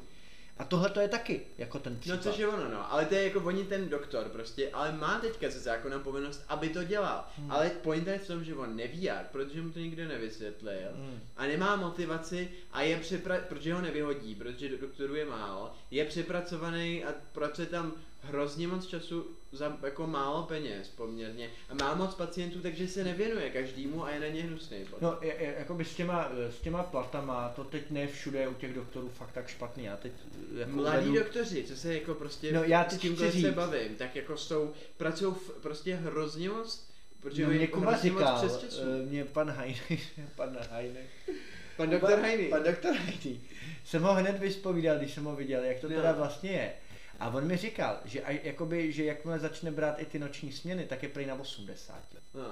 A 0.59 0.65
tohle 0.65 0.91
to 0.91 1.01
je 1.01 1.09
taky 1.09 1.41
jako 1.59 1.79
ten 1.79 1.93
No 1.93 1.99
případ. 2.01 2.23
což 2.23 2.39
je 2.39 2.49
ono, 2.49 2.69
no, 2.71 2.93
ale 2.93 3.05
to 3.05 3.15
je 3.15 3.25
jako 3.25 3.41
oni 3.41 3.65
ten 3.65 3.89
doktor 3.89 4.25
prostě, 4.29 4.71
ale 4.71 4.93
má 4.93 5.19
teďka 5.21 5.51
ze 5.51 5.61
zákona 5.61 5.99
povinnost, 5.99 6.45
aby 6.49 6.69
to 6.69 6.85
dělal. 6.85 7.25
Hmm. 7.39 7.51
Ale 7.51 7.71
pointa 7.71 8.11
je 8.11 8.19
v 8.19 8.27
tom, 8.27 8.45
že 8.45 8.55
on 8.55 8.77
neví 8.77 9.03
jak, 9.03 9.31
protože 9.31 9.63
mu 9.63 9.71
to 9.71 9.79
nikdo 9.79 10.09
nevysvětlil. 10.09 10.89
Hmm. 10.95 11.19
A 11.37 11.47
nemá 11.47 11.77
motivaci 11.77 12.49
a 12.73 12.83
je 12.83 12.99
přepra- 13.01 13.41
protože 13.49 13.75
ho 13.75 13.81
nevyhodí, 13.81 14.35
protože 14.35 14.69
do- 14.69 14.79
doktorů 14.79 15.15
je 15.15 15.25
málo, 15.25 15.73
je 15.91 16.05
přepracovaný 16.05 17.05
a 17.05 17.15
pracuje 17.33 17.67
tam 17.67 17.93
hrozně 18.23 18.69
moc 18.69 18.87
času 18.87 19.27
za 19.57 19.77
jako 19.83 20.07
málo 20.07 20.43
peněz 20.43 20.89
poměrně 20.89 21.51
a 21.69 21.75
má 21.75 21.95
moc 21.95 22.15
pacientů, 22.15 22.61
takže 22.61 22.89
se 22.89 23.05
nevěnuje 23.05 23.51
každému 23.51 24.05
a 24.05 24.11
je 24.11 24.21
na 24.21 24.27
ně 24.27 24.43
hnusný. 24.43 24.79
No, 25.01 25.19
je, 25.23 25.35
je, 25.43 25.55
jakoby 25.59 25.85
s 25.85 25.95
těma, 25.95 26.29
s 26.51 26.61
těma 26.61 26.83
platama, 26.83 27.49
to 27.49 27.65
teď 27.65 27.91
ne 27.91 28.07
všude 28.07 28.39
je 28.39 28.49
u 28.49 28.55
těch 28.55 28.75
doktorů 28.75 29.09
fakt 29.09 29.33
tak 29.33 29.49
špatný. 29.49 29.85
Já 29.85 29.97
teď 29.97 30.13
jako 30.59 30.71
Mladí 30.73 31.07
uvedu- 31.09 31.19
doktoři, 31.25 31.65
co 31.65 31.77
se 31.77 31.95
jako 31.95 32.15
prostě 32.15 32.53
No, 32.53 32.65
já 32.65 32.85
s 32.85 32.87
teď 32.89 33.01
tím 33.01 33.17
chci 33.17 33.41
se 33.43 33.51
bavím, 33.53 33.97
tak 33.97 34.17
jako 34.17 34.37
jsou, 34.37 34.73
pracují 34.97 35.35
prostě 35.63 35.95
hrozně 35.95 36.49
moc, 36.49 36.89
protože 37.21 37.43
No, 37.47 37.51
mě 37.51 37.67
Kuba 37.67 37.97
říkal, 37.97 38.37
přes 38.39 38.57
času. 38.59 38.81
eh, 39.03 39.07
mě 39.07 39.25
pan 39.25 39.51
Hajnek, 39.51 39.83
pan 40.37 40.59
Hajnek, 40.71 41.05
Pan 41.77 41.91
doktor 41.91 42.19
Hajny. 42.19 42.49
Pan 42.49 42.63
doktor 42.63 42.95
Hajný. 42.95 43.41
Jsem 43.85 44.03
ho 44.03 44.15
hned 44.15 44.39
vyspovídal, 44.39 44.99
když 44.99 45.15
jsem 45.15 45.25
ho 45.25 45.37
viděl, 45.37 45.63
jak 45.65 45.81
to 45.81 45.89
teda 45.89 46.13
vlastně 46.13 46.51
je. 46.51 46.73
A 47.25 47.29
on 47.29 47.45
mi 47.47 47.57
říkal, 47.57 47.99
že, 48.05 48.23
aj, 48.23 48.41
jakoby, 48.43 48.93
že 48.93 49.05
jakmile 49.05 49.39
začne 49.39 49.71
brát 49.71 50.01
i 50.01 50.05
ty 50.07 50.19
noční 50.19 50.53
směny, 50.53 50.85
tak 50.87 51.03
je 51.03 51.09
prý 51.09 51.27
na 51.27 51.35
80. 51.35 51.95
No. 52.35 52.51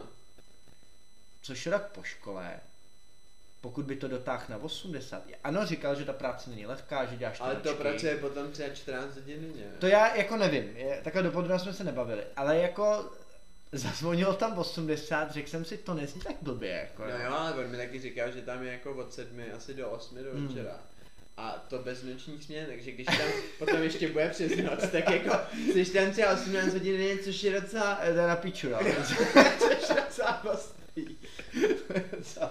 Což 1.42 1.66
rok 1.66 1.82
po 1.82 2.02
škole, 2.02 2.60
pokud 3.60 3.84
by 3.84 3.96
to 3.96 4.08
dotáhl 4.08 4.42
na 4.48 4.56
80. 4.56 5.22
Ano, 5.44 5.66
říkal, 5.66 5.94
že 5.94 6.04
ta 6.04 6.12
práce 6.12 6.50
není 6.50 6.66
lehká, 6.66 7.04
že 7.04 7.16
děláš 7.16 7.40
Ale 7.40 7.56
to 7.56 7.68
nočky. 7.68 7.82
pracuje 7.82 8.16
potom 8.16 8.52
třeba 8.52 8.68
14 8.68 9.14
hodin 9.14 9.40
denně. 9.42 9.64
To 9.78 9.86
já 9.86 10.16
jako 10.16 10.36
nevím, 10.36 10.76
je, 10.76 11.00
takhle 11.04 11.22
dopodrobna 11.22 11.58
jsme 11.58 11.74
se 11.74 11.84
nebavili, 11.84 12.24
ale 12.36 12.58
jako 12.58 13.12
zazvonilo 13.72 14.34
tam 14.34 14.58
80, 14.58 15.30
řekl 15.32 15.48
jsem 15.48 15.64
si, 15.64 15.78
to 15.78 15.94
nezní 15.94 16.20
tak 16.20 16.36
blbě, 16.42 16.70
jako 16.70 17.02
No 17.04 17.18
jo. 17.24 17.32
ale 17.34 17.54
on 17.64 17.70
mi 17.70 17.76
taky 17.76 18.00
říkal, 18.00 18.30
že 18.32 18.42
tam 18.42 18.62
je 18.62 18.72
jako 18.72 18.92
od 18.94 19.12
sedmi 19.14 19.52
asi 19.52 19.74
do 19.74 19.90
osmi 19.90 20.22
do 20.22 20.30
Hmm. 20.32 20.48
A 21.36 21.64
to 21.68 21.78
bez 21.78 22.02
nočních 22.02 22.44
směn, 22.44 22.66
takže 22.66 22.90
když 22.90 23.06
tam 23.06 23.28
potom 23.58 23.82
ještě 23.82 24.08
bude 24.08 24.28
přes 24.28 24.52
noc, 24.56 24.90
tak 24.92 25.10
jako 25.10 25.36
jsi 25.72 25.84
tam 25.92 26.10
třeba 26.10 26.32
18 26.32 26.72
hodin 26.72 26.96
denně, 26.96 27.18
což 27.18 27.42
je 27.42 27.60
docela, 27.60 27.98
Eh, 28.02 28.14
na 28.26 28.36
piču, 28.36 28.68
no. 28.70 28.78
což 29.58 29.88
je 29.88 29.94
docela 29.94 30.44
ostrý. 30.52 31.16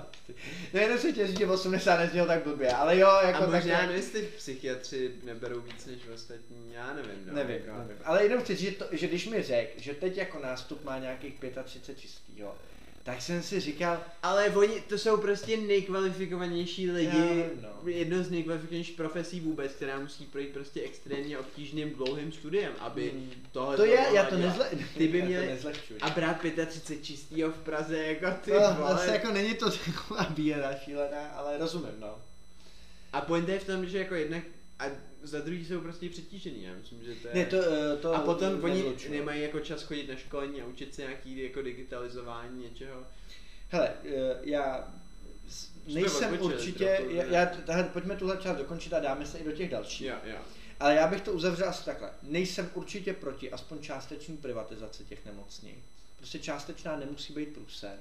No 0.74 0.80
jenom 0.80 0.98
si 1.00 1.14
tě 1.14 1.28
říct, 1.28 1.38
že 1.40 1.48
80 1.48 1.98
neznělo 1.98 2.28
tak 2.28 2.44
blbě, 2.44 2.72
ale 2.72 2.98
jo, 2.98 3.10
jako 3.26 3.38
A 3.38 3.46
možná 3.46 3.52
takhle- 3.60 3.82
nevím, 3.82 3.96
jestli 3.96 4.22
psychiatři 4.22 5.12
neberou 5.24 5.62
víc 5.62 5.86
než 5.86 6.00
ostatní, 6.14 6.74
já 6.74 6.94
nevím. 6.94 7.12
No, 7.26 7.34
Nevím, 7.34 7.56
jako, 7.56 7.78
nevím. 7.80 7.98
Ale 8.04 8.24
jenom 8.24 8.42
chci 8.44 8.56
říct, 8.56 8.70
že, 8.70 8.76
to, 8.76 8.86
že 8.92 9.08
když 9.08 9.28
mi 9.28 9.44
řek, 9.44 9.70
že 9.78 9.94
teď 9.94 10.18
jako 10.18 10.40
nástup 10.40 10.84
má 10.84 10.98
nějakých 11.00 11.34
35 11.64 12.00
čistýho, 12.00 12.56
tak 13.04 13.22
jsem 13.22 13.44
si 13.44 13.60
říkal, 13.60 14.04
Ale 14.24 14.50
oni, 14.50 14.82
to 14.82 14.98
jsou 14.98 15.18
prostě 15.18 15.58
nejkvalifikovanější 15.58 16.92
lidi, 16.92 17.18
vím, 17.22 17.44
no. 17.62 17.90
jedno 17.90 18.24
z 18.24 18.32
nejkvalifikovanějších 18.32 18.96
profesí 18.98 19.40
vůbec, 19.40 19.72
která 19.72 20.00
musí 20.00 20.26
projít 20.26 20.50
prostě 20.50 20.82
extrémně 20.82 21.38
obtížným 21.38 21.90
dlouhým 21.90 22.32
studiem, 22.32 22.72
aby 22.80 23.10
Hmm. 23.12 23.32
tohle 23.52 23.78
to 23.78 23.86
je, 23.86 24.06
já 24.14 24.26
to 24.26 24.38
nezle, 24.38 24.70
Ty 24.98 25.08
by 25.08 25.22
měli-. 25.22 25.58
A 26.02 26.10
brát 26.10 26.38
35 26.68 27.04
čistýho 27.06 27.52
v 27.52 27.58
Praze, 27.58 27.98
jako 27.98 28.26
ty 28.46 28.52
No, 28.52 28.60
vole. 28.78 28.92
zase 28.92 29.12
jako 29.12 29.32
není 29.32 29.54
to 29.54 29.72
taková 29.86 30.24
bíjeda 30.30 30.76
šílená, 30.76 31.28
ale 31.28 31.58
rozumím, 31.58 31.92
no. 32.00 32.16
A 33.14 33.22
pointa 33.22 33.52
je 33.52 33.60
v 33.60 33.66
tom, 33.66 33.86
že 33.86 33.98
jako 33.98 34.16
jednak 34.16 34.44
a 34.82 34.92
za 35.24 35.40
druhý 35.40 35.66
jsou 35.66 35.82
prostě 35.82 36.10
přetížený, 36.10 36.64
já 36.64 36.74
myslím, 36.74 37.04
že 37.04 37.16
to 37.16 37.28
je... 37.28 37.34
Ne, 37.34 37.46
to, 37.46 37.58
eh, 37.58 37.98
to 37.98 38.16
a 38.16 38.20
potom 38.20 38.64
oni 38.64 38.96
nemají 39.10 39.42
jako 39.42 39.60
čas 39.60 39.84
chodit 39.84 40.10
na 40.10 40.16
školení 40.16 40.62
a 40.62 40.66
učit 40.66 40.96
se 40.96 41.02
nějaký 41.02 41.44
jako 41.44 41.62
digitalizování 41.62 42.64
něčeho. 42.64 43.08
Hele, 43.70 43.94
eh, 44.06 44.36
já 44.44 44.94
nejsem 45.88 46.42
určitě, 46.42 46.96
trochu, 46.98 47.16
já, 47.16 47.24
já, 47.24 47.46
tahle, 47.46 47.84
pojďme 47.84 48.16
tuhle 48.16 48.38
část 48.38 48.58
dokončit 48.58 48.94
a 48.94 49.00
dáme 49.00 49.26
se 49.26 49.38
i 49.38 49.44
do 49.44 49.52
těch 49.52 49.70
dalších. 49.70 50.08
Jo, 50.08 50.16
jo. 50.24 50.38
Ale 50.80 50.96
já 50.96 51.08
bych 51.08 51.22
to 51.22 51.34
uzavřel 51.34 51.70
asi 51.70 51.86
takhle. 51.86 52.12
Nejsem 52.24 52.70
určitě 52.74 53.14
proti 53.14 53.52
aspoň 53.52 53.80
částeční 53.80 54.38
privatizaci 54.38 55.06
těch 55.06 55.26
nemocnic. 55.26 55.76
Prostě 56.18 56.40
částečná 56.40 56.96
nemusí 56.98 57.34
být 57.34 57.54
průser. 57.54 57.98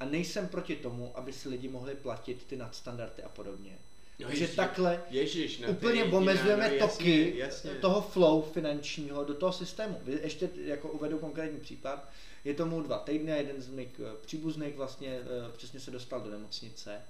A 0.00 0.04
nejsem 0.04 0.48
proti 0.48 0.76
tomu, 0.76 1.12
aby 1.18 1.32
si 1.32 1.48
lidi 1.48 1.68
mohli 1.68 1.94
platit 1.94 2.44
ty 2.46 2.56
nadstandardy 2.56 3.22
a 3.22 3.28
podobně. 3.28 3.78
No, 4.20 4.26
Takže 4.26 4.44
ježiš, 4.44 4.56
takhle 4.56 5.02
Ježiš, 5.10 5.56
ty 5.56 5.66
úplně 5.66 6.04
omezujeme 6.04 6.68
no, 6.68 6.74
jasně, 6.74 6.88
toky 6.88 7.32
jasně. 7.36 7.70
toho 7.70 8.00
flow 8.00 8.42
finančního 8.42 9.24
do 9.24 9.34
toho 9.34 9.52
systému. 9.52 10.00
Ještě 10.22 10.50
jako 10.64 10.88
uvedu 10.88 11.18
konkrétní 11.18 11.60
příklad. 11.60 12.08
Je 12.44 12.54
tomu 12.54 12.82
dva 12.82 12.98
týdny, 12.98 13.32
jeden 13.32 13.62
z 13.62 13.68
mých 13.68 14.00
eh, 14.00 14.16
příbuzných 14.26 14.76
vlastně 14.76 15.18
eh, 15.20 15.52
přesně 15.56 15.80
se 15.80 15.90
dostal 15.90 16.20
do 16.20 16.30
nemocnice 16.30 17.02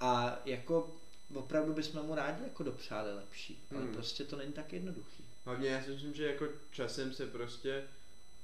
a 0.00 0.38
jako 0.44 0.96
opravdu 1.34 1.72
bychom 1.72 2.02
mu 2.06 2.14
rádi 2.14 2.42
jako 2.44 2.62
dopřáli 2.62 3.14
lepší, 3.14 3.58
ale 3.70 3.80
Hmm. 3.80 3.94
prostě 3.94 4.24
to 4.24 4.36
není 4.36 4.52
tak 4.52 4.72
jednoduchý. 4.72 5.24
Hlavně 5.44 5.68
já 5.68 5.82
si 5.82 5.90
myslím, 5.90 6.14
že 6.14 6.26
jako 6.26 6.46
časem 6.70 7.12
se 7.12 7.26
prostě 7.26 7.82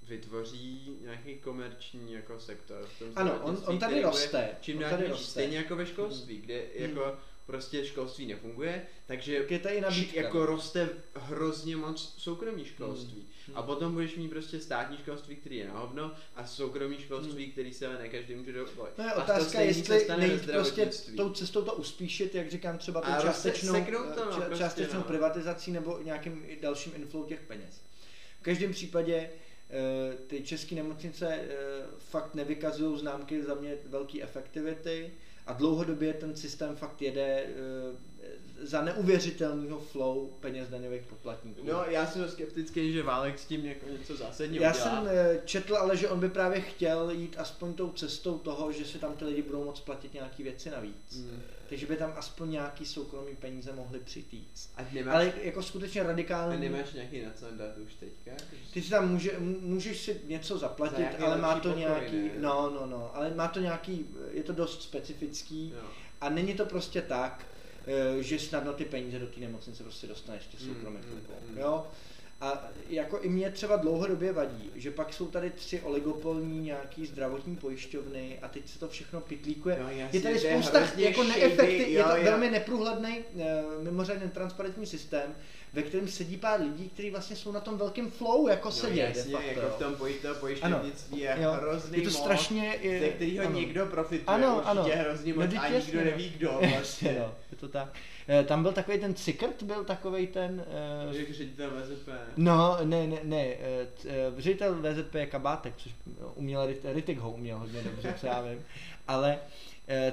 vytvoří 0.09 0.97
nějaký 1.01 1.35
komerční 1.35 2.13
jako 2.13 2.41
sektor. 2.41 2.87
v 2.97 2.99
tom 2.99 3.09
Ano, 3.17 3.41
on, 3.43 3.63
on 3.67 3.79
tady 3.79 4.03
roste. 4.03 4.49
Čím 4.61 4.79
on 4.79 4.91
tady 4.91 5.09
roste. 5.09 5.31
Stejně 5.31 5.57
jako 5.57 5.77
ve 5.77 5.87
školství, 5.87 6.37
kde 6.41 6.63
jako 6.75 7.17
prostě 7.47 7.85
školství 7.87 8.27
nefunguje, 8.27 8.87
takže 9.07 9.41
Tak 9.41 9.51
je 9.51 9.59
tady 9.59 9.81
nabídka. 9.81 10.21
jako 10.21 10.47
roste 10.47 10.89
hrozně 11.15 11.77
moc 11.77 12.15
soukromý 12.19 12.65
školství. 12.65 13.27
Hmm. 13.47 13.57
A 13.57 13.63
potom 13.63 13.93
budeš 13.93 14.17
mít 14.17 14.29
prostě 14.29 14.61
státní 14.61 14.97
školství, 14.97 15.37
který 15.37 15.57
je 15.57 15.69
na 15.69 15.79
hovno, 15.79 16.13
a 16.37 16.47
soukromý 16.47 16.97
školství, 16.99 17.53
který 17.53 17.75
se 17.75 17.89
ne 17.89 18.09
každý 18.09 18.35
může 18.35 18.53
dovolit. 18.53 18.99
No 18.99 19.05
je 19.05 19.11
A 19.11 19.23
otázka, 19.23 19.51
se 19.59 19.65
jestli 19.65 20.07
nejít 20.19 20.51
prostě 20.53 20.91
tou 21.17 21.31
cestou 21.33 21.63
to 21.63 21.75
uspíšit, 21.75 22.35
jak 22.35 22.51
říkám, 22.51 22.79
třeba 22.79 23.01
tou 23.01 23.11
A 23.13 23.21
částečnou, 23.23 23.73
to, 23.85 23.91
no, 23.91 24.31
ča- 24.31 24.47
prostě, 24.47 24.59
částečnou 24.65 24.99
no. 24.99 25.05
privatizací 25.05 25.73
nebo 25.73 25.99
nějakým 26.03 26.47
dalším 26.63 26.93
inflow 26.97 27.27
těch 27.27 27.41
peněz. 27.41 27.81
V 28.41 28.43
každém 28.43 28.73
případě 28.73 29.31
eh, 29.71 30.17
ty 30.27 30.43
české 30.43 30.75
nemocnice 30.75 31.27
eh, 31.35 31.49
fakt 31.99 32.35
nevykazují 32.35 32.99
známky 32.99 33.43
za 33.43 33.55
mě 33.55 33.77
velké 33.87 34.23
efektivity 34.23 35.13
a 35.47 35.53
dlouhodobě 35.53 36.15
ten 36.15 36.37
systém 36.37 36.77
fakt 36.77 37.03
jede 37.03 37.45
eh, 37.45 38.12
za 38.63 38.83
neuvěřitelného 38.83 39.79
flow 39.81 40.27
peněz 40.41 40.69
daňových 40.69 41.03
poplatníků. 41.03 41.61
No, 41.65 41.85
já 41.89 42.07
jsem 42.07 42.29
skeptický, 42.29 42.93
že 42.93 43.03
Válek 43.03 43.39
s 43.39 43.45
tím 43.45 43.65
jako 43.67 43.87
něco 43.89 44.17
zásadního 44.17 44.65
Já 44.65 44.71
udělá. 44.71 44.85
jsem 44.85 45.07
eh, 45.09 45.41
četl, 45.45 45.77
ale 45.77 45.97
že 45.97 46.09
on 46.09 46.21
by 46.21 46.29
právě 46.29 46.61
chtěl 46.61 47.11
jít 47.11 47.35
aspoň 47.39 47.75
tou 47.75 47.91
cestou 47.93 48.39
toho, 48.39 48.73
že 48.73 48.85
si 48.85 48.99
tam 48.99 49.13
ty 49.13 49.25
lidi 49.25 49.43
budou 49.43 49.65
moct 49.65 49.81
platit 49.81 50.15
nějaký 50.15 50.43
věci 50.43 50.71
navíc. 50.71 51.17
Mm. 51.17 51.43
Takže 51.69 51.87
by 51.87 51.97
tam 51.97 52.13
aspoň 52.17 52.51
nějaký 52.51 52.87
soukromý 52.87 53.37
peníze 53.37 53.73
mohly 53.73 53.99
přitýct. 53.99 54.71
A 54.77 54.83
nemáš, 54.93 55.15
Ale 55.15 55.33
jako 55.43 55.63
skutečně 55.63 56.01
a 56.01 56.07
radikální. 56.07 56.61
nemáš 56.61 56.93
nějaký 56.93 57.23
nacendat 57.23 57.79
už 57.79 57.95
teďka? 57.95 58.31
Ty 58.73 58.83
si 58.83 58.91
tam 58.91 59.11
může, 59.13 59.39
můžeš 59.61 60.01
si 60.03 60.21
něco 60.27 60.59
zaplatit, 60.59 61.07
Za 61.19 61.27
ale 61.27 61.39
má 61.39 61.55
to 61.55 61.69
pokoj, 61.69 61.81
nějaký, 61.81 62.17
ne? 62.23 62.31
no, 62.39 62.71
no, 62.81 62.87
no, 62.87 63.17
ale 63.17 63.35
má 63.35 63.49
to 63.49 63.61
nějaký, 63.61 64.07
je 64.31 64.43
to 64.43 64.53
dost 64.53 64.83
specifický 64.83 65.71
Jo. 65.77 65.85
a 66.21 66.29
není 66.29 66.55
to 66.55 66.67
prostě 66.67 67.03
tak, 67.03 67.47
že 68.21 68.39
snadno 68.39 68.73
ty 68.73 68.85
peníze 68.85 69.19
do 69.19 69.27
té 69.27 69.41
nemocnice 69.41 69.83
prostě 69.83 70.07
dostaneš 70.07 70.47
Mm, 70.47 70.67
soukromých 70.75 71.05
mm, 71.07 71.13
rukou, 71.13 71.35
mm. 71.49 71.59
jo. 71.59 71.87
A 72.43 72.65
jako 72.89 73.19
i 73.21 73.29
mě 73.29 73.51
třeba 73.51 73.77
dlouhodobě 73.77 74.33
vadí, 74.33 74.71
že 74.75 74.91
pak 74.91 75.13
jsou 75.13 75.27
tady 75.27 75.51
tři 75.51 75.81
oligopolní 75.81 76.61
nějaký 76.61 77.07
zdravotní 77.07 77.57
pojišťovny 77.57 78.39
a 78.43 78.49
teď 78.49 78.69
se 78.69 78.79
to 78.79 78.89
všechno 78.89 79.21
pitlíkuje. 79.21 79.79
No, 79.83 79.89
jasně, 79.91 80.19
je 80.19 80.23
tady 80.23 80.35
je 80.35 80.41
spousta 80.41 80.79
hrozně 80.79 81.05
jako 81.05 81.25
shady, 81.25 81.41
neefektiv, 81.41 81.89
je 81.89 81.93
jo, 81.93 82.05
to 82.11 82.17
jo. 82.17 82.25
velmi 82.25 82.51
neprůhledný, 82.51 83.19
eh, 83.41 83.63
mimořádně 83.83 84.29
transparentní 84.29 84.87
systém, 84.87 85.35
ve 85.73 85.83
kterém 85.83 86.09
sedí 86.09 86.37
pár 86.37 86.61
lidí, 86.61 86.89
kteří 86.89 87.11
vlastně 87.11 87.37
jsou 87.37 87.53
na 87.53 87.61
tom 87.61 87.79
velkým 87.79 88.11
flow 88.11 88.49
jako 88.49 88.71
No, 88.83 88.91
de 88.91 89.01
jasně, 89.01 89.33
facto. 89.33 89.49
jako 89.49 89.61
v 89.77 89.79
tom 89.79 89.95
poj- 89.95 90.21
to 90.23 90.35
pojišťovnictví 90.41 91.19
je 91.21 91.37
Jo. 91.43 91.53
hrozný 91.53 91.99
je 91.99 92.05
to 92.05 92.11
strašně, 92.11 92.79
je, 92.83 93.01
ze 93.01 93.09
kterého 93.09 93.47
ano. 93.47 93.59
někdo 93.59 93.87
profituje, 93.87 94.23
Ano, 94.27 94.55
určitě 94.57 94.71
ano. 94.71 95.05
hrozně 95.09 95.33
No, 95.33 95.37
moc 95.41 95.47
vždyť 95.47 95.61
a 95.63 95.69
nikdo 95.69 95.99
no. 95.99 96.05
neví 96.05 96.31
kdo 96.37 96.49
Jasně, 96.61 96.69
vlastně. 96.77 97.17
no, 97.19 97.35
je 97.51 97.57
to 97.57 97.69
tak. 97.69 97.89
Eh, 98.29 98.45
Tam 98.45 98.63
byl 98.63 98.73
takový 98.73 98.99
ten 98.99 99.15
Cikrt, 99.15 99.63
byl 99.63 99.85
takový 99.85 100.27
ten... 100.27 100.65
Že 101.13 101.33
ředitel 101.33 101.71
VZP. 101.71 102.09
No, 102.37 102.79
ne, 102.85 103.07
ne, 103.07 103.17
ne, 103.23 103.45
eh, 103.47 103.87
ředitel 104.39 104.75
VZP 104.75 105.15
je 105.15 105.27
Kabátek, 105.27 105.75
což 105.77 105.93
uměl, 106.35 106.67
Rit- 106.67 106.93
Ritik 106.95 107.19
ho 107.19 107.31
uměl 107.31 107.59
hodně 107.59 107.83
dobře, 107.83 108.15
co 108.21 108.27
já 108.27 108.43
vím, 108.43 108.65
ale 109.09 109.39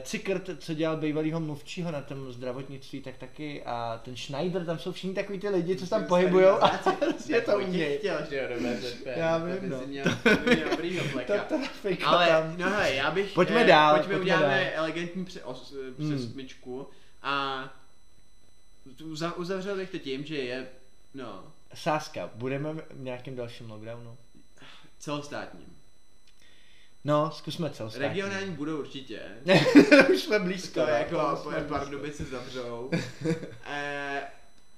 Cikrt, 0.04 0.50
co 0.60 0.74
dělal 0.74 0.98
bývalýho 0.98 1.40
mluvčího 1.40 1.92
na 1.92 2.02
tom 2.02 2.32
zdravotnictví, 2.34 3.02
tak 3.02 3.18
taky 3.18 3.64
a 3.64 4.02
ten 4.06 4.16
Schneider, 4.16 4.66
tam 4.66 4.80
jsou 4.80 4.92
všichni 4.92 5.14
takový 5.16 5.40
ty 5.40 5.50
lidi, 5.50 5.76
co 5.76 5.84
se 5.84 5.90
tam 5.90 6.06
pohybujou 6.06 6.56
a 6.64 6.80
je 7.28 7.42
to 7.42 7.58
umějí. 7.60 7.98
chtěl, 7.98 8.18
že 8.30 8.36
jo, 8.38 8.44
do 8.50 8.56
VZP. 8.70 9.06
Já 9.06 9.40
to 9.40 9.46
vím, 9.46 9.70
no. 9.70 9.78
měl, 9.88 10.06
to 10.24 10.30
měl 10.46 10.68
trafika 11.48 12.08
Ale, 12.08 12.28
tam. 12.28 12.56
no 12.58 12.70
hele, 12.70 12.94
já 12.96 13.12
bych, 13.12 13.34
Pojďme 13.34 13.64
dál, 13.64 13.96
pojďme, 13.96 14.16
pojďme 14.16 14.22
uděláme 14.36 14.72
dál. 14.76 14.84
elegantní 14.86 15.26
pře- 15.26 15.44
os, 15.44 15.74
eh, 16.00 16.04
Hmm. 16.04 16.34
a 17.22 17.64
uzavřel 19.36 19.76
bych 19.76 19.90
to 19.90 19.98
tím, 19.98 20.26
že 20.26 20.36
je, 20.36 20.68
no, 21.14 21.54
Sáska, 21.74 22.30
budeme 22.36 22.74
v 22.74 23.02
nějakém 23.02 23.36
dalším 23.36 23.72
lockdownu? 23.72 24.18
celostátním. 25.00 25.78
No, 27.04 27.32
zkusme 27.32 27.70
celostátní. 27.70 28.08
Regionální 28.08 28.52
budou 28.52 28.80
určitě. 28.80 29.22
Už 30.14 30.22
jsme 30.22 30.40
blízko. 30.40 30.80
To 30.80 30.86
no, 30.86 30.94
jako 30.94 31.38
jsme. 31.42 31.64
Pardubice 31.64 32.26
zavřou. 32.26 32.92
eh, 33.66 34.22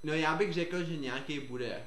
no 0.04 0.14
já 0.14 0.36
bych 0.36 0.54
řekl, 0.54 0.84
že 0.84 0.98
nějaký 0.98 1.40
bude. 1.40 1.82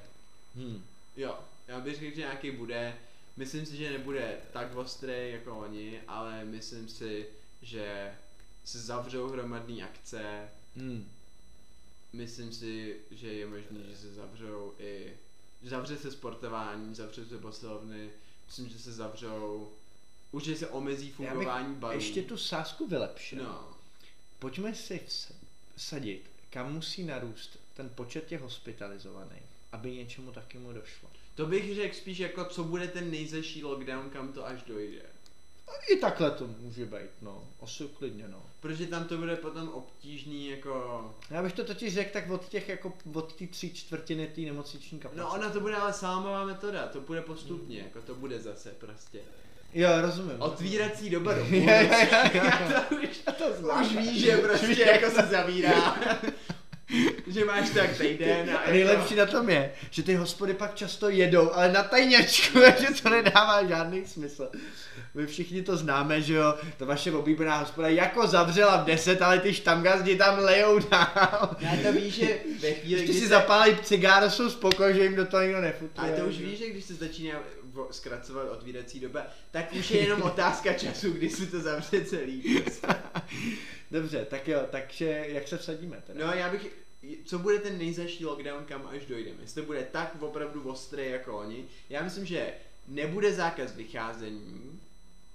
Hmm. 0.57 0.85
Jo, 1.17 1.39
já 1.69 1.81
bych 1.81 1.99
řekl, 1.99 2.15
že 2.15 2.21
nějaký 2.21 2.51
bude. 2.51 2.95
Myslím 3.37 3.67
si, 3.67 3.77
že 3.77 3.91
nebude 3.91 4.37
tak 4.53 4.77
ostrý 4.77 5.31
jako 5.31 5.59
oni, 5.59 6.01
ale 6.09 6.45
myslím 6.45 6.89
si, 6.89 7.27
že 7.63 8.13
se 8.65 8.79
zavřou 8.79 9.29
hromadné 9.29 9.85
akce. 9.85 10.49
Hmm. 10.77 11.09
Myslím 12.15 12.53
si, 12.53 12.97
že 13.11 13.29
je 13.33 13.47
možné, 13.47 13.81
že 13.91 13.97
se 13.97 14.15
zavřou 14.15 14.75
i... 14.79 15.13
Zavře 15.63 15.97
se 15.97 16.11
sportování, 16.11 16.95
zavře 16.95 17.27
se 17.27 17.39
posilovny. 17.39 18.11
Myslím, 18.47 18.69
že 18.69 18.79
se 18.79 18.93
zavřou... 18.93 19.73
Určitě 20.33 20.57
se 20.57 20.69
omezí 20.69 21.07
Já 21.07 21.17
bych 21.19 21.29
fungování 21.29 21.75
barů. 21.75 21.95
ještě 21.99 22.23
tu 22.23 22.37
sásku 22.37 22.87
vylepšil. 22.89 23.45
No. 23.45 23.69
Pojďme 24.39 24.75
si 24.75 25.01
vs- 25.07 25.33
vsadit, 25.77 26.31
kam 26.51 26.73
musí 26.75 27.05
narůst 27.05 27.59
ten 27.75 27.89
počet 27.95 28.27
těch 28.27 28.41
hospitalizovaných, 28.41 29.43
aby 29.73 29.93
něčemu 29.93 30.33
takému 30.33 30.73
došlo. 30.73 31.11
To 31.35 31.47
bych 31.47 31.75
řekl 31.75 31.97
spíš 31.97 32.19
jako, 32.19 32.45
co 32.45 32.65
bude 32.65 32.89
ten 32.89 33.11
nejzaší 33.11 33.65
lockdown, 33.65 34.11
kam 34.11 34.33
to 34.33 34.47
až 34.47 34.63
dojde. 34.63 35.03
A 35.75 35.93
I 35.93 35.97
takhle 35.97 36.31
to 36.31 36.47
může 36.61 36.87
být, 36.87 37.11
no. 37.23 37.43
Asi 37.63 37.85
klidně, 37.99 38.29
no. 38.29 38.43
Protože 38.61 38.87
tam 38.87 39.05
to 39.05 39.19
bude 39.19 39.37
potom 39.37 39.69
obtížný 39.69 40.49
jako... 40.49 41.15
Já 41.31 41.43
bych 41.43 41.53
to 41.53 41.65
totiž 41.65 41.95
řekl 41.95 42.13
tak 42.13 42.31
od 42.31 42.49
těch, 42.49 42.69
jako 42.69 42.93
od 43.15 43.33
té 43.33 43.47
tři 43.47 43.71
čtvrtiny 43.71 44.27
té 44.27 44.41
nemocniční 44.41 44.99
kapacity. 44.99 45.21
No 45.21 45.35
ona 45.35 45.51
to 45.51 45.61
bude 45.61 45.77
ale 45.77 45.93
sámová 45.93 46.45
metoda, 46.45 46.87
to 46.87 47.01
bude 47.01 47.23
postupně, 47.23 47.79
jako 47.79 48.01
to 48.01 48.15
bude 48.15 48.41
zase 48.41 48.71
prostě. 48.71 49.21
Jo, 49.75 49.89
rozumím. 50.01 50.37
Otvírací 50.39 51.11
doba 51.11 51.35
do 51.35 51.41
jo, 51.41 51.51
jo, 51.51 51.89
jo. 52.35 52.43
to 52.89 52.97
už, 52.97 53.23
to 53.39 53.53
znám. 53.59 53.85
už 53.85 53.97
víš, 53.97 54.25
že 54.25 54.37
prostě 54.37 54.83
jako 54.83 55.11
se 55.11 55.27
zavírá. 55.27 55.97
že 57.27 57.45
máš 57.45 57.71
tak 57.71 57.99
týden 57.99 58.51
a 58.51 58.59
A 58.59 58.61
jako- 58.61 58.71
nejlepší 58.73 59.15
na 59.15 59.27
tom 59.27 59.51
je, 59.51 59.73
že 59.91 60.03
ty 60.03 60.15
hospody 60.15 60.55
pak 60.55 60.75
často 60.75 61.09
jedou, 61.09 61.53
ale 61.53 61.73
na 61.73 61.83
tajňačku, 61.83 62.61
takže 62.61 63.03
to 63.03 63.11
nedává 63.11 63.67
žádný 63.67 64.07
smysl. 64.07 64.49
My 65.15 65.27
všichni 65.27 65.63
to 65.63 65.77
známe, 65.77 66.23
že 66.23 66.35
jo, 66.35 66.55
to 66.77 66.87
vaše 66.87 67.13
oblíbená 67.13 67.57
hospoda 67.59 67.89
jako 67.89 68.27
zavřela 68.27 68.77
v 68.77 68.85
10, 68.85 69.23
ale 69.23 69.41
ty 69.41 69.55
štamgazdi 69.55 70.17
tam 70.17 70.39
lejou 70.39 70.79
dál. 70.79 71.57
Já 71.61 71.71
to 71.83 71.93
víš, 71.93 72.15
že 72.15 72.39
ve 72.61 72.71
chvíli, 72.73 73.01
Když 73.01 73.11
kdy 73.11 73.15
si 73.15 73.21
se- 73.21 73.29
zapálí 73.29 73.77
cigáro, 73.83 74.31
jsou 74.31 74.51
spokojení, 74.51 74.99
že 74.99 75.05
jim 75.05 75.15
do 75.17 75.27
toho 75.27 75.43
nikdo 75.43 75.61
nefutuje. 75.61 76.09
Ale 76.09 76.21
to 76.21 76.25
už 76.29 76.39
víš, 76.39 76.59
že 76.59 76.71
když 76.71 76.85
se 76.85 76.95
začíná 76.95 77.41
zkracovat 77.91 78.49
otvírací 78.51 79.01
doba, 79.01 79.21
tak 79.51 79.73
už 79.73 79.91
je 79.91 80.01
jenom 80.01 80.23
otázka 80.23 80.73
času, 80.73 81.11
kdy 81.11 81.31
se 81.31 81.47
to 81.47 81.61
zavře 81.61 82.05
celý. 82.05 82.65
Dobře, 83.91 84.27
tak 84.31 84.49
jo, 84.49 84.61
takže 84.71 85.25
jak 85.29 85.49
se 85.49 85.59
vsadíme 85.59 85.97
teda? 86.07 86.27
No 86.27 86.33
já 86.35 86.49
bych, 86.51 86.67
co 87.25 87.39
bude 87.39 87.59
ten 87.59 87.79
nejzaší 87.79 88.25
lockdown, 88.25 88.65
kam 88.65 88.87
až 88.87 89.07
dojdeme? 89.07 89.43
Jestli 89.43 89.63
to 89.63 89.67
bude 89.67 89.89
tak 89.93 90.23
opravdu 90.23 90.69
ostrý 90.71 91.11
jako 91.11 91.39
oni. 91.39 91.65
Já 91.89 92.03
myslím, 92.03 92.27
že 92.27 92.55
nebude 92.89 93.33
zákaz 93.33 93.77
vycházení, 93.77 94.81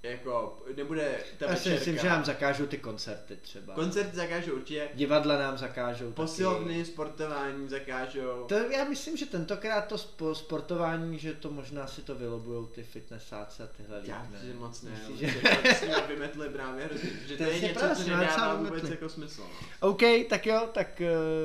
jako, 0.03 0.57
nebude 0.75 1.11
ta 1.37 1.45
Já 1.49 1.55
si 1.55 1.69
myslím, 1.69 1.97
že 1.97 2.09
nám 2.09 2.25
zakážou 2.25 2.65
ty 2.65 2.77
koncerty 2.77 3.37
třeba. 3.41 3.73
Koncert 3.75 4.13
zakážou 4.15 4.51
určitě, 4.53 4.87
Divadla 4.93 5.37
nám 5.37 5.57
zakážou 5.57 6.11
posilovny, 6.11 6.85
sportování 6.85 7.69
zakážou. 7.69 8.45
taky. 8.47 8.63
To 8.63 8.71
já 8.71 8.83
myslím, 8.83 9.17
že 9.17 9.25
tentokrát 9.25 9.81
to 9.87 9.97
spo, 9.97 10.35
sportování, 10.35 11.19
že 11.19 11.33
to 11.33 11.51
možná 11.51 11.87
si 11.87 12.01
to 12.01 12.15
vylobujou 12.15 12.65
ty 12.65 12.83
fitnessáci 12.83 13.63
a 13.63 13.67
tyhle 13.77 13.97
lidi, 13.97 14.11
Já 14.11 14.21
ne? 14.23 14.29
myslím, 14.31 14.51
že 14.51 14.57
moc 14.59 14.81
ne, 14.81 14.91
Myslíš, 14.91 15.19
že... 15.19 15.27
že- 15.63 15.73
s 15.73 15.81
nimi 15.81 15.95
vymetli 16.07 16.49
právě 16.49 16.85
hrozně, 16.85 17.09
že 17.27 17.37
to 17.37 17.43
To 17.43 17.49
je 17.49 17.55
je 17.55 17.61
něco, 17.67 17.85
co 17.95 18.09
nedává 18.09 18.55
vůbec 18.55 18.69
vymetli. 18.71 18.91
jako 18.91 19.09
smysl. 19.09 19.43
OK, 19.79 20.01
tak 20.29 20.45
jo, 20.45 20.69
tak 20.73 21.01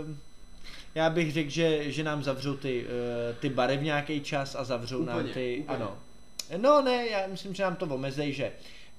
uh, 0.07 0.15
já 0.95 1.11
bych 1.11 1.33
řekl, 1.33 1.51
že, 1.51 1.91
že 1.93 2.05
nám 2.05 2.23
zavřou 2.23 2.57
ty, 2.57 2.87
uh, 2.87 3.37
ty 3.37 3.49
bary 3.49 3.77
v 3.77 3.83
nějaký 3.83 4.21
čas 4.21 4.55
a 4.55 4.65
zavřou 4.65 5.05
nám 5.05 5.19
Úplně, 5.19 5.35
ty, 5.35 5.59
úplně. 5.63 5.77
ano. 5.79 5.99
No 6.57 6.82
ne, 6.82 7.07
já 7.07 7.26
myslím, 7.26 7.55
že 7.55 7.62
nám 7.62 7.76
to 7.76 7.86
omezej, 7.86 8.32
že 8.32 8.53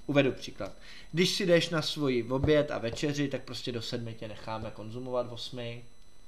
uvedu 0.06 0.32
příklad. 0.32 0.72
Když 1.12 1.30
si 1.30 1.46
jdeš 1.46 1.70
na 1.70 1.82
svůj 1.82 2.26
oběd 2.30 2.72
a 2.72 2.78
večeři, 2.78 3.28
tak 3.28 3.42
prostě 3.42 3.72
do 3.72 3.82
sedmi 3.82 4.14
tě 4.14 4.28
necháme 4.28 4.72
konzumovat 4.72 5.30
v 5.30 5.34
osmi. 5.34 5.84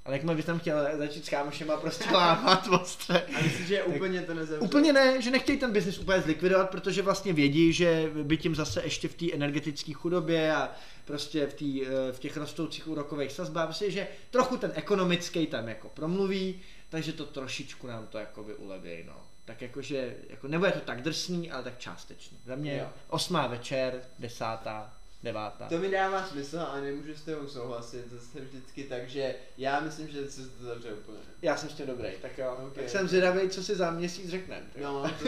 Ale 0.05 0.15
jakmile 0.15 0.35
bys 0.35 0.45
tam 0.45 0.59
chtěl 0.59 0.97
začít 0.97 1.25
s 1.25 1.29
kámošema 1.29 1.77
prostě 1.77 2.11
lámat 2.11 2.67
ostře. 2.67 3.21
A 3.35 3.41
myslím, 3.41 3.65
že 3.65 3.83
úplně 3.83 4.21
to 4.21 4.33
nezavře. 4.33 4.65
Úplně 4.65 4.93
ne, 4.93 5.21
že 5.21 5.31
nechtějí 5.31 5.59
ten 5.59 5.71
biznis 5.71 5.99
úplně 5.99 6.21
zlikvidovat, 6.21 6.69
protože 6.69 7.01
vlastně 7.01 7.33
vědí, 7.33 7.73
že 7.73 8.11
by 8.23 8.37
tím 8.37 8.55
zase 8.55 8.81
ještě 8.83 9.07
v 9.07 9.15
té 9.15 9.33
energetické 9.33 9.93
chudobě 9.93 10.55
a 10.55 10.71
prostě 11.05 11.47
v, 11.47 11.53
tý, 11.53 11.85
eh, 11.85 12.11
v 12.11 12.19
těch 12.19 12.37
rostoucích 12.37 12.87
úrokových 12.87 13.31
sazbách, 13.31 13.65
prostě, 13.65 13.91
že 13.91 14.07
trochu 14.31 14.57
ten 14.57 14.71
ekonomický 14.75 15.47
tam 15.47 15.67
jako 15.67 15.89
promluví, 15.89 16.61
takže 16.89 17.13
to 17.13 17.25
trošičku 17.25 17.87
nám 17.87 18.07
to 18.07 18.17
jako 18.17 18.45
uleví, 18.57 19.03
no. 19.07 19.26
Tak 19.47 19.61
jakože, 19.61 20.15
jako 20.29 20.47
nebude 20.47 20.71
to 20.71 20.79
tak 20.79 21.01
drsný, 21.01 21.51
ale 21.51 21.63
tak 21.63 21.79
částečný. 21.79 22.37
Za 22.45 22.55
mě 22.55 22.77
Jo. 22.77 22.89
osmá 23.09 23.47
večer, 23.47 24.01
desátá, 24.19 24.93
devátá. 25.23 25.67
To 25.69 25.77
mi 25.77 25.89
dává 25.89 26.27
smysl 26.27 26.59
a 26.59 26.79
nemůžu 26.81 27.15
s 27.15 27.21
tebou 27.21 27.47
souhlasit, 27.47 28.05
to 28.31 28.39
je 28.39 28.45
vždycky 28.45 28.83
tak, 28.83 29.09
že 29.09 29.35
já 29.57 29.79
myslím, 29.79 30.07
že 30.07 30.31
se 30.31 30.49
to 30.49 30.63
zavře 30.63 30.93
úplně. 30.93 31.17
Já 31.41 31.57
jsem 31.57 31.69
s 31.69 31.73
tím 31.73 31.85
dobrý, 31.87 32.09
tak 32.21 32.37
jo. 32.37 32.57
Ok. 32.67 32.73
Tak 32.75 32.89
jsem 32.89 33.07
zvědavý, 33.07 33.49
co 33.49 33.63
si 33.63 33.75
za 33.75 33.91
měsíc 33.91 34.29
řekneme. 34.29 34.65
No, 34.83 35.11
to 35.19 35.27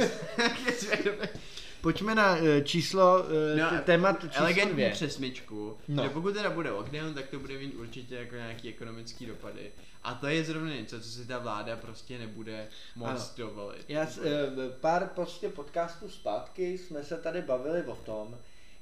Pojďme 1.82 2.16
na 2.16 2.38
eh, 2.38 2.62
číslo, 2.62 3.20
uh, 3.24 3.60
No, 3.60 3.80
témat 3.86 4.22
číslo 4.22 4.42
elegantní 4.46 4.74
dvě. 4.74 4.92
přesmičku, 4.92 5.78
No. 5.88 6.04
že 6.04 6.10
pokud 6.10 6.34
teda 6.34 6.50
bude 6.50 6.72
lockdown, 6.72 7.14
tak 7.14 7.28
to 7.28 7.40
bude 7.40 7.58
mít 7.58 7.74
určitě 7.76 8.16
jako 8.16 8.36
nějaký 8.36 8.70
ekonomický 8.70 9.26
dopady. 9.26 9.72
A 10.04 10.14
to 10.14 10.28
je 10.28 10.44
zrovna 10.44 10.70
něco, 10.76 11.00
co 11.02 11.10
si 11.10 11.28
ta 11.28 11.38
vláda 11.40 11.76
prostě 11.76 12.18
nebude 12.20 12.68
moc 12.96 13.10
Ano. 13.10 13.20
dovolit. 13.38 13.86
Já, 13.88 14.02
eh, 14.04 14.08
pár 14.80 15.10
prostě 15.16 15.50
podcastů 15.50 16.10
zpátky 16.10 16.78
jsme 16.78 17.04
se 17.04 17.18
tady 17.18 17.42
bavili 17.42 17.82
o 17.84 17.96
tom, 17.96 18.38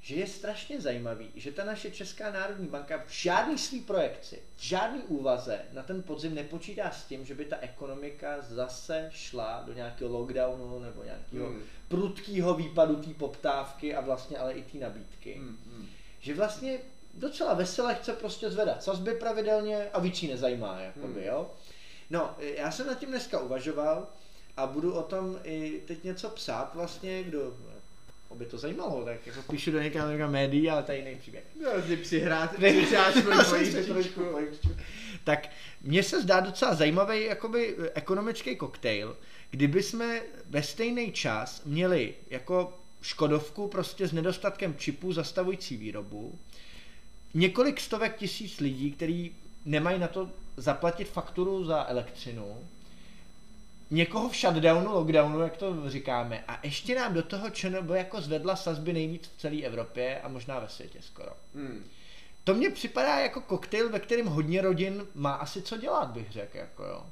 že 0.07 0.15
je 0.15 0.27
strašně 0.27 0.81
zajímavý, 0.81 1.31
že 1.35 1.51
ta 1.51 1.65
naše 1.65 1.91
Česká 1.91 2.31
národní 2.31 2.67
banka 2.67 3.03
v 3.07 3.11
žádný 3.11 3.57
svý 3.57 3.81
projekci, 3.81 4.39
v 4.55 4.61
žádný 4.63 5.01
úvaze 5.01 5.61
na 5.73 5.83
ten 5.83 6.03
podzim 6.03 6.35
nepočítá 6.35 6.91
s 6.91 7.03
tím, 7.05 7.25
že 7.25 7.35
by 7.35 7.45
ta 7.45 7.57
ekonomika 7.61 8.41
zase 8.41 9.09
šla 9.13 9.63
do 9.65 9.73
nějakého 9.73 10.11
lockdownu 10.11 10.79
nebo 10.79 11.03
nějakého 11.03 11.47
Hmm. 11.49 11.61
prudkého 11.87 12.53
výpadu 12.53 12.95
té 12.95 13.13
poptávky 13.13 13.95
a 13.95 14.01
vlastně 14.01 14.37
ale 14.37 14.53
i 14.53 14.63
té 14.63 14.77
nabídky. 14.77 15.33
Hmm, 15.33 15.57
hmm. 15.71 15.87
Že 16.19 16.33
vlastně 16.33 16.79
docela 17.13 17.53
vesele 17.53 17.95
chce 17.95 18.13
prostě 18.13 18.49
zvedat 18.49 18.83
sazby 18.83 19.13
pravidelně 19.15 19.89
a 19.93 19.99
víc 19.99 20.23
jí 20.23 20.29
nezajímá, 20.29 20.79
jakoby, 20.79 21.13
Hmm. 21.13 21.23
jo. 21.23 21.51
No, 22.09 22.35
já 22.39 22.71
jsem 22.71 22.87
nad 22.87 22.99
tím 22.99 23.09
dneska 23.09 23.39
uvažoval 23.39 24.07
a 24.57 24.67
budu 24.67 24.93
o 24.93 25.03
tom 25.03 25.39
i 25.43 25.81
teď 25.87 26.03
něco 26.03 26.29
psát 26.29 26.75
vlastně, 26.75 27.23
kdo 27.23 27.53
by 28.35 28.45
to 28.45 28.57
zajímalo, 28.57 29.05
tak 29.05 29.27
jako 29.27 29.41
píšu 29.41 29.71
do 29.71 29.81
někam, 29.81 30.11
někam 30.11 30.31
médií, 30.31 30.69
ale 30.69 30.83
je 30.91 30.97
jiný 30.97 31.15
příběh. 31.15 31.43
No, 31.63 31.81
ty 31.87 31.97
přihrát, 31.97 32.59
Ne, 32.59 32.73
trošku- 33.85 34.21
Tak 35.23 35.49
mně 35.81 36.03
se 36.03 36.21
zdá 36.21 36.39
docela 36.39 36.75
zajímavý 36.75 37.25
jakoby 37.25 37.75
ekonomický 37.93 38.55
koktejl, 38.55 39.17
kdyby 39.51 39.83
jsme 39.83 40.21
ve 40.49 40.63
stejný 40.63 41.11
čas 41.11 41.61
měli 41.65 42.13
jako 42.29 42.79
Škodovku 43.01 43.67
prostě 43.67 44.07
s 44.07 44.11
nedostatkem 44.13 44.75
čipů 44.77 45.13
zastavující 45.13 45.77
výrobu, 45.77 46.39
několik 47.33 47.79
stovek 47.79 48.15
tisíc 48.17 48.59
lidí, 48.59 48.91
kteří 48.91 49.35
nemají 49.65 49.99
na 49.99 50.07
to 50.07 50.29
zaplatit 50.57 51.07
fakturu 51.09 51.65
za 51.65 51.85
elektřinu, 51.89 52.57
někoho 53.89 54.29
v 54.29 54.35
shutdownu, 54.35 54.93
lockdownu, 54.93 55.41
jak 55.41 55.57
to 55.57 55.89
říkáme, 55.89 56.43
a 56.47 56.59
ještě 56.63 56.95
nám 56.95 57.13
do 57.13 57.23
toho 57.23 57.49
ČNB 57.49 57.89
jako 57.93 58.21
zvedla 58.21 58.55
sazby 58.55 58.93
nejvíc 58.93 59.27
v 59.27 59.41
celé 59.41 59.61
Evropě 59.61 60.21
a 60.21 60.27
možná 60.27 60.59
ve 60.59 60.69
světě 60.69 60.99
skoro. 61.01 61.31
Hmm. 61.55 61.85
To 62.43 62.53
mně 62.53 62.69
připadá 62.69 63.19
jako 63.19 63.41
koktejl, 63.41 63.89
ve 63.89 63.99
kterém 63.99 64.25
hodně 64.25 64.61
rodin 64.61 65.07
má 65.15 65.33
asi 65.33 65.61
co 65.61 65.77
dělat, 65.77 66.09
bych 66.09 66.31
řekl, 66.31 66.57
jako 66.57 66.83
jo. 66.83 67.05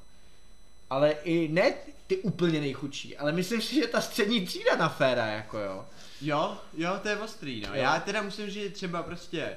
Ale 0.90 1.10
i 1.10 1.48
ne 1.48 1.74
ty 2.06 2.16
úplně 2.16 2.60
nejchudší, 2.60 3.16
ale 3.16 3.32
myslím 3.32 3.62
si, 3.62 3.74
že 3.74 3.86
ta 3.86 4.00
střední 4.00 4.46
třída 4.46 4.76
na 4.76 4.88
féra, 4.88 5.26
jako 5.26 5.58
jo. 5.58 5.86
Jo, 6.20 6.58
jo, 6.76 6.98
to 7.02 7.08
je 7.08 7.16
ostrý, 7.16 7.60
no. 7.60 7.68
Jo. 7.68 7.74
Já 7.74 8.00
teda 8.00 8.22
musím 8.22 8.50
říct, 8.50 8.62
že 8.62 8.70
třeba 8.70 9.02
prostě 9.02 9.56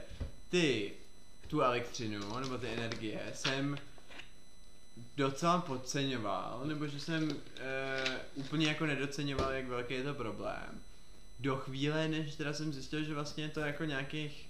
ty, 0.49 0.91
tu 1.47 1.61
elektřinu, 1.61 2.39
nebo 2.39 2.57
ty 2.57 2.67
energie, 2.67 3.19
jsem 3.33 3.77
docela 5.19 5.61
podceňoval, 5.61 6.61
nebo 6.65 6.87
že 6.87 6.99
jsem 6.99 7.31
e, 7.31 7.35
úplně 8.35 8.67
jako 8.67 8.85
nedoceňoval, 8.85 9.51
jak 9.51 9.67
velký 9.67 9.93
je 9.93 10.03
to 10.03 10.13
problém. 10.13 10.81
Do 11.39 11.55
chvíle, 11.55 12.07
než 12.07 12.35
teda 12.35 12.53
jsem 12.53 12.73
zjistil, 12.73 13.03
že 13.03 13.13
vlastně 13.13 13.43
je 13.43 13.49
to 13.49 13.59
jako 13.59 13.83
nějakých 13.83 14.48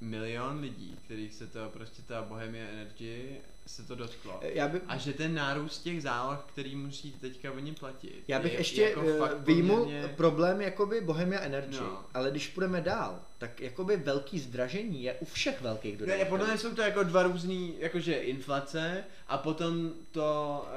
milion 0.00 0.60
lidí, 0.60 0.96
kterých 1.04 1.34
se 1.34 1.46
to 1.46 1.70
prostě 1.72 2.02
ta 2.02 2.22
Bohemia 2.22 2.64
Energy 2.72 3.36
se 3.66 3.82
to 3.82 3.94
dotklo. 3.94 4.40
Já 4.42 4.68
bych, 4.68 4.82
A 4.88 4.96
že 4.96 5.12
ten 5.12 5.34
nárůst 5.34 5.78
těch 5.82 6.02
záloh, 6.02 6.44
který 6.52 6.76
musí 6.76 7.12
teďka 7.12 7.52
oni 7.52 7.72
platit. 7.72 8.24
já 8.28 8.38
bych 8.38 8.52
je 8.52 8.60
ještě 8.60 8.82
jako 8.82 9.02
výjimul 9.38 9.78
poměrně- 9.80 10.08
problém 10.08 10.60
jakoby 10.60 11.00
Bohemia 11.00 11.40
Energy, 11.40 11.76
No. 11.80 12.04
ale 12.14 12.30
když 12.30 12.48
půjdeme 12.48 12.80
dál, 12.80 13.20
tak 13.38 13.60
jakoby 13.60 13.96
velký 13.96 14.38
zdražení 14.38 15.02
je 15.02 15.14
u 15.14 15.24
všech 15.24 15.60
velkých 15.60 15.92
Ne, 15.92 15.98
dodavatelů. 15.98 16.28
podle 16.30 16.46
mě 16.46 16.58
jsou 16.58 16.74
to 16.74 16.82
jako 16.82 17.02
dva 17.02 17.22
různý, 17.22 17.74
jakože 17.78 18.14
inflace 18.14 19.04
a 19.28 19.38
potom 19.38 19.92
to... 20.10 20.22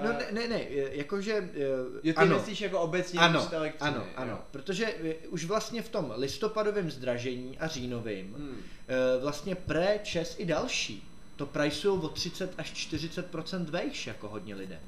No 0.04 0.10
eh, 0.12 0.32
ne, 0.32 0.42
ne, 0.42 0.48
ne, 0.48 0.66
jakože, 0.92 1.34
eh, 1.54 1.60
Jo, 2.04 2.14
ty 2.14 2.16
ano, 2.16 2.36
myslíš 2.38 2.62
jako 2.62 2.80
obecně 2.80 3.20
ano, 3.20 3.50
elektřiny, 3.52 3.90
ano, 3.92 4.00
jo. 4.06 4.14
ano, 4.16 4.42
protože 4.52 4.86
eh, 5.04 5.28
už 5.28 5.46
vlastně 5.46 5.82
v 5.82 5.90
tom 5.90 6.14
listopadovém 6.18 6.92
zdražení 6.92 7.58
a 7.60 7.68
říjnovém 7.68 8.34
Hmm. 8.34 8.62
Eh, 8.88 9.22
vlastně 9.22 9.56
pre, 9.56 10.00
čes 10.04 10.36
i 10.40 10.46
další 10.46 11.04
to 11.36 11.46
priceují 11.46 12.02
o 12.02 12.10
30 12.10 12.54
až 12.58 12.74
40% 12.74 13.70
vejš 13.70 14.08
jako 14.08 14.28
hodně 14.30 14.56
lidem. 14.56 14.80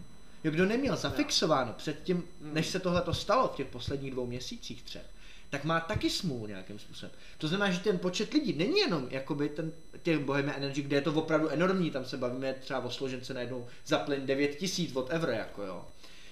Jo, 0.43 0.51
kdo 0.51 0.65
neměl 0.65 0.95
zafixováno 0.95 1.73
předtím, 1.73 2.17
Mm. 2.17 2.53
než 2.53 2.67
se 2.67 2.79
tohle 2.79 3.01
to 3.01 3.13
stalo 3.13 3.47
v 3.47 3.55
těch 3.55 3.67
posledních 3.67 4.11
dvou 4.11 4.25
měsících 4.25 4.83
třech, 4.83 5.05
tak 5.49 5.63
má 5.63 5.79
taky 5.79 6.09
smůlu 6.09 6.47
nějakým 6.47 6.79
způsobem. 6.79 7.11
To 7.37 7.47
znamená, 7.47 7.71
že 7.71 7.79
ten 7.79 7.99
počet 7.99 8.33
lidí 8.33 8.53
není 8.53 8.79
jenom 8.79 9.07
jakoby 9.09 9.49
ten, 9.49 9.71
těch 10.03 10.19
Bohemia 10.19 10.55
Energy, 10.55 10.81
kde 10.81 10.97
je 10.97 11.01
to 11.01 11.13
opravdu 11.13 11.49
enormní, 11.49 11.91
tam 11.91 12.05
se 12.05 12.17
bavíme 12.17 12.53
třeba 12.53 12.79
o 12.79 12.89
složence 12.91 13.33
najednou 13.33 13.67
za 13.85 13.99
plyn 13.99 14.25
9 14.25 14.55
tisíc 14.55 14.95
od 14.95 15.09
euro, 15.09 15.31
jako 15.31 15.63
jo. 15.63 15.85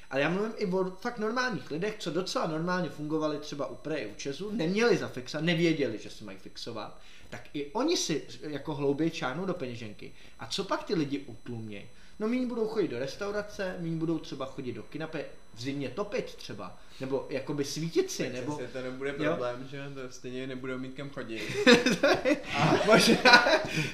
Ale 0.10 0.22
já 0.22 0.30
mluvím 0.30 0.54
i 0.58 0.66
o 0.66 0.92
fakt 0.92 1.18
normálních 1.18 1.72
lidech, 1.72 1.96
co 2.00 2.12
docela 2.12 2.48
normálně 2.48 2.90
fungovali 2.90 3.38
třeba 3.38 3.66
u 3.66 3.76
Pre 3.76 3.96
i 3.96 4.12
u 4.12 4.16
Česu, 4.16 4.52
neměli 4.52 4.98
zafixovat, 4.98 5.46
nevěděli, 5.46 5.98
že 5.98 6.10
se 6.10 6.24
mají 6.24 6.38
fixovat, 6.38 7.02
tak 7.32 7.50
i 7.54 7.72
oni 7.74 7.98
si 7.98 8.24
jako 8.42 8.76
hlouběji 8.76 9.12
čáhnou 9.12 9.46
do 9.46 9.54
peněženky. 9.54 10.14
A 10.40 10.48
co 10.48 10.64
pak 10.64 10.84
ty 10.84 10.96
lidi 10.96 11.20
utlumějí? 11.20 11.86
No 12.20 12.28
míň 12.28 12.48
budou 12.48 12.68
chodit 12.68 12.88
do 12.88 13.00
restaurace, 13.00 13.76
míň 13.80 13.98
budou 13.98 14.20
třeba 14.20 14.46
chodit 14.46 14.72
do 14.72 14.84
kina, 14.84 15.08
pe- 15.08 15.24
v 15.54 15.62
zimě 15.62 15.90
topit 15.90 16.36
třeba, 16.36 16.78
nebo 17.00 17.28
jakoby 17.30 17.66
svítit 17.66 18.12
si, 18.12 18.24
Tak 18.24 18.34
nebo... 18.34 18.52
zase 18.52 18.68
to 18.68 18.82
nebude 18.82 19.14
problém, 19.14 19.68
že 19.72 19.92
to 19.94 20.12
stejně 20.12 20.48
nebudou 20.48 20.78
mít 20.78 20.94
kam 20.94 21.10
chodit. 21.10 21.42
možná, 22.86 23.44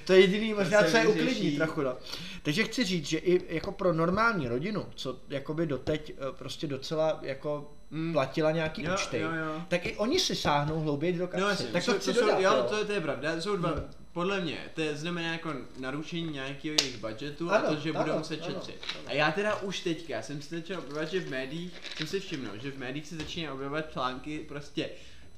to 0.06 0.14
je 0.14 0.20
jediný 0.20 0.54
možná, 0.54 0.84
se 0.84 0.92
co 0.92 0.98
je 0.98 1.08
uklidní 1.08 1.52
trochu, 1.52 1.82
no. 1.82 1.98
Takže 2.44 2.64
chci 2.64 2.84
říct, 2.84 3.06
že 3.06 3.18
i 3.18 3.56
jako 3.56 3.72
pro 3.72 3.94
normální 3.94 4.48
rodinu, 4.48 4.86
co 4.96 5.20
jakoby 5.30 5.66
doteď 5.66 6.12
eh, 6.12 6.32
prostě 6.38 6.68
docela 6.68 7.20
jako 7.22 7.77
Mm. 7.92 8.14
platila 8.14 8.52
nějaký 8.52 8.84
Jo, 8.84 8.94
účty, 8.94 9.20
jo, 9.20 9.30
jo. 9.32 9.62
tak 9.68 9.86
i 9.86 9.96
oni 9.96 10.20
si 10.20 10.36
sáhnou 10.36 10.80
hlouběji 10.80 11.18
do 11.18 11.28
kapsy. 11.28 11.42
No 11.42 11.50
jasně, 11.50 11.66
tak 11.68 11.86
to, 11.86 11.92
jsou- 11.92 11.98
chci 11.98 12.14
jsou, 12.14 12.20
dodat, 12.22 12.40
jo, 12.40 12.54
jo. 12.56 12.64
to, 12.70 12.86
to 12.86 12.92
je 12.92 13.02
pravda, 13.02 13.36
to 13.36 13.42
jsou 13.42 13.56
dva, 13.56 13.70
Hmm. 13.70 13.84
podle 14.14 14.42
mě, 14.42 14.58
to 14.74 14.82
je 14.82 14.98
znamená 14.98 15.32
jako 15.32 15.54
narušení 15.80 16.32
nějakého 16.34 16.76
jejich 16.82 16.98
budgetu 16.98 17.52
Ano, 17.52 17.68
a 17.68 17.76
to, 17.76 17.80
že 17.82 17.90
ano, 17.90 18.04
budou 18.04 18.18
muset 18.18 18.42
ano, 18.42 18.54
šetřit. 18.54 18.76
ano. 18.96 19.04
A 19.08 19.14
já 19.14 19.32
teda 19.32 19.56
už 19.56 19.80
teďka 19.80 20.22
jsem 20.22 20.42
si 20.42 20.56
začal 20.56 20.78
objevovat, 20.80 21.10
že 21.10 21.20
v 21.20 21.30
médiích, 21.30 21.72
jsem 21.98 22.08
si 22.08 22.20
všiml, 22.20 22.50
že 22.62 22.72
v 22.72 22.78
médiích 22.78 23.08
se 23.08 23.16
začínají 23.16 23.50
objevovat 23.54 23.92
články 23.92 24.40
prostě 24.40 24.90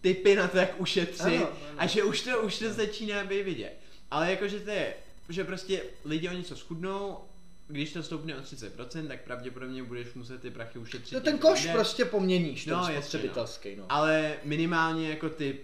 typy 0.02 0.36
na 0.36 0.47
to, 0.47 0.58
jak 0.58 0.82
ušetřit 0.82 1.22
Ano, 1.26 1.36
ano. 1.47 1.50
a 1.78 1.88
že 1.88 2.04
už 2.04 2.22
to, 2.22 2.41
už 2.41 2.60
to 2.60 2.74
začíná 2.74 3.24
být 3.24 3.43
vidět. 3.43 3.74
Ale 4.12 4.32
jakože 4.32 4.60
to 4.60 4.70
je, 4.70 4.93
že 5.30 5.43
prostě 5.43 5.82
lidi 6.06 6.30
o 6.30 6.34
něco 6.34 6.56
schudnou, 6.56 7.18
když 7.70 7.93
to 7.93 8.03
stoupne 8.03 8.38
o 8.38 8.41
30%, 8.41 9.07
tak 9.07 9.22
pravděpodobně 9.22 9.84
budeš 9.84 10.13
muset 10.13 10.41
ty 10.41 10.51
prachy 10.51 10.80
ušetřit. 10.80 11.15
To 11.15 11.22
ten 11.22 11.38
koš 11.38 11.59
jinde. 11.59 11.74
prostě 11.74 12.05
poměníš, 12.05 12.65
ten 12.65 12.74
No, 12.74 12.80
jasně, 12.80 13.01
spotřebitelský, 13.01 13.76
no. 13.76 13.86
Ale 13.89 14.36
minimálně 14.43 15.09
jako 15.09 15.30
ty 15.30 15.59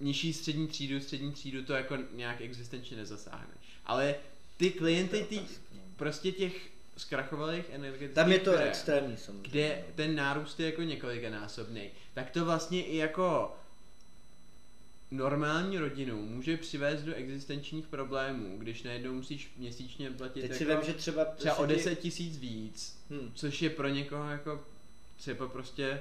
nižší 0.00 0.32
střední 0.32 0.68
třídu, 0.68 1.00
střední 1.00 1.32
třídu 1.32 1.64
to 1.64 1.72
jako 1.72 1.98
nějak 2.14 2.40
existenčně 2.40 2.96
nezasáhne. 2.96 3.54
Ale 3.86 4.14
ty 4.56 4.70
klienty, 4.70 5.26
ty, 5.28 5.40
prostě 5.96 6.32
těch 6.32 6.68
zkrachovalých 6.96 7.64
energetických 7.72 8.14
Tam 8.14 8.32
je 8.32 8.38
to 8.38 8.50
firem, 8.52 8.68
extrémní 8.68 9.16
samozřejmě. 9.16 9.48
kde 9.48 9.84
ten 9.94 10.14
nárůst 10.14 10.60
je 10.60 10.66
jako 10.66 10.82
několikanásobný, 10.82 11.90
tak 12.14 12.30
to 12.30 12.44
vlastně 12.44 12.84
i 12.84 12.96
jako 12.96 13.56
normální 15.16 15.78
rodinu 15.78 16.22
může 16.26 16.56
přivést 16.56 17.02
do 17.02 17.14
existenčních 17.14 17.86
problémů, 17.86 18.58
když 18.58 18.82
najednou 18.82 19.12
musíš 19.12 19.52
měsíčně 19.56 20.10
platit 20.10 20.40
Teď 20.40 20.50
jako 20.50 20.58
si 20.58 20.64
vím, 20.64 20.76
že 20.86 20.92
třeba... 20.92 21.24
třeba 21.24 21.54
o 21.54 21.66
ti- 21.66 21.72
10 21.74 21.94
tisíc 21.94 22.36
víc, 22.38 22.98
Hm. 23.10 23.30
což 23.34 23.62
je 23.62 23.70
pro 23.70 23.88
někoho 23.88 24.30
jako 24.30 24.64
třeba 25.16 25.48
prostě 25.48 26.00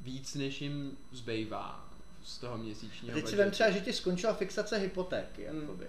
víc, 0.00 0.34
než 0.34 0.60
jim 0.60 0.98
zbývá 1.12 1.88
z 2.24 2.38
toho 2.38 2.58
měsíčního 2.58 3.14
Teď 3.14 3.28
si 3.28 3.36
vím 3.36 3.50
třeba, 3.50 3.70
že 3.70 3.80
ti 3.80 3.92
skončila 3.92 4.34
fixace 4.34 4.78
hypotéky, 4.78 5.46
Hmm. 5.46 5.60
jakoby. 5.60 5.86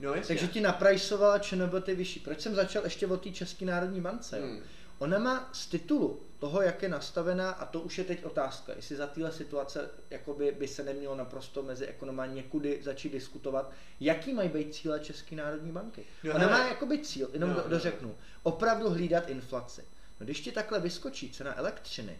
No 0.00 0.14
jasně. 0.14 0.28
Takže 0.34 0.48
ti 0.52 0.60
naprajsovala 0.60 1.38
ČNB 1.38 1.74
ty 1.82 1.94
vyšší. 1.94 2.20
Proč 2.20 2.40
jsem 2.40 2.54
začal 2.54 2.84
ještě 2.84 3.06
o 3.06 3.16
té 3.16 3.30
České 3.30 3.64
národní 3.64 4.00
bance? 4.00 4.40
Hmm. 4.40 4.60
Ona 4.98 5.18
má 5.18 5.48
z 5.52 5.66
titulu 5.66 6.20
toho, 6.44 6.62
jak 6.62 6.82
je 6.82 6.88
nastavená, 6.88 7.50
a 7.50 7.66
to 7.66 7.80
už 7.80 7.98
je 7.98 8.04
teď 8.04 8.24
otázka, 8.24 8.72
jestli 8.76 8.96
za 8.96 9.06
téhle 9.06 9.32
situace 9.32 9.90
jakoby 10.10 10.52
by 10.58 10.68
se 10.68 10.82
nemělo 10.82 11.14
naprosto 11.16 11.62
mezi 11.62 11.86
ekonomami 11.86 12.34
někudy 12.34 12.80
začít 12.82 13.12
diskutovat, 13.12 13.70
jaký 14.00 14.32
mají 14.34 14.48
být 14.48 14.74
cíle 14.74 15.00
České 15.00 15.36
národní 15.36 15.72
banky. 15.72 16.04
No 16.24 16.34
Ona 16.34 16.46
hele. 16.46 16.58
má 16.58 16.68
jakoby 16.68 16.98
cíl, 16.98 17.30
jenom 17.32 17.50
No, 17.50 17.56
do, 17.56 17.68
dořeknu, 17.68 18.16
opravdu 18.42 18.90
hlídat 18.90 19.28
inflaci. 19.28 19.84
No 20.20 20.24
když 20.24 20.40
ti 20.40 20.52
takhle 20.52 20.80
vyskočí 20.80 21.30
cena 21.30 21.58
elektřiny 21.58 22.18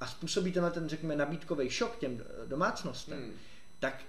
a 0.00 0.06
způsobí 0.06 0.52
tenhle 0.52 0.70
ten, 0.70 0.88
řekněme, 0.88 1.16
nabídkový 1.16 1.70
šok 1.70 1.98
těm 1.98 2.24
eh, 2.44 2.46
domácnostem, 2.46 3.18
Hmm. 3.18 3.32
tak 3.78 4.02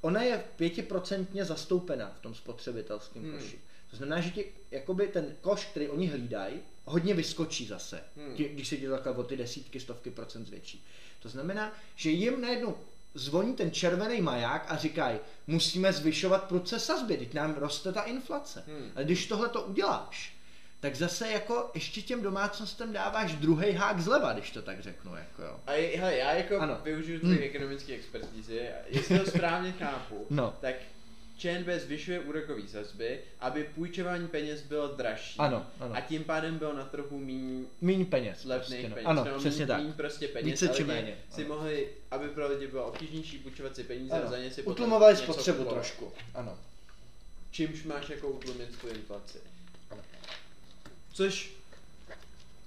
ona 0.00 0.22
je 0.22 0.44
pětiprocentně 0.56 1.44
zastoupená 1.44 2.12
v 2.18 2.22
tom 2.22 2.34
spotřebitelském 2.34 3.22
Hmm. 3.22 3.32
koši. 3.32 3.60
To 3.92 3.96
znamená, 3.96 4.20
že 4.20 4.30
ti 4.30 4.44
jakoby 4.70 5.08
ten 5.08 5.34
koš, 5.40 5.64
který 5.64 5.88
oni 5.88 6.06
hlídají, 6.06 6.54
hodně 6.84 7.14
vyskočí 7.14 7.66
zase, 7.66 8.00
Hmm. 8.16 8.34
když 8.34 8.68
se 8.68 8.76
ti 8.76 8.86
to 8.86 8.92
takhle 8.92 9.12
o 9.12 9.22
ty 9.22 9.36
desítky, 9.36 9.80
stovky 9.80 10.10
procent 10.10 10.46
zvětší. 10.46 10.84
To 11.20 11.28
znamená, 11.28 11.72
že 11.96 12.10
jim 12.10 12.40
najednou 12.40 12.76
zvoní 13.14 13.54
ten 13.54 13.70
červený 13.70 14.20
maják 14.20 14.66
a 14.68 14.76
říkají, 14.76 15.18
musíme 15.46 15.92
zvyšovat 15.92 16.44
prudce 16.44 16.78
sazby, 16.80 17.16
teď 17.16 17.34
nám 17.34 17.54
roste 17.54 17.92
ta 17.92 18.02
inflace. 18.02 18.64
Hmm. 18.66 18.90
Ale 18.94 19.04
když 19.04 19.26
tohle 19.26 19.48
to 19.48 19.62
uděláš, 19.62 20.36
tak 20.80 20.94
zase 20.96 21.30
jako 21.30 21.70
ještě 21.74 22.02
těm 22.02 22.22
domácnostem 22.22 22.92
dáváš 22.92 23.34
druhý 23.34 23.70
hák 23.72 24.00
zleva, 24.00 24.32
když 24.32 24.50
to 24.50 24.62
tak 24.62 24.80
řeknu. 24.80 25.16
Jako 25.16 25.42
jo. 25.42 25.60
A 25.66 25.72
je, 25.72 25.98
hele, 25.98 26.16
já 26.16 26.32
jako 26.32 26.58
Ano. 26.58 26.78
využiju 26.84 27.20
Hmm. 27.22 27.34
tvoji 27.34 27.48
ekonomické 27.50 27.92
expertízy, 27.94 28.60
jestli 28.88 29.18
to 29.18 29.30
správně 29.30 29.72
chápu, 29.72 30.26
No. 30.30 30.54
tak 30.60 30.74
ČNB 31.42 31.68
zvyšuje 31.80 32.20
úrokové 32.20 32.68
sazby, 32.68 33.20
aby 33.40 33.64
půjčování 33.74 34.28
peněz 34.28 34.62
bylo 34.62 34.88
dražší. 34.88 35.38
Ano, 35.38 35.66
ano. 35.80 35.94
A 35.96 36.00
tím 36.00 36.24
pádem 36.24 36.58
bylo 36.58 36.72
na 36.72 36.84
trhu 36.84 37.18
méně 37.18 37.64
Míň 37.80 38.06
peněz. 38.06 38.44
levných 38.44 38.68
prostě, 38.68 38.88
no. 38.88 38.94
peněz. 38.94 39.06
Ano, 39.08 39.24
no, 39.24 39.38
přesně 39.38 39.58
míň, 39.60 39.68
tak. 39.68 39.80
Míň 39.82 39.92
prostě 39.92 40.28
peněz. 40.28 40.46
Více 40.62 40.74
či 40.76 40.84
méně, 40.84 41.16
Si 41.30 41.44
ano. 41.44 41.54
mohli, 41.54 41.88
aby 42.10 42.28
pro 42.28 42.48
lidi 42.48 42.66
bylo 42.66 42.86
obtížnější 42.86 43.38
půjčovat 43.38 43.76
si 43.76 43.84
peníze 43.84 44.12
Ano. 44.14 44.24
a 44.26 44.30
za 44.30 44.38
ně 44.38 44.50
si 44.50 44.62
Utlumovali 44.62 45.16
spotřebu 45.16 45.58
kupovat. 45.58 45.74
trošku. 45.82 46.12
Ano. 46.34 46.58
Čímž 47.50 47.82
máš 47.84 48.08
jako 48.08 48.28
utlumit 48.28 48.78
tu 48.80 48.88
inflaci. 48.88 49.38
Což 51.12 51.52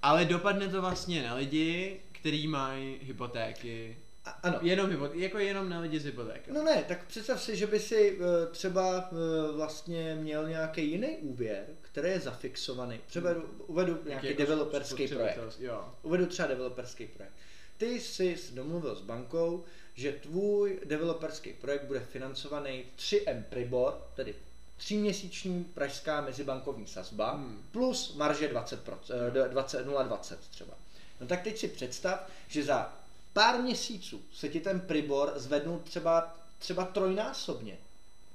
ale 0.01 0.25
dopadne 0.25 0.67
to 0.69 0.81
vlastně 0.81 1.23
na 1.23 1.33
lidi, 1.35 1.99
kteří 2.11 2.47
mají 2.47 2.97
hypotéky. 3.03 3.97
A, 4.25 4.29
ano. 4.29 4.59
Jenom 4.61 4.89
hypotéky, 4.89 5.21
jako 5.21 5.39
jenom 5.39 5.69
na 5.69 5.79
lidi 5.79 5.99
s 5.99 6.05
hypotékami. 6.05 6.57
No 6.57 6.63
ne, 6.63 6.83
tak 6.87 7.05
představ 7.05 7.41
si, 7.43 7.55
že 7.55 7.67
by 7.67 7.79
si 7.79 8.19
eh, 8.19 8.47
třeba 8.51 9.09
eh, 9.11 9.51
vlastně 9.51 10.15
měl 10.15 10.49
nějaký 10.49 10.91
jiný 10.91 11.17
úvěr, 11.17 11.65
který 11.81 12.09
je 12.09 12.19
zafixovaný. 12.19 12.99
Třeba 13.07 13.29
uvedu 13.67 13.99
nějaký 14.07 14.27
jako 14.27 14.41
developerský 14.41 15.07
projekt. 15.07 15.39
Jo. 15.59 15.85
Uvedu 16.01 16.25
třeba 16.25 16.47
developerský 16.47 17.07
projekt. 17.07 17.33
Ty 17.77 17.99
jsi 17.99 18.37
domluvil 18.53 18.95
s 18.95 19.01
bankou, 19.01 19.63
že 19.93 20.11
tvůj 20.11 20.79
developerský 20.85 21.53
projekt 21.53 21.83
bude 21.83 21.99
financovaný 21.99 22.83
3M 22.97 23.43
Pribor, 23.49 24.01
tedy 24.15 24.35
tříměsíční 24.77 25.63
pražská 25.63 26.21
mezibankovní 26.21 26.87
sazba, 26.87 27.31
Hmm. 27.31 27.63
plus 27.71 28.15
marže 28.15 28.47
20%, 28.47 29.11
eh, 29.45 29.49
20, 29.49 29.85
0,20 29.85 30.37
třeba. 30.49 30.73
No 31.21 31.27
tak 31.27 31.41
teď 31.41 31.57
si 31.57 31.67
představ, 31.67 32.29
že 32.47 32.63
za 32.63 32.93
pár 33.35 33.61
měsíců 33.61 34.21
se 34.33 34.49
ti 34.49 34.59
ten 34.59 34.79
Pribor 34.79 35.31
zvednul 35.35 35.81
třeba, 35.83 36.35
třeba 36.59 36.85
trojnásobně. 36.85 37.77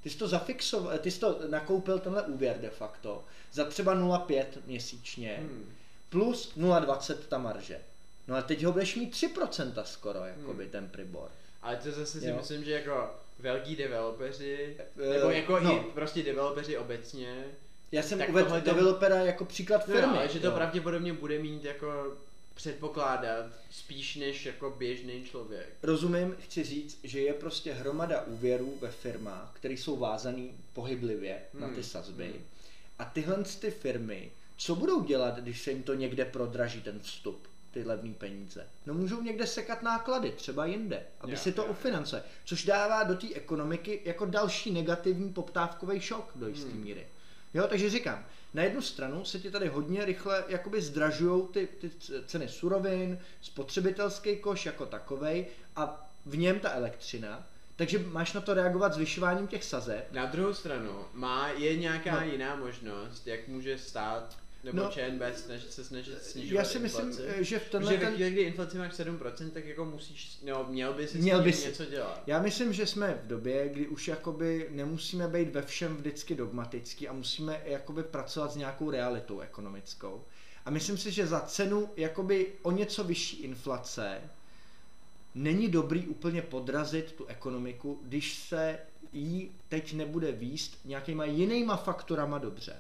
Ty 0.03 0.11
jsi 0.11 0.19
to 0.19 0.29
zafixoval, 0.29 0.99
ty 0.99 1.11
jsi 1.11 1.21
to 1.21 1.39
nakoupil 1.51 1.99
tenhle 1.99 2.23
úvěr 2.23 2.59
de 2.61 2.71
facto 2.71 3.25
za 3.53 3.65
třeba 3.65 3.95
0,5 3.97 4.45
měsíčně 4.67 5.37
Hmm. 5.41 5.65
plus 6.11 6.53
0,20 6.57 7.17
ta 7.29 7.39
marže. 7.39 7.79
No 8.29 8.37
a 8.37 8.43
teď 8.43 8.65
ho 8.65 8.73
budeš 8.73 8.97
mít 8.97 9.11
3% 9.11 9.85
skoro, 9.85 10.19
jakoby 10.25 10.63
Hmm. 10.63 10.73
ten 10.73 10.89
Pribor. 10.89 11.29
Ale 11.63 11.77
to 11.77 11.91
zase 11.93 12.21
si 12.21 12.27
Jo. 12.27 12.37
myslím, 12.37 12.65
že 12.65 12.73
jako 12.73 13.11
velký 13.39 13.77
developeři, 13.77 14.77
Eh, 15.07 15.11
nebo 15.19 15.31
jako 15.31 15.61
no. 15.61 15.73
i 15.73 15.81
prostě 15.95 16.23
developeři 16.23 16.79
obecně, 16.79 17.45
Já 17.93 18.03
jsem 18.03 18.23
uvedl 18.31 18.61
developera 18.61 19.17
jako 19.17 19.45
příklad 19.45 19.89
no 19.89 19.95
firmy. 19.95 20.13
jo, 20.13 20.19
ale 20.19 20.29
že 20.29 20.41
to 20.41 20.47
jo. 20.47 20.53
pravděpodobně 20.53 21.13
bude 21.13 21.39
mít 21.39 21.65
jako 21.65 22.17
předpokládat 22.61 23.47
spíš 23.71 24.17
než 24.17 24.47
jako 24.47 24.71
běžný 24.79 25.25
člověk. 25.25 25.69
Rozumím, 25.83 26.37
chci 26.41 26.65
říct, 26.65 26.99
že 27.05 27.21
je 27.21 27.33
prostě 27.35 27.73
hromada 27.73 28.23
úvěrů 28.23 28.75
ve 28.81 28.91
firmách, 28.91 29.51
které 29.55 29.75
jsou 29.75 29.97
vázané 29.97 30.43
pohyblivě 30.73 31.43
na 31.55 31.69
ty 31.69 31.75
Hmm, 31.75 31.83
sazby. 31.83 32.25
hmm. 32.25 32.45
A 32.99 33.05
tyhle 33.05 33.45
ty 33.61 33.71
firmy, 33.71 34.33
co 34.57 34.75
budou 34.75 35.05
dělat, 35.05 35.39
když 35.39 35.61
se 35.63 35.71
jim 35.71 35.83
to 35.83 35.95
někde 35.95 36.25
prodraží 36.25 36.81
ten 36.83 37.01
vstup, 37.01 37.49
ty 37.71 37.83
levné 37.85 38.15
peníze? 38.15 38.67
No 38.87 38.95
můžou 38.95 39.23
někde 39.23 39.47
sekat 39.47 39.83
náklady, 39.83 40.31
třeba 40.31 40.67
jinde, 40.67 41.03
aby 41.21 41.33
Jo, 41.33 41.39
si 41.39 41.53
to 41.53 41.63
jo. 41.63 41.69
ufinancuje. 41.71 42.23
Což 42.45 42.65
dává 42.65 43.03
do 43.03 43.15
té 43.15 43.27
ekonomiky 43.35 44.01
jako 44.05 44.27
další 44.27 44.71
negativní 44.71 45.33
poptávkový 45.33 46.01
šok 46.01 46.33
do 46.35 46.49
jisté 46.49 46.71
Hmm. 46.71 46.81
míry. 46.85 47.07
Jo, 47.55 47.67
takže 47.69 47.91
říkám, 47.91 48.27
na 48.55 48.63
jednu 48.63 48.83
stranu 48.83 49.25
se 49.25 49.39
ti 49.39 49.51
tady 49.51 49.69
hodně 49.69 50.05
rychle 50.05 50.45
jakoby 50.49 50.83
zdražují 50.83 51.43
ty, 51.53 51.69
ty 51.81 51.91
ceny 52.27 52.49
surovin, 52.49 53.19
spotřebitelský 53.41 54.37
koš 54.37 54.67
jako 54.67 54.87
takovej 54.87 55.47
a 55.77 56.11
v 56.27 56.37
něm 56.37 56.61
ta 56.61 56.71
elektřina, 56.73 57.47
takže 57.77 57.99
máš 57.99 58.33
na 58.33 58.41
to 58.41 58.55
reagovat 58.55 58.93
zvyšováním 58.95 59.47
těch 59.47 59.65
sazeb. 59.65 60.13
Na 60.13 60.27
druhou 60.27 60.55
stranu, 60.55 61.05
má, 61.13 61.49
je 61.49 61.77
nějaká 61.77 62.21
No. 62.21 62.27
jiná 62.27 62.57
možnost, 62.57 63.27
jak 63.27 63.49
může 63.49 63.79
stát, 63.79 64.37
nebo 64.65 64.79
No. 64.79 64.91
ČNB 64.91 65.23
snažit 65.37 65.73
se 65.73 65.85
snažit 65.85 66.23
snižovat 66.23 66.59
Já 66.63 66.65
si 66.69 66.79
myslím, 66.79 67.09
inflaci? 67.09 67.45
že 67.45 67.59
v 67.59 67.71
tenhle 67.71 67.97
ve 67.97 68.07
chvíli, 68.15 68.31
kdy 68.31 68.41
inflaci 68.43 68.79
máš 68.79 68.93
7%, 68.93 69.51
tak 69.51 69.65
jako 69.65 69.85
musíš, 69.85 70.39
no 70.45 70.67
měl 70.69 70.93
by 70.93 71.09
si 71.09 71.19
Měl 71.19 71.41
s 71.41 71.45
by 71.45 71.53
si. 71.53 71.69
něco 71.69 71.85
dělat. 71.85 72.23
Já 72.27 72.43
myslím, 72.43 72.73
že 72.73 72.87
jsme 72.87 73.19
v 73.25 73.27
době, 73.27 73.69
kdy 73.69 73.89
už 73.89 74.09
jakoby 74.09 74.69
nemusíme 74.71 75.29
být 75.29 75.51
ve 75.55 75.63
všem 75.63 75.97
vždycky 75.97 76.35
dogmatický 76.35 77.09
a 77.09 77.13
musíme 77.13 77.61
jakoby 77.65 78.03
pracovat 78.03 78.53
s 78.53 78.57
nějakou 78.57 78.91
realitou 78.91 79.41
ekonomickou. 79.41 80.25
A 80.65 80.71
myslím 80.71 80.99
si, 80.99 81.13
že 81.13 81.27
za 81.27 81.41
cenu 81.41 81.91
jakoby 81.97 82.53
o 82.63 82.71
něco 82.71 83.05
vyšší 83.05 83.37
inflace 83.43 84.21
není 85.35 85.69
dobrý 85.69 86.07
úplně 86.07 86.43
podrazit 86.43 87.13
tu 87.13 87.27
ekonomiku, 87.27 88.01
když 88.03 88.37
se 88.39 88.79
jí 89.13 89.51
teď 89.69 89.93
nebude 89.95 90.33
výst 90.33 90.79
nějakýma 90.85 91.25
jinýma 91.25 91.77
faktorama 91.77 92.39
dobře. 92.39 92.77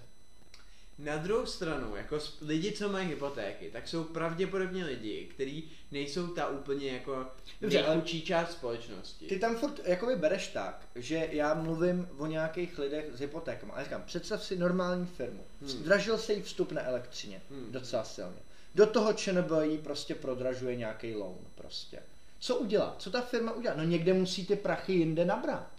Na 1.00 1.16
druhou 1.16 1.46
stranu, 1.46 1.96
jako 1.96 2.18
lidi, 2.40 2.72
co 2.72 2.88
mají 2.88 3.08
hypotéky, 3.08 3.70
tak 3.70 3.88
jsou 3.88 4.04
pravděpodobně 4.04 4.84
lidi, 4.84 5.28
kteří 5.34 5.70
nejsou 5.90 6.26
ta 6.26 6.48
úplně 6.48 6.92
jako 6.92 7.26
Dobře, 7.60 7.82
nejchudší 7.82 8.22
část 8.22 8.52
společnosti. 8.52 9.26
Ty 9.26 9.38
tam 9.38 9.56
furt 9.56 9.80
jakoby 9.84 10.16
bereš 10.16 10.48
tak, 10.48 10.86
že 10.94 11.28
já 11.30 11.54
mluvím 11.54 12.08
o 12.18 12.26
nějakých 12.26 12.78
lidech 12.78 13.04
s 13.14 13.20
hypotékama. 13.20 13.74
Ale 13.74 13.84
říkám, 13.84 14.02
představ 14.06 14.44
si 14.44 14.56
normální 14.56 15.06
firmu. 15.06 15.44
Hmm. 15.60 15.68
Zdražil 15.68 16.18
se 16.18 16.32
jí 16.32 16.42
vstup 16.42 16.72
na 16.72 16.82
elektřině. 16.86 17.42
Hmm. 17.50 17.72
Docela 17.72 18.04
silně. 18.04 18.40
Do 18.74 18.86
toho 18.86 19.12
ČNB 19.12 19.50
jí 19.62 19.78
prostě 19.78 20.14
prodražuje 20.14 20.76
nějaký 20.76 21.14
loan 21.14 21.38
prostě. 21.54 22.02
Co 22.40 22.56
udělá? 22.56 22.96
Co 22.98 23.10
ta 23.10 23.20
firma 23.20 23.52
udělá? 23.52 23.74
No 23.76 23.84
někde 23.84 24.12
musí 24.12 24.46
ty 24.46 24.56
prachy 24.56 24.92
jinde 24.92 25.24
nabrat. 25.24 25.70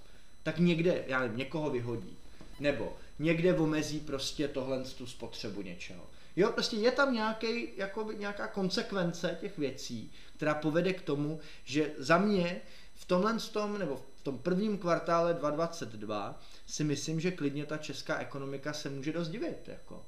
Tak 0.43 0.57
někde, 0.57 1.03
já 1.07 1.19
nevím, 1.19 1.37
někoho 1.37 1.69
vyhodí. 1.69 2.17
Nebo 2.59 2.97
někde 3.21 3.53
omezí 3.53 3.99
prostě 3.99 4.47
tohle 4.47 4.83
tu 4.83 5.07
spotřebu 5.07 5.61
něčeho. 5.61 6.09
Jo, 6.35 6.51
prostě 6.51 6.75
je 6.75 6.91
tam 6.91 7.13
nějaký, 7.13 7.69
jakoby, 7.77 8.15
nějaká 8.15 8.47
konsekvence 8.47 9.37
těch 9.41 9.57
věcí, 9.57 10.11
která 10.35 10.53
povede 10.53 10.93
k 10.93 11.01
tomu, 11.01 11.39
že 11.63 11.91
za 11.97 12.17
mě 12.17 12.61
v 12.93 13.05
tomhle 13.05 13.39
tom, 13.39 13.79
nebo 13.79 14.01
v 14.15 14.21
tom 14.21 14.37
prvním 14.37 14.77
kvartále 14.77 15.33
2022 15.33 16.39
si 16.65 16.83
myslím, 16.83 17.19
že 17.19 17.31
klidně 17.31 17.65
ta 17.65 17.77
česká 17.77 18.19
ekonomika 18.19 18.73
se 18.73 18.89
může 18.89 19.13
dost 19.13 19.29
divit. 19.29 19.67
Jako. 19.67 20.05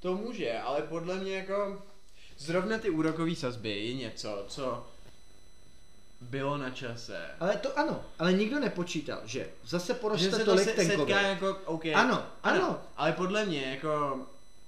To 0.00 0.16
může, 0.16 0.58
ale 0.58 0.82
podle 0.82 1.18
mě 1.18 1.36
jako 1.36 1.82
zrovna 2.38 2.78
ty 2.78 2.90
úrokové 2.90 3.34
sazby 3.34 3.70
je 3.70 3.94
něco, 3.94 4.44
co 4.48 4.86
bylo 6.20 6.56
na 6.58 6.70
čase. 6.70 7.26
Ale 7.40 7.56
to 7.56 7.78
ano, 7.78 8.04
ale 8.18 8.32
nikdo 8.32 8.60
nepočítal, 8.60 9.20
že 9.24 9.48
zase 9.66 9.94
poroste 9.94 10.24
Že 10.24 10.30
se 10.30 10.38
to 10.38 10.44
tolik 10.44 10.64
se, 10.68 10.72
ten 10.72 10.86
setká 10.86 11.00
covid. 11.04 11.16
jako, 11.16 11.58
OK. 11.64 11.84
Ano, 11.94 12.26
ano. 12.42 12.80
Ale 12.96 13.12
podle 13.12 13.44
mě, 13.44 13.62
jako, 13.62 14.20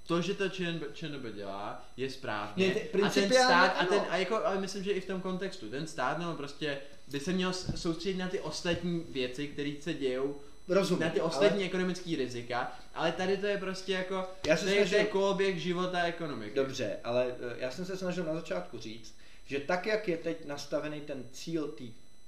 to, 0.07 0.21
že 0.23 0.35
to 0.35 0.49
ČNB, 0.49 0.83
ČNB 0.95 1.35
dělá, 1.35 1.85
je 1.97 2.11
správně. 2.11 2.69
Ne, 2.69 2.75
ty- 2.75 3.03
a 3.03 3.09
ten 3.09 3.31
stát, 3.33 3.67
a, 3.67 3.71
ano. 3.71 3.89
ten, 3.89 4.01
a 4.11 4.17
jako, 4.17 4.45
ale 4.47 4.61
myslím, 4.61 4.85
že 4.85 4.91
i 4.93 5.01
v 5.01 5.05
tom 5.07 5.21
kontextu, 5.21 5.71
ten 5.71 5.87
stát 5.87 6.19
nebo 6.19 6.33
prostě 6.33 6.79
by 7.09 7.21
se 7.21 7.33
měl 7.33 7.53
soustředit 7.53 8.19
na 8.19 8.29
ty 8.29 8.41
ostatní 8.41 9.05
věci, 9.09 9.49
které 9.49 9.73
se 9.81 9.95
dějou, 9.95 10.37
Rozumím, 10.69 11.03
na 11.05 11.11
ty 11.11 11.21
ostatní 11.21 11.57
ale- 11.59 11.65
ekonomické 11.67 12.17
rizika, 12.17 12.73
ale 12.95 13.13
tady 13.13 13.37
to 13.37 13.47
je 13.47 13.59
prostě 13.59 13.93
jako, 13.93 14.29
Já 14.47 14.57
se 14.57 14.65
to, 14.65 14.71
je, 14.71 14.87
to 14.87 14.95
je 14.95 15.05
koloběh 15.05 15.59
života 15.63 16.03
ekonomiky. 16.03 16.57
Dobře, 16.57 16.97
ale 17.05 17.27
eh, 17.41 17.55
já 17.59 17.71
jsem 17.71 17.85
se 17.85 17.97
snažil 17.97 18.25
na 18.25 18.35
začátku 18.35 18.79
říct, 18.79 19.15
že 19.51 19.61
tak, 19.61 19.87
jak 19.87 20.09
je 20.09 20.17
teď 20.17 20.45
nastavený 20.45 21.01
ten 21.01 21.25
cíl 21.33 21.69
té 21.69 21.85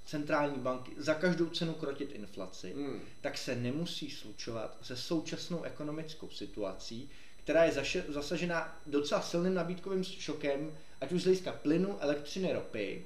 centrální 0.07 0.59
banky 0.59 0.93
za 0.97 1.15
každou 1.15 1.47
cenu 1.47 1.75
krotit 1.75 2.13
inflaci, 2.13 2.73
Hmm. 2.73 3.01
tak 3.21 3.39
se 3.39 3.57
nemusí 3.57 4.11
slučovat 4.11 4.77
se 4.83 4.97
současnou 4.97 5.63
ekonomickou 5.63 6.31
situací, 6.31 7.11
která 7.45 7.65
je 7.65 7.73
zaše, 7.73 8.05
zasažená 8.09 8.81
docela 8.87 9.23
silným 9.23 9.55
nabídkovým 9.55 10.05
šokem, 10.05 10.73
ať 11.01 11.13
už 11.13 11.23
z 11.23 11.25
hlediska 11.25 11.53
plynu, 11.53 11.97
elektřiny, 12.01 12.53
ropy, 12.53 13.05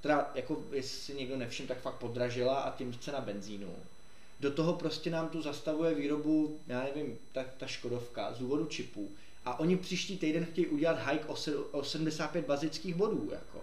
která, 0.00 0.30
jako 0.34 0.62
jestli 0.72 0.98
si 0.98 1.14
někdo 1.14 1.36
nevšiml, 1.36 1.68
tak 1.68 1.80
fakt 1.80 1.94
podražila 1.94 2.60
a 2.60 2.76
tím 2.76 2.98
cena 2.98 3.20
benzínu. 3.20 3.76
Do 4.40 4.50
toho 4.50 4.72
prostě 4.72 5.10
nám 5.10 5.28
tu 5.28 5.42
zastavuje 5.42 5.94
výrobu, 5.94 6.60
já 6.66 6.82
nevím, 6.84 7.18
ta, 7.32 7.44
ta 7.58 7.66
Škodovka 7.66 8.32
z 8.32 8.38
důvodu 8.38 8.66
čipů. 8.66 9.10
A 9.44 9.60
oni 9.60 9.76
příští 9.76 10.18
týden 10.18 10.44
chtějí 10.44 10.66
udělat 10.66 11.10
hike 11.10 11.24
o, 11.24 11.36
se, 11.36 11.56
o 11.56 11.84
75 11.84 12.46
bazických 12.46 12.94
bodů, 12.94 13.28
jako. 13.32 13.60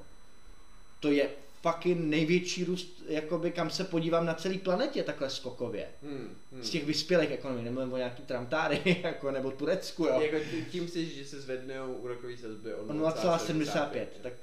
To 0.99 1.11
je 1.11 1.29
fucking 1.61 1.99
největší 1.99 2.63
růst, 2.63 3.03
jakoby 3.07 3.51
kam 3.51 3.69
se 3.69 3.84
podívám 3.84 4.25
na 4.25 4.34
celé 4.34 4.57
planetě 4.57 5.03
takhle 5.03 5.29
skokově. 5.29 5.88
Hmm. 6.03 6.29
Hmm. 6.51 6.63
Z 6.63 6.69
těch 6.69 6.86
vyspělých 6.86 7.32
ekonomik, 7.32 7.63
nemluvím 7.63 7.93
o 7.93 7.97
nějaký 7.97 8.23
Tramtáry, 8.23 9.01
jako, 9.03 9.32
nebo 9.32 9.51
Turecku, 9.51 10.05
jo. 10.05 10.21
Jako 10.21 10.38
tí- 10.51 10.65
tím 10.71 10.88
si, 10.88 11.05
že 11.05 11.25
se 11.25 11.41
zvednou 11.41 11.93
úrokový 11.93 12.38
sazby 12.38 12.73
o 12.73 12.82
O 12.82 12.88
0,75, 12.88 14.05
tak 14.21 14.34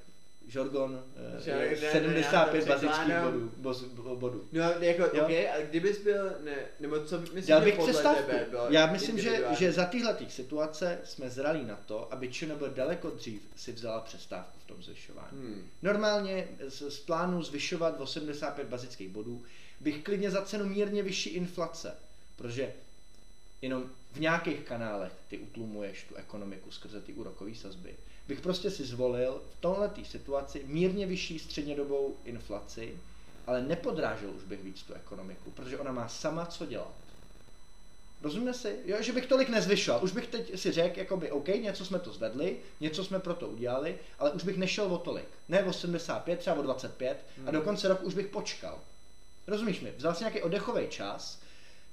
Žorgon 0.49 1.03
eh, 1.17 1.51
ne, 1.51 1.59
ne, 1.59 1.77
já 1.87 1.93
75 1.93 2.65
to 2.65 2.69
bazických 2.69 3.15
bodů, 3.25 3.53
boz, 3.57 3.83
bodů. 4.15 4.49
No 4.53 4.61
jako, 4.81 5.03
Jo. 5.03 5.25
ok, 5.25 5.31
ale 5.55 5.67
kdybys 5.71 6.03
byl, 6.03 6.33
ne, 6.45 6.57
nebo 6.81 7.05
co 7.05 7.21
myslíš, 7.21 7.47
Dělal 7.47 7.63
že 7.63 7.65
bych 7.65 7.77
podle 7.77 8.15
tebe 8.15 8.47
bylo 8.51 8.67
Já 8.71 8.93
myslím, 8.93 9.19
že, 9.19 9.45
že 9.59 9.73
za 9.73 9.85
téhle 9.85 10.17
situace 10.29 10.99
jsme 11.05 11.31
zralí 11.31 11.65
na 11.65 11.77
to, 11.77 12.13
aby 12.13 12.29
ČNB 12.29 12.63
daleko 12.75 13.11
dřív 13.11 13.43
si 13.57 13.73
vzala 13.73 14.01
přestávku 14.01 14.59
v 14.59 14.67
tom 14.67 14.83
zvyšování. 14.83 15.39
Hmm. 15.39 15.69
Normálně 15.83 16.49
z, 16.69 16.91
z 16.91 17.01
plánu 17.01 17.43
zvyšovat 17.43 18.01
o 18.01 18.07
75 18.07 18.69
bazických 18.69 19.09
bodů 19.09 19.43
bych 19.81 20.03
klidně 20.03 20.31
za 20.31 20.43
cenu 20.43 20.67
mírně 20.67 21.03
vyšší 21.03 21.31
inflace, 21.31 21.95
protože 22.37 22.73
jenom 23.63 23.91
v 24.13 24.21
nějakých 24.21 24.61
kanálech 24.61 25.13
ty 25.29 25.39
utlumuješ 25.39 26.05
tu 26.09 26.15
ekonomiku 26.15 26.71
skrze 26.71 27.01
ty 27.01 27.13
úrokové 27.13 27.55
sazby. 27.55 27.97
Bych 28.29 28.41
prostě 28.41 28.71
si 28.71 28.85
zvolil 28.85 29.43
v 29.51 29.61
tomhle 29.61 29.91
situaci 30.03 30.63
mírně 30.67 31.07
vyšší 31.07 31.39
střednědobou 31.39 32.17
inflaci, 32.25 32.95
ale 33.47 33.63
nepodrážel 33.63 34.31
už 34.31 34.45
bych 34.45 34.65
víc 34.65 34.83
tu 34.83 34.95
ekonomiku, 34.95 35.51
protože 35.51 35.79
ona 35.79 35.93
má 35.93 36.09
sama 36.09 36.47
co 36.47 36.67
dělat. 36.67 36.95
Rozumíme 38.23 38.55
si? 38.55 38.77
Jo, 38.85 38.97
že 39.01 39.13
bych 39.13 39.27
tolik 39.27 39.49
nezvyšoval. 39.49 40.05
Už 40.05 40.13
bych 40.13 40.27
teď 40.27 40.61
si 40.61 40.73
řekl, 40.73 40.99
jakoby, 40.99 41.31
OK, 41.31 41.49
něco 41.49 41.85
jsme 41.85 41.99
to 41.99 42.13
zvedli, 42.13 42.57
něco 42.81 43.05
jsme 43.05 43.19
pro 43.21 43.35
to 43.35 43.49
udělali, 43.49 43.99
ale 44.19 44.31
už 44.31 44.45
bych 44.45 44.57
nešel 44.57 44.95
o 44.95 44.99
tolik. 44.99 45.29
Ne 45.49 45.65
o 45.65 45.73
75, 45.73 46.39
třeba 46.39 46.57
o 46.57 46.63
25 46.63 47.25
a 47.37 47.41
Hmm. 47.41 47.53
do 47.53 47.63
konce 47.63 47.89
roku 47.89 48.07
už 48.07 48.15
bych 48.15 48.27
počkal. 48.27 48.79
Rozumíš 49.47 49.81
mi? 49.81 49.93
Vzal 49.97 50.15
si 50.15 50.23
nějaký 50.23 50.43
oddechový 50.43 50.89
čas, 50.89 51.39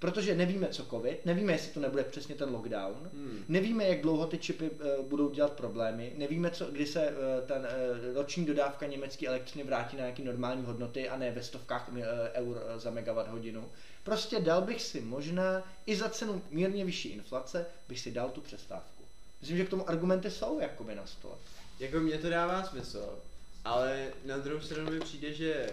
protože 0.06 0.36
nevíme, 0.36 0.68
co 0.68 0.86
covid, 0.86 1.26
nevíme, 1.26 1.53
jestli 1.53 1.72
to 1.74 1.80
nebude 1.80 2.03
přesně 2.03 2.36
ten 2.36 2.49
lockdown, 2.53 3.10
Hmm. 3.14 3.43
nevíme, 3.47 3.88
jak 3.88 4.01
dlouho 4.01 4.28
ty 4.28 4.38
čipy 4.38 4.70
eh, 4.80 5.01
budou 5.01 5.30
dělat 5.30 5.53
problémy, 5.53 6.14
nevíme, 6.18 6.51
co, 6.51 6.66
kdy 6.66 6.86
se 6.86 7.08
eh, 7.08 7.14
ten 7.47 7.68
eh, 7.70 8.14
roční 8.14 8.45
dodávka 8.45 8.86
německé 8.86 9.28
elektřiny 9.28 9.64
vrátí 9.64 9.97
na 9.97 10.01
nějaké 10.03 10.24
normální 10.24 10.64
hodnoty 10.66 11.10
a 11.10 11.18
ne 11.18 11.32
ve 11.32 11.43
stovkách 11.43 11.89
eh, 11.97 12.32
eur 12.34 12.62
za 12.78 12.91
megawatt 12.91 13.30
hodinu. 13.30 13.66
Prostě 14.03 14.39
dal 14.39 14.62
bych 14.62 14.82
si 14.82 15.01
možná 15.01 15.64
i 15.86 15.95
za 15.95 16.10
cenu 16.10 16.41
mírně 16.51 16.86
vyšší 16.86 17.10
inflace, 17.10 17.66
bych 17.89 17.99
si 17.99 18.12
dal 18.12 18.30
tu 18.30 18.41
přestávku. 18.41 19.03
Myslím, 19.41 19.58
že 19.58 19.66
k 19.66 19.70
tomu 19.70 19.89
argumenty 19.89 20.32
jsou 20.32 20.60
jakoby 20.60 20.95
na 20.95 21.06
stole. 21.06 21.36
Jako 21.80 21.99
mně 21.99 22.18
to 22.18 22.30
dává 22.30 22.64
smysl, 22.64 23.20
ale 23.66 24.08
na 24.26 24.38
druhou 24.38 24.62
stranu 24.62 24.91
mi 24.91 24.99
přijde, 24.99 25.34
že 25.34 25.70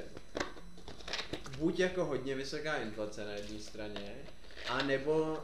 buď 1.63 1.79
jako 1.79 2.05
hodně 2.05 2.35
vysoká 2.35 2.77
inflace 2.77 3.25
na 3.25 3.33
jedné 3.33 3.59
straně, 3.61 4.15
a 4.69 4.83
nebo 4.83 5.43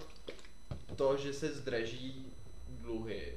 to, 0.97 1.17
že 1.17 1.33
se 1.33 1.49
zdraží 1.49 2.27
dluhy, 2.69 3.33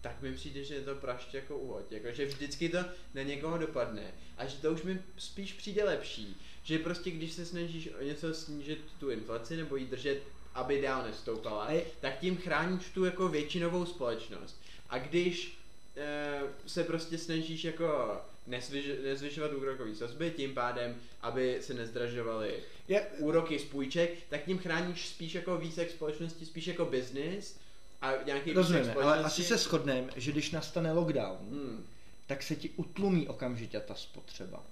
tak 0.00 0.22
mi 0.22 0.34
přijde, 0.34 0.64
že 0.64 0.74
je 0.74 0.80
to 0.80 0.94
prašť 0.94 1.34
jako 1.34 1.58
úvod. 1.58 1.92
Jako, 1.92 2.12
že 2.12 2.26
vždycky 2.26 2.68
to 2.68 2.78
na 3.14 3.22
někoho 3.22 3.58
dopadne. 3.58 4.02
A 4.36 4.46
že 4.46 4.56
to 4.56 4.72
už 4.72 4.82
mi 4.82 5.02
spíš 5.16 5.52
přijde 5.52 5.84
lepší. 5.84 6.36
Že 6.62 6.78
prostě 6.78 7.10
když 7.10 7.32
se 7.32 7.46
snažíš 7.46 7.88
o 8.00 8.04
něco 8.04 8.34
snížit 8.34 8.80
tu 9.00 9.10
inflaci 9.10 9.56
nebo 9.56 9.76
ji 9.76 9.86
držet, 9.86 10.22
aby 10.54 10.82
dál 10.82 11.02
nestoupala, 11.02 11.70
je- 11.70 11.84
tak 12.00 12.20
tím 12.20 12.36
chráníš 12.36 12.90
tu 12.94 13.04
jako 13.04 13.28
většinovou 13.28 13.86
společnost. 13.86 14.60
A 14.90 14.98
když 14.98 15.58
e, 15.96 16.40
se 16.66 16.84
prostě 16.84 17.18
snažíš 17.18 17.64
jako 17.64 18.20
nezvyš, 18.46 18.86
nezvyšovat 19.04 19.52
úrokový 19.52 19.94
sazby, 19.94 20.30
tím 20.36 20.54
pádem, 20.54 20.96
aby 21.20 21.58
se 21.60 21.74
nezdražovaly 21.74 22.54
Je, 22.88 23.00
úroky 23.18 23.58
z 23.58 23.64
půjček, 23.64 24.10
tak 24.28 24.44
tím 24.44 24.58
chráníš 24.58 25.08
spíš 25.08 25.34
jako 25.34 25.56
výsek 25.58 25.90
společnosti, 25.90 26.46
spíš 26.46 26.66
jako 26.66 26.84
business 26.84 27.56
a 28.02 28.12
nějaký 28.26 28.44
výsek 28.44 28.56
rozumíme, 28.56 28.84
ale 28.84 28.92
společnosti. 28.92 29.42
asi 29.42 29.44
se 29.44 29.56
shodneme, 29.56 30.08
že 30.16 30.32
když 30.32 30.50
nastane 30.50 30.92
lockdown, 30.92 31.38
Hmm. 31.50 31.86
tak 32.26 32.42
se 32.42 32.56
ti 32.56 32.70
utlumí 32.70 33.28
okamžitě 33.28 33.80
ta 33.80 33.94
spotřeba. 33.94 34.62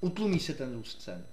Utlumí 0.00 0.40
se 0.40 0.54
ten 0.54 0.74
růst 0.74 1.02
cen. 1.02 1.26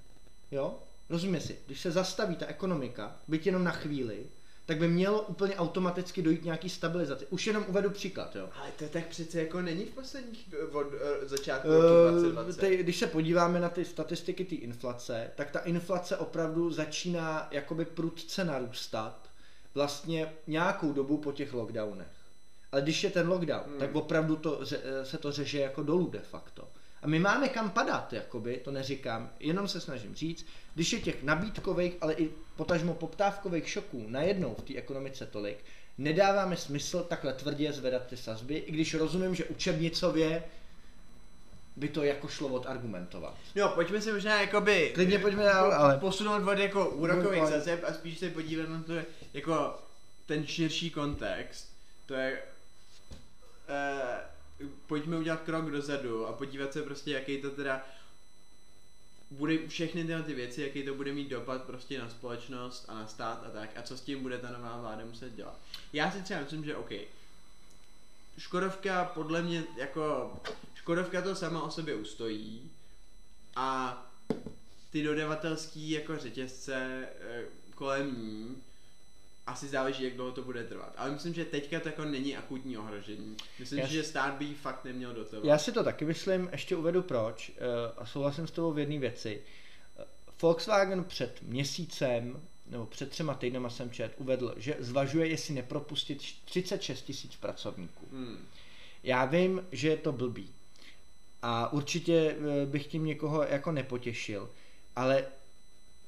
Jo? 0.52 0.80
Rozumíme 1.10 1.42
si, 1.42 1.60
když 1.66 1.82
se 1.82 1.92
zastaví 1.92 2.36
ta 2.36 2.46
ekonomika, 2.46 3.20
byť 3.28 3.46
jenom 3.46 3.64
na 3.64 3.72
chvíli, 3.72 4.26
tak 4.66 4.78
by 4.78 4.88
mělo 4.88 5.22
úplně 5.22 5.56
automaticky 5.56 6.22
dojít 6.22 6.44
nějaký 6.46 6.70
stabilizaci. 6.70 7.26
Už 7.30 7.48
jenom 7.48 7.66
uvedu 7.68 7.90
příklad, 7.90 8.36
jo. 8.36 8.50
Ale 8.60 8.72
to 8.80 8.86
tak 8.90 9.08
přece 9.08 9.40
jako 9.40 9.62
není 9.62 9.86
v 9.86 9.90
posledních 9.90 10.50
od 10.72 10.88
uh, 10.88 10.92
začátku 11.24 11.68
Eh, 11.68 11.76
roku 11.76 12.20
2020. 12.22 12.60
Ty, 12.62 12.78
když 12.78 12.98
se 13.00 13.08
podíváme 13.08 13.60
na 13.60 13.70
ty 13.70 13.86
statistiky 13.86 14.46
té 14.46 14.56
inflace, 14.56 15.32
tak 15.36 15.52
ta 15.52 15.60
inflace 15.60 16.18
opravdu 16.18 16.72
začíná 16.72 17.48
jakoby 17.52 17.86
prudce 17.86 18.44
narůstat 18.46 19.30
vlastně 19.74 20.34
nějakou 20.48 20.94
dobu 20.94 21.18
po 21.18 21.32
těch 21.32 21.54
lockdownech. 21.54 22.08
Ale 22.72 22.82
když 22.82 23.04
je 23.04 23.10
ten 23.10 23.30
lockdown, 23.30 23.64
Hmm. 23.68 23.80
tak 23.80 23.96
opravdu 23.96 24.36
to, 24.36 24.62
se 25.04 25.18
to 25.18 25.32
řeže 25.32 25.60
jako 25.60 25.84
dolů 25.84 26.10
de 26.10 26.20
facto. 26.20 26.68
A 27.06 27.08
my 27.08 27.20
máme 27.20 27.50
kam 27.50 27.70
padat, 27.70 28.14
jakoby, 28.14 28.58
to 28.58 28.72
neříkám, 28.72 29.30
jenom 29.40 29.68
se 29.68 29.82
snažím 29.82 30.16
říct, 30.16 30.46
když 30.76 30.94
je 30.94 31.00
těch 31.00 31.24
nabídkových, 31.24 31.94
ale 32.02 32.14
i 32.14 32.30
potažmo 32.56 32.94
poptávkových 32.94 33.70
šoků 33.70 34.06
najednou 34.08 34.56
v 34.56 34.62
té 34.62 34.76
ekonomice 34.76 35.26
tolik, 35.26 35.58
nedáváme 35.98 36.58
smysl 36.58 37.04
takhle 37.04 37.34
tvrdě 37.34 37.74
zvedat 37.74 38.08
ty 38.08 38.18
sazby, 38.18 38.56
i 38.56 38.72
když 38.72 38.94
rozumím, 38.94 39.36
že 39.36 39.46
učebnicově 39.46 40.44
by 41.76 41.90
to 41.90 42.04
jako 42.04 42.28
šlo 42.28 42.48
odargumentovat. 42.48 43.36
No, 43.56 43.70
pojďme 43.70 44.02
se 44.02 44.14
možná 44.14 44.42
jakoby 44.42 44.92
Klidně 44.94 45.20
pojďme 45.20 45.44
dál, 45.44 45.74
ale- 45.74 45.98
posunout 45.98 46.48
od 46.48 46.60
jako 46.60 46.90
úrokových 46.90 47.42
Ale- 47.42 47.52
sazeb 47.52 47.84
a 47.88 47.94
spíš 47.94 48.20
se 48.20 48.30
podívat 48.30 48.70
na 48.70 48.84
to 48.84 48.94
jako 49.34 49.76
ten 50.26 50.48
širší 50.48 50.90
kontext. 50.90 51.74
To 52.06 52.14
je 52.14 52.42
uh, 53.70 54.35
pojďme 54.88 55.18
udělat 55.18 55.42
krok 55.42 55.72
dozadu 55.72 56.28
a 56.28 56.34
podívat 56.34 56.74
se 56.74 56.82
prostě, 56.82 57.12
jaký 57.12 57.42
to 57.42 57.50
teda 57.50 57.86
bude 59.32 59.68
všechny 59.68 60.06
tyhle 60.06 60.24
ty 60.24 60.34
věci, 60.34 60.62
jaký 60.62 60.84
to 60.84 60.94
bude 60.94 61.14
mít 61.14 61.30
dopad 61.30 61.64
prostě 61.64 62.00
na 62.00 62.10
společnost 62.10 62.86
a 62.88 62.94
na 62.94 63.08
stát 63.08 63.44
a 63.48 63.50
tak 63.50 63.78
a 63.78 63.82
co 63.82 63.98
s 63.98 64.02
tím 64.02 64.22
bude 64.22 64.38
ta 64.38 64.52
nová 64.52 64.78
vláda 64.82 65.06
muset 65.06 65.36
dělat. 65.36 65.58
Já 65.94 66.12
si 66.12 66.22
třeba 66.22 66.40
myslím, 66.40 66.66
že 66.66 66.76
OK. 66.76 66.92
Škodovka 68.38 69.06
podle 69.06 69.42
mě 69.42 69.64
jako 69.78 70.34
Škodovka 70.76 71.22
to 71.22 71.36
sama 71.36 71.64
o 71.64 71.72
sobě 71.72 71.96
ustojí 71.96 72.72
a 73.56 74.02
ty 74.92 75.04
dodavatelský 75.04 75.92
jako 75.92 76.18
řetězce 76.18 77.08
eh, 77.22 77.46
kolem 77.76 78.20
ní 78.20 78.64
asi 79.48 79.68
záleží, 79.68 80.04
jak 80.04 80.14
dlouho 80.14 80.32
to 80.32 80.42
bude 80.42 80.64
trvat. 80.64 80.94
Ale 80.98 81.12
myslím, 81.12 81.34
že 81.34 81.46
teďka 81.46 81.80
to 81.80 81.90
jako 81.90 82.06
není 82.06 82.38
akutní 82.38 82.78
ohrožení. 82.78 83.38
Myslím 83.60 83.80
Já 83.80 83.88
si, 83.88 83.94
že 83.94 84.04
stát 84.04 84.34
by 84.34 84.54
fakt 84.54 84.86
neměl 84.86 85.14
dotovat. 85.14 85.46
Já 85.46 85.58
si 85.58 85.72
to 85.72 85.84
taky 85.84 86.06
myslím, 86.06 86.50
ještě 86.52 86.76
uvedu 86.76 87.02
proč 87.02 87.52
eh, 87.58 87.62
a 87.98 88.06
souhlasím 88.06 88.48
s 88.48 88.52
tebou 88.52 88.74
v 88.74 88.80
jedné 88.80 89.00
věci. 89.00 89.42
Eh, 90.00 90.04
Volkswagen 90.42 91.04
před 91.04 91.42
měsícem 91.42 92.42
nebo 92.68 92.86
před 92.86 93.10
třema 93.10 93.34
týdnama 93.34 93.70
jsem 93.70 93.92
čet, 93.92 94.14
uvedl, 94.18 94.54
že 94.58 94.76
zvažuje, 94.80 95.28
jestli 95.28 95.54
nepropustit 95.54 96.18
36 96.46 97.02
tisíc 97.02 97.36
pracovníků. 97.36 98.06
Hmm. 98.12 98.46
Já 99.04 99.26
vím, 99.26 99.64
že 99.72 99.88
je 99.88 99.98
to 99.98 100.12
blbý, 100.12 100.50
a 101.48 101.74
určitě 101.74 102.36
eh, 102.38 102.66
bych 102.66 102.88
tím 102.88 103.06
někoho 103.06 103.44
jako 103.44 103.72
nepotěšil, 103.72 104.50
ale 104.96 105.26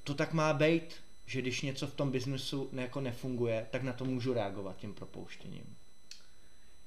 to 0.03 0.13
tak 0.13 0.33
má 0.33 0.53
být, 0.53 0.95
že 1.27 1.41
když 1.41 1.61
něco 1.61 1.87
v 1.87 1.93
tom 1.93 2.11
biznesu 2.11 2.69
ne, 2.71 2.81
jako 2.81 3.01
nefunguje, 3.01 3.67
tak 3.71 3.83
na 3.83 3.93
to 3.93 4.05
můžu 4.05 4.33
reagovat 4.33 4.77
tím 4.77 4.93
propouštěním. 4.93 5.77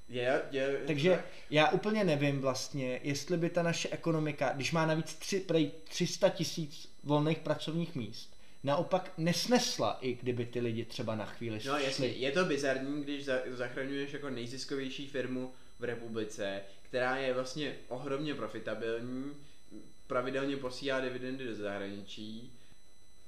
Je, 0.09 0.41
je, 0.51 0.81
Takže 0.87 1.09
tak. 1.09 1.25
já 1.49 1.69
úplně 1.69 2.03
nevím 2.03 2.41
vlastně, 2.41 2.99
jestli 3.03 3.37
by 3.37 3.49
ta 3.49 3.63
naše 3.63 3.89
ekonomika, 3.89 4.53
když 4.53 4.71
má 4.71 4.85
navíc 4.85 5.13
tři, 5.13 5.39
prej 5.39 5.71
300 5.83 6.29
tisíc 6.29 6.95
volných 7.03 7.39
pracovních 7.39 7.95
míst, 7.95 8.37
naopak 8.63 9.13
nesnesla, 9.17 9.97
i 10.01 10.13
kdyby 10.13 10.45
ty 10.45 10.59
lidi 10.59 10.85
třeba 10.85 11.15
na 11.15 11.25
chvíli 11.25 11.59
No 11.65 11.77
jasně, 11.77 12.07
je 12.07 12.31
to 12.31 12.45
bizarní, 12.45 13.03
když 13.03 13.25
za, 13.25 13.39
zachraňuješ 13.47 14.13
jako 14.13 14.29
nejziskovější 14.29 15.07
firmu 15.07 15.51
v 15.79 15.83
republice, 15.83 16.61
která 16.81 17.17
je 17.17 17.33
vlastně 17.33 17.75
ohromně 17.87 18.35
profitabilní, 18.35 19.33
pravidelně 20.07 20.57
posílá 20.57 20.99
dividendy 20.99 21.45
do 21.45 21.55
zahraničí 21.55 22.51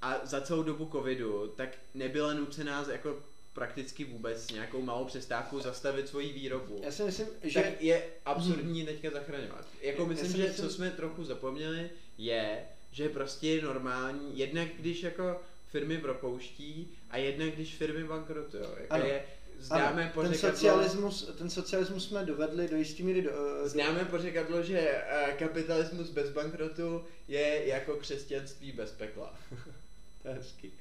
a 0.04 0.22
za 0.24 0.42
celou 0.42 0.64
dobu 0.64 0.90
covidu 0.92 1.54
tak 1.56 1.70
nebyla 1.94 2.34
nucená 2.34 2.86
jako 2.92 3.20
prakticky 3.54 4.04
vůbec 4.04 4.44
s 4.44 4.52
nějakou 4.52 4.82
malou 4.82 5.06
přestávkou 5.06 5.60
zastavit 5.60 6.08
svoji 6.08 6.34
výrobu. 6.34 6.82
Já 6.84 6.92
si 6.92 7.04
myslím, 7.04 7.28
že... 7.44 7.62
Tak 7.62 7.82
je 7.82 8.04
absurdní 8.26 8.86
teďka 8.86 9.10
zachraňovat. 9.10 9.66
Jako 9.82 10.06
myslím, 10.06 10.32
si 10.32 10.38
že 10.38 10.44
myslím- 10.44 10.66
co 10.70 10.74
jsme 10.74 10.92
trochu 10.92 11.24
zapomněli, 11.24 11.90
je, 12.18 12.66
že 12.92 13.10
prostě 13.10 13.48
je 13.50 13.62
normální, 13.62 14.38
jednak 14.40 14.68
když 14.80 15.04
jako 15.04 15.42
firmy 15.72 15.98
propouští 15.98 16.92
a 17.10 17.18
jednak 17.18 17.50
když 17.54 17.76
firmy 17.76 18.04
bankrotují. 18.04 18.64
Jako 18.64 18.94
Ano. 18.94 19.06
je, 19.06 19.24
známe 19.60 20.12
ano, 20.16 20.24
ten 20.24 20.34
socialismus, 20.38 21.32
ten 21.38 21.50
socialismus 21.50 22.08
jsme 22.08 22.26
dovedli 22.26 22.68
do 22.68 22.78
jistý 22.78 23.04
míry 23.04 23.22
do, 23.22 23.32
eh, 23.66 23.70
známe 23.70 24.06
pořekadlo, 24.06 24.64
že 24.64 24.80
eh, 24.80 25.36
kapitalismus 25.40 26.10
bez 26.10 26.30
bankrotu 26.30 27.04
je 27.28 27.68
jako 27.68 27.96
křesťanství 27.96 28.72
bez 28.72 28.92
pekla. 28.92 29.36
To 30.24 30.28
je 30.28 30.36
hezký. 30.36 30.72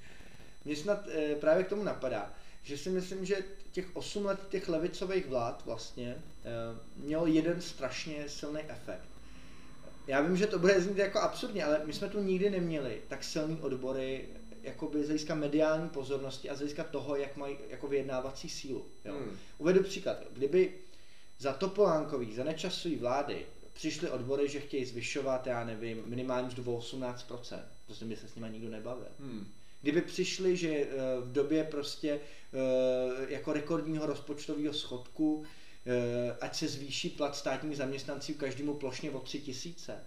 Mě 0.64 0.76
snad 0.76 1.09
e, 1.09 1.34
právě 1.34 1.64
k 1.64 1.68
tomu 1.68 1.82
napadá, 1.82 2.34
že 2.62 2.78
si 2.78 2.90
myslím, 2.90 3.24
že 3.24 3.36
těch 3.72 3.97
8 3.97 4.24
let 4.24 4.40
těch 4.49 4.68
levicových 4.68 5.26
vlád 5.26 5.62
vlastně 5.66 6.09
e, 6.09 6.18
mělo 6.97 7.26
jeden 7.26 7.61
strašně 7.61 8.28
silný 8.28 8.61
efekt. 8.68 9.09
Já 10.07 10.20
vím, 10.20 10.36
že 10.36 10.47
to 10.47 10.59
bude 10.59 10.80
znít 10.80 10.99
jako 10.99 11.20
absurdně, 11.20 11.64
ale 11.64 11.80
my 11.84 11.93
jsme 11.93 12.09
tu 12.09 12.22
nikdy 12.22 12.51
neměli 12.51 13.03
tak 13.09 13.24
silný 13.24 13.59
odbory 13.61 14.28
jakoby 14.62 15.03
z 15.03 15.07
hlediska 15.07 15.34
mediální 15.34 15.88
pozornosti 15.88 16.51
a 16.51 16.55
z 16.55 16.59
hlediska 16.59 16.84
toho, 16.84 17.16
jak 17.16 17.36
mají 17.36 17.59
jako 17.68 17.88
vyjednávací 17.88 18.49
sílu. 18.49 18.86
Jo. 19.05 19.14
Hmm. 19.14 19.38
Uvedu 19.59 19.82
příklad. 19.82 20.16
Kdyby 20.32 20.74
za 21.38 21.53
Topolánkový, 21.53 22.34
za 22.34 22.45
nečasový 22.45 22.97
vlády 22.97 23.47
přišly 23.72 24.11
odbory, 24.11 24.49
že 24.49 24.61
chtějí 24.61 24.84
zvyšovat, 24.84 25.47
já 25.47 25.64
nevím, 25.64 26.03
minimální 26.07 26.49
mzdu 26.49 26.74
o 26.74 26.78
18%, 26.78 27.62
prostě 27.87 28.05
by 28.05 28.16
se 28.16 28.28
s 28.28 28.35
nimi 28.35 28.51
nikdo 28.51 28.68
nebavil. 28.68 29.09
Hmm. 29.18 29.47
Kdyby 29.83 30.03
přišli, 30.03 30.57
že 30.57 30.68
eh, 30.68 30.87
v 31.20 31.33
době 31.33 31.64
prostě 31.64 32.20
eh, 32.20 33.33
jako 33.33 33.53
rekordního 33.53 34.07
rozpočtového 34.07 34.74
schodku, 34.74 35.45
eh, 35.87 36.37
ať 36.41 36.57
se 36.57 36.68
zvýší 36.68 37.11
plat 37.11 37.37
státních 37.37 37.76
zaměstnanců 37.76 38.35
každému 38.35 38.74
plošně 38.74 39.11
o 39.11 39.20
tři 39.20 39.41
tisíce, 39.41 39.99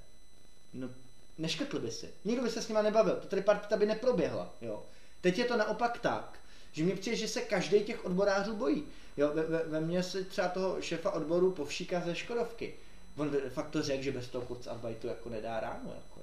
no 0.74 0.90
neškrtli 1.38 1.80
by 1.80 1.92
si. 1.92 2.10
Nikdo 2.26 2.44
by 2.44 2.50
se 2.50 2.62
s 2.62 2.68
nima 2.68 2.82
nebavil, 2.82 3.16
to 3.16 3.28
tripartita 3.28 3.78
by 3.78 3.86
neproběhla. 3.86 4.56
Jo. 4.62 4.86
Teď 5.22 5.38
je 5.38 5.46
to 5.46 5.58
naopak 5.58 6.00
tak, 6.00 6.40
že 6.72 6.84
mně 6.84 6.96
přijde, 6.96 7.18
že 7.18 7.28
se 7.28 7.42
každý 7.42 7.84
těch 7.84 8.06
odborářů 8.06 8.56
bojí. 8.56 8.84
Jo, 9.18 9.32
ve, 9.34 9.44
ve, 9.44 9.64
ve 9.64 9.82
mně 9.82 10.04
si 10.04 10.24
třeba 10.24 10.48
toho 10.48 10.82
šéfa 10.82 11.12
odboru 11.12 11.52
povšíka 11.52 12.00
ze 12.06 12.16
Škodovky. 12.16 12.74
On 13.18 13.32
fakt 13.50 13.70
to 13.70 13.84
řekl, 13.84 14.04
že 14.04 14.12
bez 14.12 14.28
toho 14.28 14.46
Kurzarbeitu 14.46 15.08
jako 15.08 15.30
nedá 15.30 15.60
ráno. 15.60 15.94
Jako, 15.96 16.15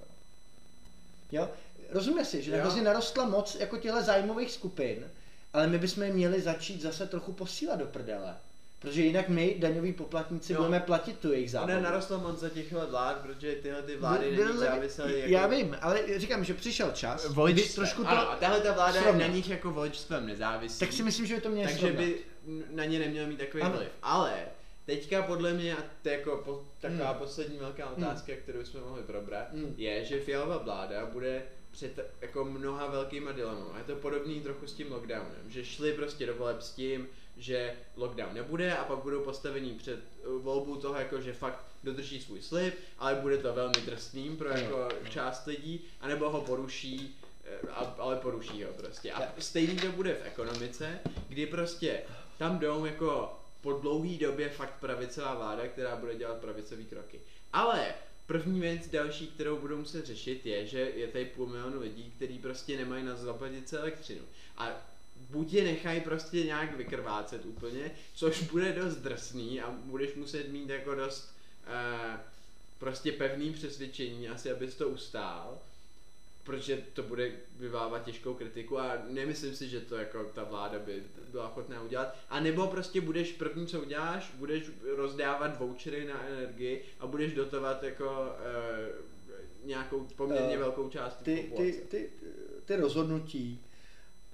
jo. 1.33 1.49
rozumíme 1.91 2.25
si, 2.25 2.43
že 2.43 2.51
Jo. 2.53 2.59
hrozně 2.61 2.83
narostla 2.83 3.25
moc 3.25 3.55
jako 3.61 3.77
těchto 3.77 4.03
zájmových 4.03 4.53
skupin, 4.53 5.05
ale 5.53 5.67
my 5.67 5.79
bychom 5.79 6.03
je 6.03 6.13
měli 6.13 6.41
začít 6.41 6.83
zase 6.83 7.07
trochu 7.07 7.33
posílat 7.33 7.79
do 7.79 7.87
prdele. 7.87 8.35
Protože 8.79 9.03
jinak 9.03 9.29
my, 9.29 9.55
daňoví 9.59 9.93
poplatníci, 9.93 10.53
Jo. 10.53 10.59
budeme 10.59 10.81
platit 10.81 11.19
tu 11.19 11.33
jejich 11.33 11.51
zábavu. 11.51 11.73
Ona 11.73 11.81
narostla 11.91 12.19
moc 12.19 12.39
za 12.41 12.49
těchto 12.49 12.87
vlád, 12.91 13.17
protože 13.17 13.55
tyhle 13.55 13.83
ty 13.83 13.97
vlády 13.97 14.31
Byl- 14.37 14.47
není 14.49 14.59
závislé 14.59 15.13
jako... 15.19 15.33
Já 15.33 15.47
vím, 15.47 15.77
ale 15.81 16.01
říkám, 16.17 16.45
že 16.45 16.55
přišel 16.55 16.91
čas, 16.91 17.29
Voličstvem. 17.29 17.87
trošku 17.87 18.03
to, 18.03 18.09
Ano, 18.09 18.31
a 18.31 18.37
tahle 18.37 18.61
ta 18.61 18.73
vláda 18.73 19.01
je 19.01 19.13
na 19.13 19.27
nich 19.27 19.49
jako 19.51 19.71
voličstvem 19.71 20.27
nezávislí. 20.27 20.79
tak 20.87 20.93
si 20.93 21.03
myslím, 21.03 21.27
že 21.27 21.35
by 21.35 21.41
to 21.41 21.49
mělo 21.49 21.67
takže 21.67 21.81
srovnat. 21.87 22.05
by 22.05 22.19
na 22.71 22.85
ně 22.85 22.99
neměl 22.99 23.27
mít 23.27 23.39
takový 23.39 23.63
Ano. 23.63 23.77
vliv. 23.77 23.89
Ale 24.03 24.33
teďka 24.87 25.23
podle 25.23 25.53
mě, 25.53 25.77
a 25.77 25.83
to 26.03 26.09
je 26.09 26.19
jako 26.19 26.37
po, 26.37 26.65
taková 26.81 27.11
Hmm. 27.11 27.19
poslední 27.19 27.59
velká 27.59 27.91
otázka, 27.91 28.33
kterou 28.43 28.65
jsme 28.65 28.81
mohli 28.81 29.03
probrat, 29.03 29.53
Hmm. 29.53 29.75
je, 29.77 30.05
že 30.05 30.21
Fialová 30.21 30.59
vláda 30.59 31.07
bude 31.07 31.43
před 31.71 32.11
jako 32.21 32.45
mnoha 32.45 32.87
velkýma 32.87 33.33
dilemama. 33.33 33.79
Je 33.79 33.85
to 33.85 33.97
podobný 33.97 34.41
trochu 34.41 34.67
s 34.67 34.73
tím 34.73 34.93
lockdownem, 34.93 35.45
že 35.49 35.65
šli 35.65 35.93
prostě 35.93 36.27
do 36.27 36.35
voleb 36.35 36.63
s 36.63 36.71
tím, 36.71 37.09
že 37.37 37.75
lockdown 37.97 38.35
nebude 38.35 38.77
a 38.77 38.85
pak 38.85 38.99
budou 38.99 39.21
postavení 39.21 39.75
před 39.75 40.01
uh, 40.27 40.43
volbu 40.43 40.77
toho, 40.77 40.95
jako 40.95 41.21
že 41.21 41.33
fakt 41.33 41.65
dodrží 41.85 42.21
svůj 42.21 42.43
slib, 42.43 42.75
ale 42.99 43.15
bude 43.15 43.39
to 43.39 43.53
velmi 43.55 43.75
trestným 43.85 44.37
pro 44.37 44.49
jako 44.49 44.89
část 45.11 45.47
lidí, 45.47 45.81
anebo 46.01 46.31
ho 46.31 46.41
poruší, 46.41 47.19
eh, 47.45 47.69
a, 47.71 47.95
ale 47.99 48.17
poruší 48.17 48.65
ho 48.65 48.73
prostě. 48.73 49.13
A 49.13 49.23
stejný 49.39 49.77
to 49.77 49.93
bude 49.93 50.15
v 50.15 50.27
ekonomice, 50.27 50.99
kdy 51.29 51.47
prostě 51.47 52.03
tam 52.39 52.59
jdou 52.59 52.85
jako 52.85 53.39
po 53.63 53.73
dlouhý 53.73 54.19
době 54.19 54.49
fakt 54.49 54.81
pravicová 54.81 55.35
vláda, 55.35 55.69
která 55.69 55.97
bude 55.97 56.15
dělat 56.15 56.39
pravicové 56.39 56.83
kroky. 56.83 57.21
Ale 57.53 57.95
první 58.27 58.61
věc 58.61 58.89
další, 58.89 59.27
kterou 59.27 59.59
budou 59.59 59.77
muset 59.77 60.07
řešit, 60.07 60.47
je, 60.47 60.67
že 60.67 60.79
je 60.79 61.09
tady 61.09 61.25
půl 61.25 61.47
milionu 61.47 61.81
lidí, 61.81 62.13
kteří 62.17 62.39
prostě 62.39 62.77
nemají 62.77 63.05
na 63.05 63.17
zaplatit 63.17 63.73
elektřinu. 63.73 64.23
A 64.57 64.71
buď 65.31 65.53
je 65.53 65.65
nechají 65.65 66.01
prostě 66.01 66.45
nějak 66.45 66.77
vykrvácet 66.77 67.45
úplně, 67.45 67.91
což 68.15 68.43
bude 68.43 68.73
dost 68.73 68.97
drsný 68.97 69.61
a 69.61 69.71
budeš 69.71 70.15
muset 70.15 70.49
mít 70.49 70.69
jako 70.69 70.95
dost 70.95 71.35
eh, 71.67 72.21
prostě 72.79 73.13
pevný 73.13 73.53
přesvědčení 73.53 74.29
asi, 74.29 74.51
abys 74.51 74.75
to 74.75 74.89
ustál, 74.89 75.59
protože 76.45 76.83
to 76.93 77.03
bude 77.03 77.33
vyvávat 77.57 78.05
těžkou 78.05 78.35
kritiku 78.35 78.79
a 78.79 78.99
nemyslím 79.09 79.57
si, 79.57 79.69
že 79.69 79.81
to 79.81 79.97
jako 79.97 80.25
ta 80.25 80.45
vláda 80.45 80.79
by 80.79 81.03
byla 81.31 81.49
ochotná 81.49 81.83
udělat. 81.83 82.17
A 82.31 82.41
nebo 82.41 82.67
prostě 82.67 83.01
budeš 83.01 83.33
první, 83.33 83.67
co 83.67 83.81
uděláš, 83.81 84.33
budeš 84.35 84.65
rozdávat 84.97 85.59
vouchery 85.59 86.05
na 86.05 86.27
energii 86.27 86.85
a 87.01 87.07
budeš 87.07 87.33
dotovat 87.33 87.83
jako 87.83 88.33
eh, 88.39 88.93
nějakou 89.65 90.09
poměrně 90.17 90.55
Eh, 90.55 90.59
velkou 90.59 90.89
část 90.89 91.17
ty, 91.23 91.53
ty, 91.57 91.73
ty, 91.89 92.11
ty 92.65 92.77
rozhodnutí 92.77 93.61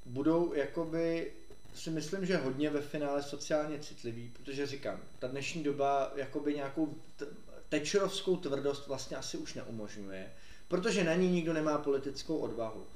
budou 0.07 0.55
jakoby 0.55 1.33
si 1.75 1.91
myslím, 1.91 2.27
že 2.27 2.37
hodně 2.37 2.71
ve 2.71 2.81
finále 2.81 3.23
sociálně 3.23 3.79
citlivý, 3.79 4.31
protože 4.33 4.67
říkám, 4.67 5.01
ta 5.19 5.27
dnešní 5.27 5.63
doba 5.63 6.13
jakoby 6.17 6.55
nějakou 6.55 6.95
t- 7.17 7.27
tečerovskou 7.69 8.37
tvrdost 8.37 8.87
vlastně 8.87 9.17
asi 9.17 9.37
už 9.37 9.55
neumožňuje, 9.55 10.33
protože 10.69 11.05
na 11.05 11.15
ní 11.15 11.29
nikdo 11.29 11.53
nemá 11.53 11.79
politickou 11.79 12.39
odvahu. 12.39 12.87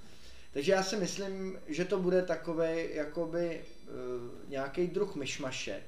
Takže 0.52 0.72
já 0.72 0.82
si 0.82 0.96
myslím, 0.96 1.58
že 1.66 1.84
to 1.84 1.98
bude 1.98 2.22
takový 2.22 2.94
jakoby 2.94 3.60
uh, 3.60 4.50
nějaký 4.50 4.86
druh 4.86 5.16
myšmaše. 5.16 5.82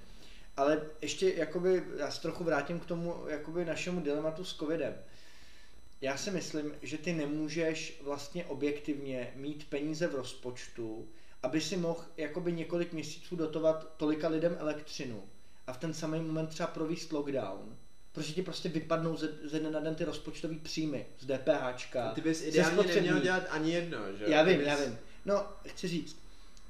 Ale 0.56 0.82
ještě 1.00 1.32
jakoby, 1.34 1.82
já 1.96 2.10
se 2.10 2.22
trochu 2.22 2.44
vrátím 2.44 2.80
k 2.80 2.86
tomu 2.86 3.24
jakoby 3.28 3.64
našemu 3.64 4.00
dilematu 4.00 4.44
s 4.44 4.56
covidem. 4.56 4.94
Já 6.00 6.16
si 6.16 6.30
myslím, 6.30 6.74
že 6.82 6.98
ty 6.98 7.12
nemůžeš 7.12 8.00
vlastně 8.02 8.44
objektivně 8.44 9.32
mít 9.36 9.66
peníze 9.68 10.06
v 10.06 10.14
rozpočtu, 10.14 11.08
aby 11.42 11.60
si 11.60 11.76
mohl 11.76 12.04
jakoby 12.16 12.52
několik 12.52 12.92
měsíců 12.92 13.36
dotovat 13.36 13.94
tolika 13.96 14.28
lidem 14.28 14.56
elektřinu 14.58 15.22
a 15.66 15.72
v 15.72 15.78
ten 15.78 15.94
samý 15.94 16.20
moment 16.20 16.46
třeba 16.46 16.66
províst 16.66 17.12
lockdown, 17.12 17.76
protože 18.14 18.32
ti 18.32 18.42
prostě 18.42 18.68
vypadnou 18.68 19.16
ze, 19.16 19.28
ze 19.44 19.58
dne 19.60 19.70
na 19.70 19.80
den 19.80 19.94
ty 19.94 20.04
rozpočtový 20.04 20.58
příjmy 20.58 21.06
z 21.20 21.26
DPHčka. 21.26 22.10
Ty 22.14 22.20
bys 22.20 22.42
ideálně 22.42 22.94
neměl 22.94 23.20
dělat 23.20 23.42
ani 23.50 23.72
jedno, 23.72 23.98
že? 24.18 24.24
Já 24.28 24.42
vím, 24.42 24.58
bys- 24.60 24.66
já 24.66 24.76
vím. 24.76 24.98
No, 25.24 25.46
chci 25.66 25.88
říct, 25.88 26.16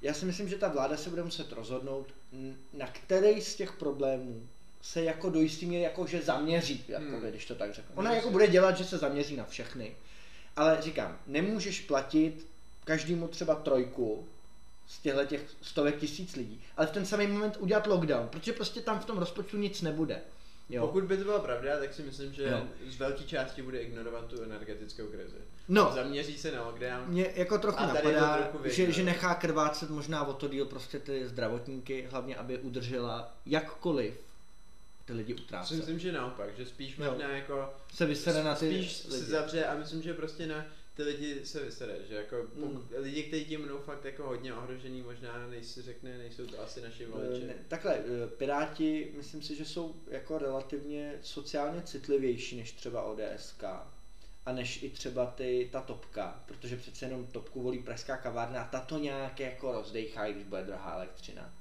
já 0.03 0.14
si 0.14 0.24
myslím, 0.24 0.49
že 0.49 0.57
ta 0.59 0.68
vláda 0.68 0.97
se 0.97 1.11
bude 1.11 1.22
muset 1.22 1.53
rozhodnout, 1.53 2.07
na 2.72 2.86
který 2.86 3.40
z 3.40 3.55
těch 3.57 3.72
problémů 3.72 4.49
se 4.82 5.03
jako 5.05 5.30
do 5.30 5.40
jistý 5.40 5.66
míry 5.66 5.82
jako 5.82 6.07
že 6.07 6.22
zaměří, 6.22 6.84
jako 6.88 7.05
Hmm. 7.05 7.20
když 7.20 7.47
to 7.47 7.55
tak 7.55 7.74
řeknu. 7.74 7.97
Ona 7.97 8.12
jako 8.14 8.30
bude 8.30 8.47
dělat, 8.47 8.76
že 8.76 8.84
se 8.84 8.99
zaměří 8.99 9.36
na 9.36 9.45
všechny. 9.45 9.97
Ale 10.57 10.78
říkám, 10.80 11.18
nemůžeš 11.26 11.80
platit 11.80 12.47
každému 12.84 13.28
třeba 13.28 13.55
trojku 13.55 14.28
z 14.86 14.99
těchto 14.99 15.24
těch 15.24 15.40
stovek 15.62 15.97
tisíc 15.99 16.36
lidí, 16.36 16.62
ale 16.76 16.86
v 16.86 16.90
ten 16.90 17.07
samý 17.07 17.26
moment 17.26 17.57
udělat 17.61 17.86
lockdown, 17.86 18.28
protože 18.28 18.53
prostě 18.53 18.80
tam 18.80 18.99
v 19.01 19.05
tom 19.05 19.18
rozpočtu 19.18 19.57
nic 19.57 19.82
nebude. 19.82 20.22
Jo. 20.68 20.86
Pokud 20.86 21.04
by 21.04 21.16
to 21.16 21.24
byla 21.24 21.38
pravda, 21.38 21.78
tak 21.78 21.94
si 21.94 22.02
myslím, 22.02 22.32
že 22.32 22.42
Jo. 22.42 22.66
z 22.90 22.96
velké 22.98 23.24
části 23.24 23.62
bude 23.62 23.78
ignorovat 23.82 24.26
tu 24.26 24.42
energetickou 24.42 25.06
krizi. 25.06 25.36
No. 25.68 25.92
Zaměří 25.94 26.38
se 26.38 26.52
na 26.52 26.62
lockdown. 26.66 27.04
Mě 27.06 27.32
jako 27.34 27.58
trochu 27.58 27.78
A 27.78 27.86
napadá, 27.86 28.50
že, 28.64 28.92
že 28.92 29.02
nechá 29.04 29.34
krvácet 29.34 29.90
možná 29.90 30.24
o 30.26 30.32
to 30.32 30.48
díl 30.48 30.66
prostě 30.66 30.98
ty 30.98 31.28
zdravotníky, 31.28 32.08
hlavně 32.10 32.36
aby 32.36 32.58
udržela 32.58 33.34
jakkoliv 33.46 34.14
ty 35.04 35.12
lidi 35.12 35.34
Si 35.36 35.40
utrácet. 35.42 35.76
myslím, 35.78 35.98
že 35.98 36.12
naopak, 36.12 36.56
že 36.56 36.66
spíš 36.66 36.98
Jo. 36.98 37.10
možná 37.10 37.28
jako 37.30 37.74
Se 37.94 38.06
vysere 38.06 38.44
na 38.44 38.54
ty 38.54 38.66
spíš 38.72 38.92
se 38.96 39.14
lidi. 39.14 39.26
zavře 39.26 39.64
a 39.66 39.74
myslím, 39.74 40.02
že 40.02 40.14
prostě 40.14 40.46
na 40.46 40.66
ty 40.97 41.03
lidi 41.03 41.47
se 41.47 41.64
vysere, 41.64 41.97
že 42.09 42.14
jako 42.14 42.36
Mm. 42.55 42.61
pokud, 42.61 42.84
lidi, 42.97 43.22
kteří 43.22 43.45
tím 43.45 43.61
budou 43.62 43.78
fakt 43.78 44.05
jako 44.05 44.22
hodně 44.22 44.55
ohrožený, 44.55 45.03
možná 45.03 45.47
nejsi 45.47 45.82
řekne, 45.82 46.18
nejsou 46.18 46.47
to 46.47 46.61
asi 46.62 46.80
naši 46.80 47.07
voliči. 47.07 47.42
Eh, 47.45 47.47
Ne, 47.47 47.55
takhle, 47.68 47.95
eh, 47.99 48.26
Piráti, 48.36 49.12
myslím 49.16 49.42
si, 49.42 49.55
že 49.57 49.64
jsou 49.64 49.95
jako 50.11 50.38
relativně 50.38 51.18
sociálně 51.22 51.82
citlivější 51.82 52.57
než 52.57 52.72
třeba 52.72 53.03
ODSK 53.03 53.64
a 54.47 54.53
než 54.53 54.82
i 54.82 54.90
třeba 54.90 55.26
ty, 55.26 55.68
ta 55.72 55.80
topka, 55.80 56.42
protože 56.47 56.76
přece 56.76 57.05
jenom 57.07 57.26
topku 57.26 57.62
volí 57.62 57.78
pražská 57.82 58.16
kavárna 58.16 58.62
a 58.62 58.68
ta 58.70 58.80
to 58.80 58.99
nějak 58.99 59.40
jako 59.40 59.72
rozdejchá, 59.72 60.30
když 60.30 60.45
bude 60.45 60.62
drahá 60.64 60.95
elektřina. 60.95 61.55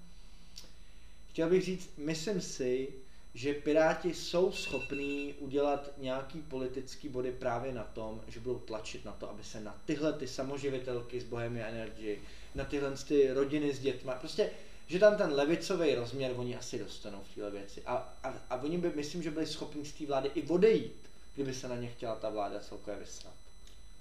Chtěl 1.29 1.49
bych 1.49 1.63
říct, 1.63 1.89
myslím 1.97 2.41
si, 2.41 2.93
že 3.33 3.53
Piráti 3.53 4.13
jsou 4.13 4.51
schopní 4.51 5.33
udělat 5.39 5.91
nějaký 5.97 6.41
politický 6.41 7.09
body 7.09 7.31
právě 7.31 7.73
na 7.73 7.83
tom, 7.83 8.21
že 8.27 8.39
budou 8.39 8.59
tlačit 8.59 9.05
na 9.05 9.11
to, 9.11 9.29
aby 9.29 9.43
se 9.43 9.59
na 9.59 9.81
tyhle 9.85 10.13
ty 10.13 10.27
samoživitelky 10.27 11.21
z 11.21 11.23
Bohemia 11.23 11.67
Energy, 11.67 12.21
na 12.55 12.65
tyhle 12.65 12.91
ty 13.07 13.33
rodiny 13.33 13.73
s 13.73 13.79
dětma, 13.79 14.13
prostě, 14.13 14.49
že 14.87 14.99
tam 14.99 15.17
ten 15.17 15.33
levicový 15.33 15.95
rozměr 15.95 16.33
oni 16.35 16.57
asi 16.57 16.79
dostanou 16.79 17.23
v 17.31 17.35
téhle 17.35 17.51
věci. 17.51 17.81
A, 17.85 18.13
a, 18.23 18.33
a 18.49 18.55
oni 18.63 18.77
by, 18.77 18.91
myslím, 18.95 19.23
že 19.23 19.31
byli 19.31 19.47
schopni 19.47 19.85
z 19.85 19.93
té 19.93 20.05
vlády 20.05 20.31
i 20.35 20.47
odejít, 20.47 21.09
kdyby 21.35 21.53
se 21.53 21.67
na 21.67 21.75
ně 21.75 21.87
chtěla 21.87 22.15
ta 22.15 22.29
vláda 22.29 22.59
celkově 22.59 22.99
vysrat. 22.99 23.33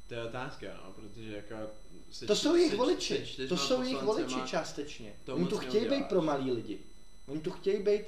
To 0.09 0.15
je 0.15 0.25
otázka, 0.25 0.67
no, 0.85 0.93
protože 0.93 1.37
jako... 1.37 1.55
Se, 2.11 2.27
To 2.27 2.37
jsou 2.37 2.57
jejich 2.57 2.75
voliči, 2.75 3.27
to 3.49 3.57
jsou 3.57 3.83
jejich 3.83 4.03
voliči 4.03 4.41
částečně. 4.47 5.15
Oni 5.33 5.47
tu 5.47 5.59
chtějí 5.59 5.75
neuděláš. 5.75 6.03
být 6.03 6.09
pro 6.09 6.23
malý 6.23 6.53
lidi. 6.53 6.79
Oni 7.29 7.41
tu 7.41 7.51
chtějí 7.51 7.83
být 7.83 8.03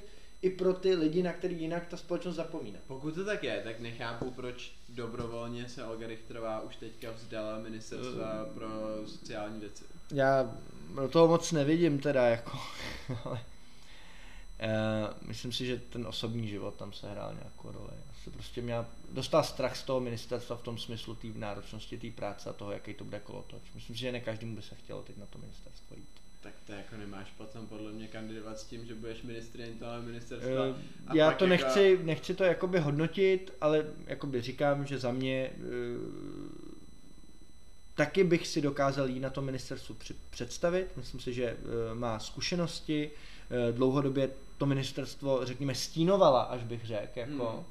i 0.45 0.51
pro 0.51 0.75
ty 0.75 0.95
lidi, 0.95 1.23
na 1.23 1.33
který 1.33 1.61
jinak 1.61 1.87
ta 1.87 1.97
společnost 1.97 2.35
zapomíná. 2.35 2.79
Pokud 2.87 3.15
to 3.15 3.25
tak 3.25 3.45
je, 3.45 3.61
tak 3.65 3.81
nechápu, 3.81 4.31
proč 4.31 4.73
dobrovolně 4.89 5.69
se 5.69 5.85
Olga 5.85 6.07
Richterová 6.07 6.61
už 6.61 6.77
teďka 6.77 7.11
vzdala 7.11 7.59
ministerstva 7.59 8.47
Eh. 8.51 8.55
pro 8.55 8.69
sociální 9.07 9.61
věci. 9.61 9.85
Já 10.13 10.57
do 10.95 11.09
toho 11.09 11.29
moc 11.29 11.53
nevidím 11.53 11.99
teda 11.99 12.27
jako, 12.27 12.59
ale 13.25 13.41
uh, 14.63 15.29
myslím 15.29 15.53
si, 15.53 15.67
že 15.67 15.79
ten 15.79 16.07
osobní 16.07 16.49
život 16.49 16.75
tam 16.75 16.93
se 16.93 17.11
hrál 17.11 17.35
nějakou 17.35 17.73
roli. 17.73 17.93
Já 18.07 18.15
se 18.25 18.31
prostě 18.31 18.63
měl, 18.63 18.87
dostal 19.13 19.45
strach 19.45 19.77
z 19.77 19.83
toho 19.83 20.01
ministerstva 20.01 20.57
v 20.57 20.63
tom 20.63 20.79
smyslu 20.79 21.15
té 21.15 21.29
náročnosti 21.35 21.99
té 21.99 22.11
práce 22.11 22.51
a 22.51 22.53
toho, 22.53 22.73
jaký 22.73 22.95
to 22.95 23.05
bude 23.05 23.21
kolotoč. 23.21 23.63
Myslím 23.75 23.97
si, 23.97 24.01
že 24.01 24.13
ne 24.13 24.21
každému 24.21 24.57
by 24.57 24.63
se 24.63 24.75
chtělo 24.75 25.03
teď 25.03 25.17
na 25.17 25.27
to 25.27 25.39
ministerstvo 25.39 25.97
jít. 25.97 26.09
Tak 26.45 26.53
to 26.67 26.73
jako 26.73 26.97
nemáš 26.97 27.31
potom 27.39 27.67
podle 27.67 27.93
mě 27.93 28.07
kandidovat 28.09 28.59
s 28.59 28.65
tím, 28.65 28.87
že 28.87 28.95
budeš 28.95 29.23
ministrem 29.23 29.79
toho 29.79 30.03
ministerstva. 30.03 30.65
Eh, 30.67 30.75
A 31.07 31.15
Já 31.17 31.27
to 31.27 31.33
jako- 31.33 31.47
nechci, 31.47 31.99
nechci 32.03 32.35
to 32.35 32.45
jakoby 32.45 32.79
hodnotit, 32.79 33.53
ale 33.61 33.87
jakoby 34.07 34.41
říkám, 34.43 34.87
že 34.87 34.99
za 34.99 35.13
mě 35.13 35.51
eh, 35.51 35.55
taky 37.95 38.25
bych 38.25 38.47
si 38.47 38.61
dokázal 38.61 39.09
jí 39.09 39.21
na 39.21 39.31
to 39.31 39.43
ministerstvu 39.43 39.95
při- 39.95 40.15
představit. 40.31 40.97
Myslím 40.97 41.21
si, 41.21 41.33
že 41.35 41.45
eh, 41.45 41.95
má 41.95 42.19
zkušenosti, 42.19 43.11
dlouhodobě 43.73 44.31
to 44.59 44.67
ministerstvo, 44.67 45.41
řekněme, 45.47 45.75
stínovala, 45.75 46.43
až 46.43 46.63
bych 46.65 46.85
řekl, 46.87 47.19
jako. 47.19 47.65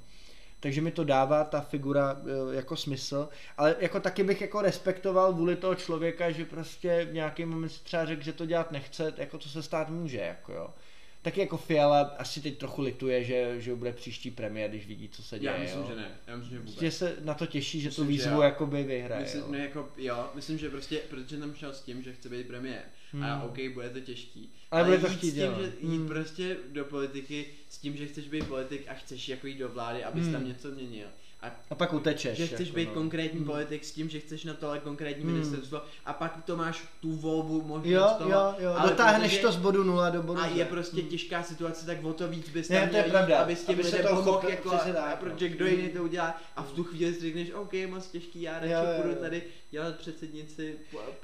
Takže 0.63 0.81
mi 0.81 0.91
to 0.91 1.03
dává 1.03 1.43
ta 1.43 1.61
figura 1.61 2.21
eh, 2.51 2.55
jako 2.55 2.75
smysl, 2.75 3.29
ale 3.57 3.75
jako 3.79 3.99
taky 3.99 4.23
bych 4.23 4.41
jako 4.41 4.61
respektoval 4.61 5.33
vůli 5.33 5.55
toho 5.55 5.75
člověka, 5.75 6.31
že 6.31 6.45
prostě 6.45 7.05
v 7.05 7.13
nějaký 7.13 7.45
moment 7.45 7.69
si 7.69 7.83
třeba 7.83 8.05
řekl, 8.05 8.23
že 8.23 8.33
to 8.33 8.45
dělat 8.45 8.71
nechce, 8.71 9.13
jako 9.17 9.37
to 9.37 9.49
se 9.49 9.63
stát 9.63 9.89
může, 9.89 10.17
jako 10.17 10.53
jo. 10.53 10.73
Taky 11.21 11.39
jako 11.39 11.57
Fiala 11.57 12.01
asi 12.01 12.41
teď 12.41 12.57
trochu 12.57 12.81
lituje, 12.81 13.23
že, 13.23 13.61
že 13.61 13.75
bude 13.75 13.93
příští 13.93 14.31
premiér, 14.31 14.69
když 14.69 14.87
vidí, 14.87 15.09
co 15.09 15.23
se 15.23 15.39
děje. 15.39 15.53
Já 15.53 15.59
myslím, 15.59 15.81
jo. 15.81 15.87
že 15.89 15.95
ne. 15.95 16.11
Já 16.27 16.35
myslím, 16.35 16.51
že 16.51 16.59
vůbec. 16.59 16.73
Prostě 16.73 16.91
se 16.91 17.15
na 17.21 17.33
to 17.33 17.45
těší, 17.45 17.81
že 17.81 17.89
Myslím, 17.89 18.05
tu 18.05 18.11
že 18.11 18.17
výzvu 18.17 18.35
jo. 18.35 18.41
jakoby 18.41 18.83
vyhraje. 18.83 19.21
Myslím, 19.21 19.41
jo. 19.41 19.51
ne, 19.51 19.59
jako, 19.59 19.89
jo, 19.97 20.29
myslím, 20.35 20.57
že 20.57 20.69
prostě, 20.69 20.97
protože 21.09 21.37
tam 21.37 21.53
šel 21.53 21.73
s 21.73 21.81
tím, 21.81 22.03
že 22.03 22.13
chce 22.13 22.29
být 22.29 22.47
premiér. 22.47 22.83
Hmm. 23.13 23.23
A. 23.23 23.43
OK, 23.43 23.57
bude 23.73 23.89
to 23.89 23.99
těžký. 23.99 24.49
Ale 24.71 24.83
bude 24.83 24.97
to 24.97 25.07
jít 25.07 25.17
chtít 25.17 25.29
s 25.29 25.33
tím, 25.33 25.41
dělat. 25.41 25.61
že 25.61 25.73
jít 25.81 25.97
Hmm. 25.97 26.07
prostě 26.07 26.57
do 26.71 26.85
politiky 26.85 27.45
s 27.69 27.77
tím, 27.77 27.97
že 27.97 28.05
chceš 28.07 28.27
být 28.27 28.47
politik 28.47 28.85
a 28.87 28.93
chceš 28.93 29.29
jako 29.29 29.47
jít 29.47 29.57
do 29.57 29.69
vlády, 29.69 30.03
abys 30.03 30.23
Hmm. 30.23 30.33
tam 30.33 30.47
něco 30.47 30.71
měnil. 30.71 31.07
A 31.43 31.51
A 31.69 31.75
pak 31.75 31.93
utečeš. 31.93 32.37
že 32.37 32.47
chceš 32.47 32.67
jako, 32.67 32.75
být 32.75 32.87
no. 32.87 32.93
konkrétní 32.93 33.39
Hmm. 33.39 33.47
politik 33.47 33.83
s 33.85 33.91
tím, 33.91 34.09
že 34.09 34.19
chceš 34.19 34.43
na 34.43 34.53
tohle 34.53 34.79
konkrétní 34.79 35.23
Hmm. 35.23 35.33
ministerstvo 35.33 35.81
a 36.05 36.13
pak 36.13 36.43
to 36.45 36.57
máš 36.57 36.83
tu 37.01 37.11
volbu 37.11 37.61
možnost 37.61 37.91
Jo, 37.93 38.09
toho. 38.17 38.29
jo, 38.31 38.55
jo, 38.59 38.73
ale 38.77 38.89
dotáhneš 38.89 39.31
protože- 39.31 39.41
to 39.41 39.51
z 39.51 39.55
bodu 39.55 39.83
nula 39.83 40.09
do 40.09 40.21
bodu 40.23 40.41
a 40.41 40.45
je 40.47 40.65
prostě 40.65 41.01
Hmm. 41.01 41.09
těžká 41.09 41.43
situace, 41.43 41.85
tak 41.85 42.03
o 42.03 42.13
to 42.13 42.27
víc 42.27 42.49
bys 42.49 42.69
Ne, 42.69 42.79
tam 42.79 42.89
to 42.89 42.95
je 42.95 43.01
měl 43.03 43.11
pravda. 43.11 43.35
jít, 43.37 43.41
aby 43.41 43.55
s 43.55 43.65
se 43.65 43.71
lidem 43.71 44.15
pomohl, 44.15 44.49
jako, 44.49 44.71
a, 44.71 45.15
protože 45.19 45.49
no. 45.49 45.55
kdo 45.55 45.65
jiný 45.67 45.83
Hmm. 45.83 45.91
to 45.91 46.03
udělá 46.03 46.41
a 46.55 46.63
v 46.63 46.71
tu 46.71 46.83
chvíli 46.83 47.13
si 47.13 47.21
řekneš, 47.21 47.51
OK, 47.53 47.73
moc 47.87 48.07
těžký, 48.07 48.41
já 48.41 48.59
radši 48.59 49.01
budu 49.03 49.15
tady 49.15 49.43
dělat 49.71 49.95
předsednici 49.95 50.75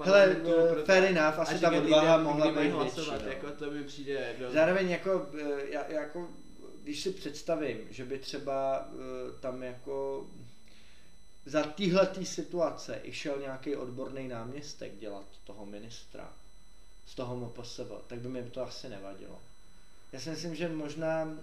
Hele, 0.04 0.26
eh, 0.32 0.36
proto- 0.36 0.86
fair 0.86 1.04
enough, 1.04 1.40
asi 1.40 1.60
ta 1.60 1.72
odvaha 1.72 2.18
mohla 2.18 2.48
být 2.48 2.56
větší, 2.58 2.72
hlasovat, 2.72 3.22
no. 3.26 3.30
jako 3.32 3.48
to 3.60 3.72
mi 3.72 3.84
přijde. 3.84 4.36
Zároveň 4.54 4.90
jako, 4.90 5.26
eh, 5.72 5.94
jako, 5.94 6.28
když 6.90 7.02
si 7.02 7.12
představím, 7.12 7.78
že 7.90 8.06
by 8.06 8.20
třeba 8.20 8.88
eh, 8.92 9.40
tam 9.40 9.64
jako 9.64 10.28
za 11.46 11.64
téhletý 11.64 12.26
situace 12.26 13.00
i 13.04 13.14
šel 13.14 13.40
nějaký 13.40 13.76
odborný 13.76 14.28
náměstek 14.28 15.00
dělat 15.00 15.26
toho 15.44 15.66
ministra 15.66 16.34
z 17.06 17.16
toho 17.16 17.36
MPSV, 17.36 17.92
tak 18.08 18.20
by 18.20 18.30
mi 18.30 18.44
to 18.44 18.62
asi 18.62 18.90
nevadilo. 18.90 19.40
Já 20.12 20.20
si 20.20 20.30
myslím, 20.30 20.56
že 20.56 20.70
možná 20.70 21.38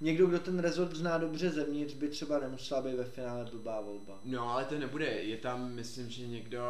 někdo, 0.00 0.26
kdo 0.26 0.38
ten 0.38 0.58
rezort 0.58 0.96
zná 0.96 1.18
dobře 1.18 1.50
zevnitř, 1.50 1.94
by 1.94 2.08
třeba 2.08 2.38
nemusela 2.38 2.82
být 2.82 2.94
ve 2.94 3.04
finále 3.04 3.44
blbá 3.44 3.80
volba. 3.80 4.18
No 4.24 4.50
ale 4.50 4.64
to 4.64 4.78
nebude, 4.78 5.06
je 5.06 5.36
tam 5.36 5.72
myslím, 5.72 6.10
že 6.10 6.26
někdo, 6.26 6.60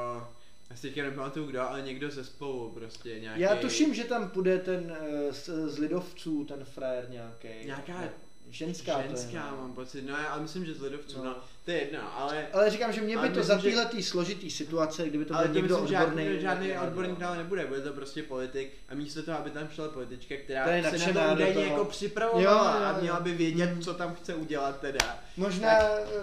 já 0.73 0.77
si 0.77 0.83
teďka 0.83 1.03
nepamatuju 1.03 1.47
kdo, 1.47 1.61
ale 1.61 1.83
někdo 1.83 2.11
ze 2.11 2.25
spolu 2.25 2.71
prostě 2.71 3.21
nějaký. 3.21 3.41
Já 3.41 3.57
tuším, 3.57 3.95
že 3.95 4.05
tam 4.05 4.29
půjde 4.29 4.59
ten 4.59 4.97
eh, 5.01 5.33
z, 5.33 5.49
z 5.67 5.79
lidovců, 5.79 6.45
ten 6.45 6.65
frajer 6.65 7.11
nějaký. 7.11 7.49
Nějaká 7.65 8.09
ženská, 8.49 8.95
to 8.95 9.01
je, 9.01 9.09
ženská 9.09 9.57
mám 9.57 9.75
pocit, 9.75 10.03
no 10.03 10.17
já 10.17 10.27
ale 10.27 10.43
myslím, 10.43 10.65
že 10.65 10.75
z 10.75 10.81
lidovců, 10.81 11.19
no. 11.19 11.25
No. 11.25 11.37
To 11.65 11.71
je 11.71 11.81
jedno, 11.81 12.19
ale 12.19 12.47
Ale 12.53 12.71
říkám, 12.71 12.93
že 12.93 13.01
mě 13.01 13.19
by 13.19 13.29
to 13.29 13.43
za 13.43 13.59
téhle 13.59 13.87
tý 13.87 14.03
složitý 14.03 14.51
situace, 14.51 15.09
kdyby 15.09 15.25
to 15.25 15.35
ale 15.35 15.45
byl 15.49 15.55
někdo 15.55 15.79
myslím, 15.81 15.99
odborný. 16.01 16.25
žádný, 16.25 16.41
žádný 16.41 16.69
tak 16.69 16.83
odborník 16.83 17.19
dále 17.19 17.37
nebude, 17.37 17.67
bude 17.67 17.81
to 17.81 17.93
prostě 17.93 18.23
politik 18.23 18.73
a 18.89 18.95
místo 18.95 19.23
toho, 19.23 19.39
aby 19.39 19.51
tam 19.51 19.69
šla 19.69 19.89
politička, 19.89 20.35
která 20.45 20.65
Ta 20.83 20.99
se 20.99 21.13
na 21.13 21.27
to 21.29 21.33
údajně 21.35 21.65
jako 21.65 21.85
připravovala 21.85 22.43
Jo, 22.43 22.59
jo, 22.59 22.87
a 22.97 22.99
měla 23.01 23.21
by 23.21 23.33
vědět, 23.33 23.67
Hmm. 23.71 23.83
co 23.83 23.95
tam 23.95 24.15
chce 24.15 24.35
udělat 24.35 24.81
teda. 24.81 25.19
Možná 25.37 25.79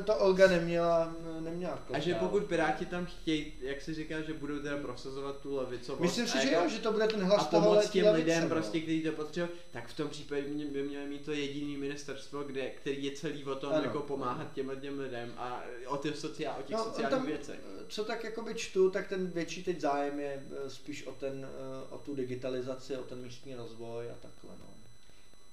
to 0.06 0.16
Olga 0.16 0.48
neměla, 0.48 1.14
neměla 1.40 1.80
A 1.94 2.00
že 2.00 2.14
pokud 2.16 2.44
Piráti 2.44 2.86
tam 2.86 3.06
chtějí, 3.06 3.54
jak 3.62 3.82
si 3.82 3.94
říká, 3.94 4.22
že 4.22 4.34
budou 4.34 4.60
teda 4.60 4.78
prosazovat 4.78 5.42
tu 5.42 5.56
levicovost 5.56 6.02
Myslím 6.02 6.28
si, 6.28 6.38
a 6.38 6.42
že 6.42 6.52
jako- 6.52 6.64
jo, 6.64 6.70
že 6.70 6.80
to 6.80 6.92
bude 6.92 7.08
ten 7.08 7.22
a 7.22 7.26
hlas 7.26 7.48
toho 7.48 7.64
pomoct 7.68 7.90
těm 7.90 8.06
levice, 8.06 8.26
lidem, 8.26 8.44
no. 8.44 8.50
prostě, 8.50 8.80
kteří 8.80 9.02
to 9.02 9.12
potřebují, 9.12 9.58
tak 9.72 9.88
v 9.88 9.94
tom 9.94 10.10
případě 10.10 10.42
by 10.72 10.84
měli 10.84 11.06
mít 11.08 11.26
to 11.26 11.32
jediný 11.32 11.78
ministerstvo, 11.78 12.44
kde, 12.44 12.70
který 12.70 13.04
je 13.06 13.12
celý 13.12 13.44
o 13.46 13.56
tom 13.56 13.74
Ano. 13.74 13.84
jako 13.84 14.00
pomáhat 14.00 14.54
těm 14.54 14.72
těm 14.82 15.00
lidem 15.00 15.29
a 15.38 15.64
o, 15.88 15.98
ty 15.98 16.14
sociál, 16.14 16.56
o 16.60 16.64
těch 16.64 16.78
No, 16.78 16.84
sociálních 16.84 17.10
tam, 17.10 17.26
věcech. 17.26 17.60
co 17.88 18.04
tak 18.04 18.24
jakoby 18.24 18.56
čtu, 18.56 18.90
tak 18.90 19.08
ten 19.08 19.28
větší 19.28 19.64
teď 19.64 19.80
zájem 19.82 20.20
je 20.20 20.44
eh, 20.66 20.70
spíš 20.70 21.08
o 21.08 21.12
ten, 21.12 21.46
eh, 21.50 21.94
o 21.94 21.98
tu 21.98 22.16
digitalizaci, 22.16 22.98
o 22.98 23.04
ten 23.04 23.22
místní 23.22 23.56
rozvoj 23.56 24.06
a 24.12 24.14
takhle, 24.14 24.52
no. 24.60 24.66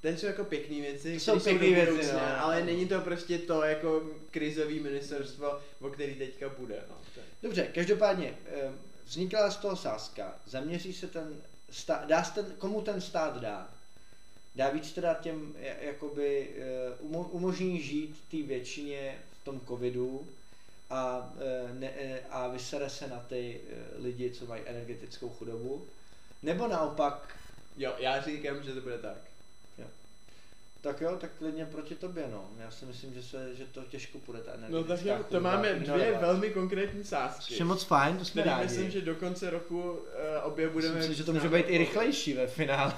To 0.00 0.08
jsou 0.08 0.26
jako 0.26 0.44
pěkné 0.44 0.76
věci, 0.80 1.14
To 1.14 1.40
jsou 1.40 1.52
do 1.52 1.58
věci, 1.58 1.90
budoucna, 1.92 2.36
no. 2.36 2.44
ale 2.44 2.64
není 2.64 2.88
to 2.88 3.00
prostě 3.00 3.38
to 3.38 3.62
jako 3.62 4.02
krizový 4.30 4.80
ministerstvo, 4.80 5.60
o 5.80 5.88
který 5.90 6.14
teďka 6.14 6.48
bude. 6.48 6.82
No. 6.88 6.94
Dobře, 7.42 7.68
každopádně 7.74 8.38
eh, 8.46 8.72
vznikla 9.04 9.50
z 9.50 9.56
toho 9.56 9.76
sázka, 9.76 10.34
zaměří 10.46 10.92
se 10.92 11.06
ten, 11.06 11.42
stát, 11.70 12.06
dá 12.08 12.24
se 12.24 12.32
ten, 12.34 12.54
komu 12.58 12.82
ten 12.82 13.00
stát 13.00 13.36
dá? 13.40 13.70
Dá 14.54 14.70
víc 14.70 14.92
teda 14.92 15.14
těm, 15.14 15.54
ja- 15.60 15.74
jakoby, 15.80 16.50
eh, 16.58 16.96
umo, 17.00 17.22
umožní 17.22 17.82
žít 17.82 18.16
té 18.30 18.36
většině 18.42 19.18
v 19.32 19.35
tom 19.46 19.60
covidu 19.60 20.26
a, 20.90 21.32
eh, 21.40 21.74
ne, 21.74 21.90
eh, 21.98 22.20
a 22.30 22.48
vysere 22.48 22.90
se 22.90 23.08
na 23.08 23.18
ty 23.28 23.60
eh, 23.70 23.74
lidi, 24.02 24.30
co 24.30 24.46
mají 24.46 24.62
energetickou 24.66 25.28
chudobu? 25.28 25.86
Nebo 26.42 26.68
naopak, 26.68 27.36
Jo, 27.78 27.94
já 27.98 28.22
říkám, 28.22 28.62
že 28.62 28.72
to 28.74 28.80
bude 28.80 28.98
tak. 28.98 29.16
tak 30.80 31.00
jo, 31.00 31.16
tak 31.20 31.30
klidně 31.38 31.66
proti 31.66 31.94
tobě, 31.94 32.28
no. 32.32 32.50
Já 32.58 32.70
si 32.70 32.84
myslím, 32.84 33.14
že, 33.14 33.22
se, 33.22 33.54
že 33.54 33.64
to 33.64 33.82
těžko 33.82 34.18
půjde 34.18 34.40
ta 34.42 34.50
No 34.56 34.66
energetická 34.78 35.16
tak 35.16 35.18
jo, 35.18 35.26
to 35.30 35.40
máme 35.40 35.68
dvě 35.74 35.76
ignorovat. 35.96 36.20
velmi 36.20 36.50
konkrétní 36.50 37.04
sázky. 37.04 37.44
Což 37.44 37.58
je 37.58 37.64
moc 37.64 37.84
fajn, 37.84 38.18
to 38.18 38.24
jsme 38.24 38.42
rádi. 38.42 38.64
myslím, 38.64 38.90
že 38.90 39.00
do 39.00 39.14
konce 39.14 39.50
roku 39.50 39.90
uh, 39.92 39.98
obě 40.42 40.68
budeme... 40.68 40.94
Myslím 40.94 41.12
si, 41.12 41.18
že 41.18 41.24
to 41.24 41.32
může 41.32 41.48
být 41.48 41.66
i 41.68 41.78
rychlejší 41.78 42.32
ve 42.34 42.46
finále. 42.46 42.94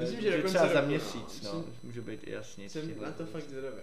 Myslím, 0.00 0.20
že 0.20 0.30
do 0.36 0.42
konce 0.42 0.58
třeba 0.58 0.68
za 0.72 0.80
roku, 0.80 0.86
měsíc, 0.88 1.42
no. 1.42 1.52
no. 1.52 1.58
Myslím- 1.58 1.74
Může 1.82 2.00
být 2.00 2.20
i 2.24 2.30
jasně. 2.30 2.70
Jsem 2.70 3.00
na 3.00 3.10
to 3.10 3.26
fakt 3.26 3.48
zvědavý. 3.48 3.76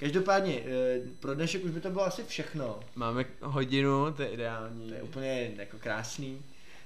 Každopádně, 0.00 0.60
eh, 0.66 1.00
pro 1.20 1.34
dnešek 1.34 1.64
už 1.64 1.70
by 1.70 1.80
to 1.80 1.90
bylo 1.90 2.04
asi 2.04 2.24
všechno. 2.24 2.80
Máme 2.94 3.24
hodinu, 3.40 4.12
to 4.12 4.22
je 4.22 4.28
ideální. 4.28 4.88
To 4.88 4.94
je 4.94 5.02
úplně 5.02 5.52
jako 5.56 5.78
krásný. 5.78 6.42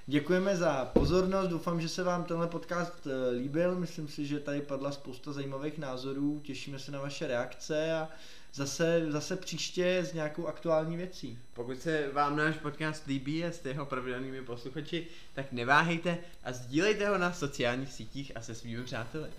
Děkujeme 0.07 0.57
za 0.57 0.85
pozornost, 0.85 1.47
doufám, 1.47 1.81
že 1.81 1.89
se 1.89 2.03
vám 2.03 2.23
tenhle 2.23 2.47
podcast 2.47 3.07
eh, 3.07 3.29
líbil, 3.29 3.75
myslím 3.75 4.07
si, 4.07 4.25
že 4.25 4.39
tady 4.39 4.61
padla 4.61 4.91
spousta 4.91 5.33
zajímavých 5.33 5.77
názorů, 5.77 6.39
těšíme 6.43 6.79
se 6.79 6.91
na 6.91 7.01
vaše 7.01 7.27
reakce 7.27 7.93
a 7.93 8.09
zase, 8.53 9.05
zase 9.09 9.35
příště 9.35 9.97
s 9.97 10.13
nějakou 10.13 10.47
aktuální 10.47 10.97
věcí. 10.97 11.39
Pokud 11.53 11.81
se 11.81 12.09
vám 12.13 12.37
náš 12.37 12.55
podcast 12.55 13.07
líbí 13.07 13.45
a 13.45 13.51
jste 13.51 13.69
jeho 13.69 13.85
pravidelnými 13.85 14.41
posluchači, 14.41 15.07
tak 15.33 15.51
neváhejte 15.51 16.17
a 16.43 16.51
sdílejte 16.51 17.09
ho 17.09 17.17
na 17.17 17.33
sociálních 17.33 17.93
sítích 17.93 18.31
a 18.35 18.41
se 18.41 18.55
svými 18.55 18.83
přáteli. 18.83 19.29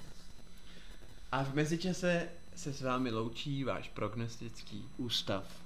A 1.32 1.44
v 1.44 1.54
mezičase 1.54 2.28
se 2.56 2.72
s 2.72 2.82
vámi 2.82 3.10
loučí 3.10 3.64
váš 3.64 3.88
prognostický 3.88 4.88
Ústav. 4.96 5.65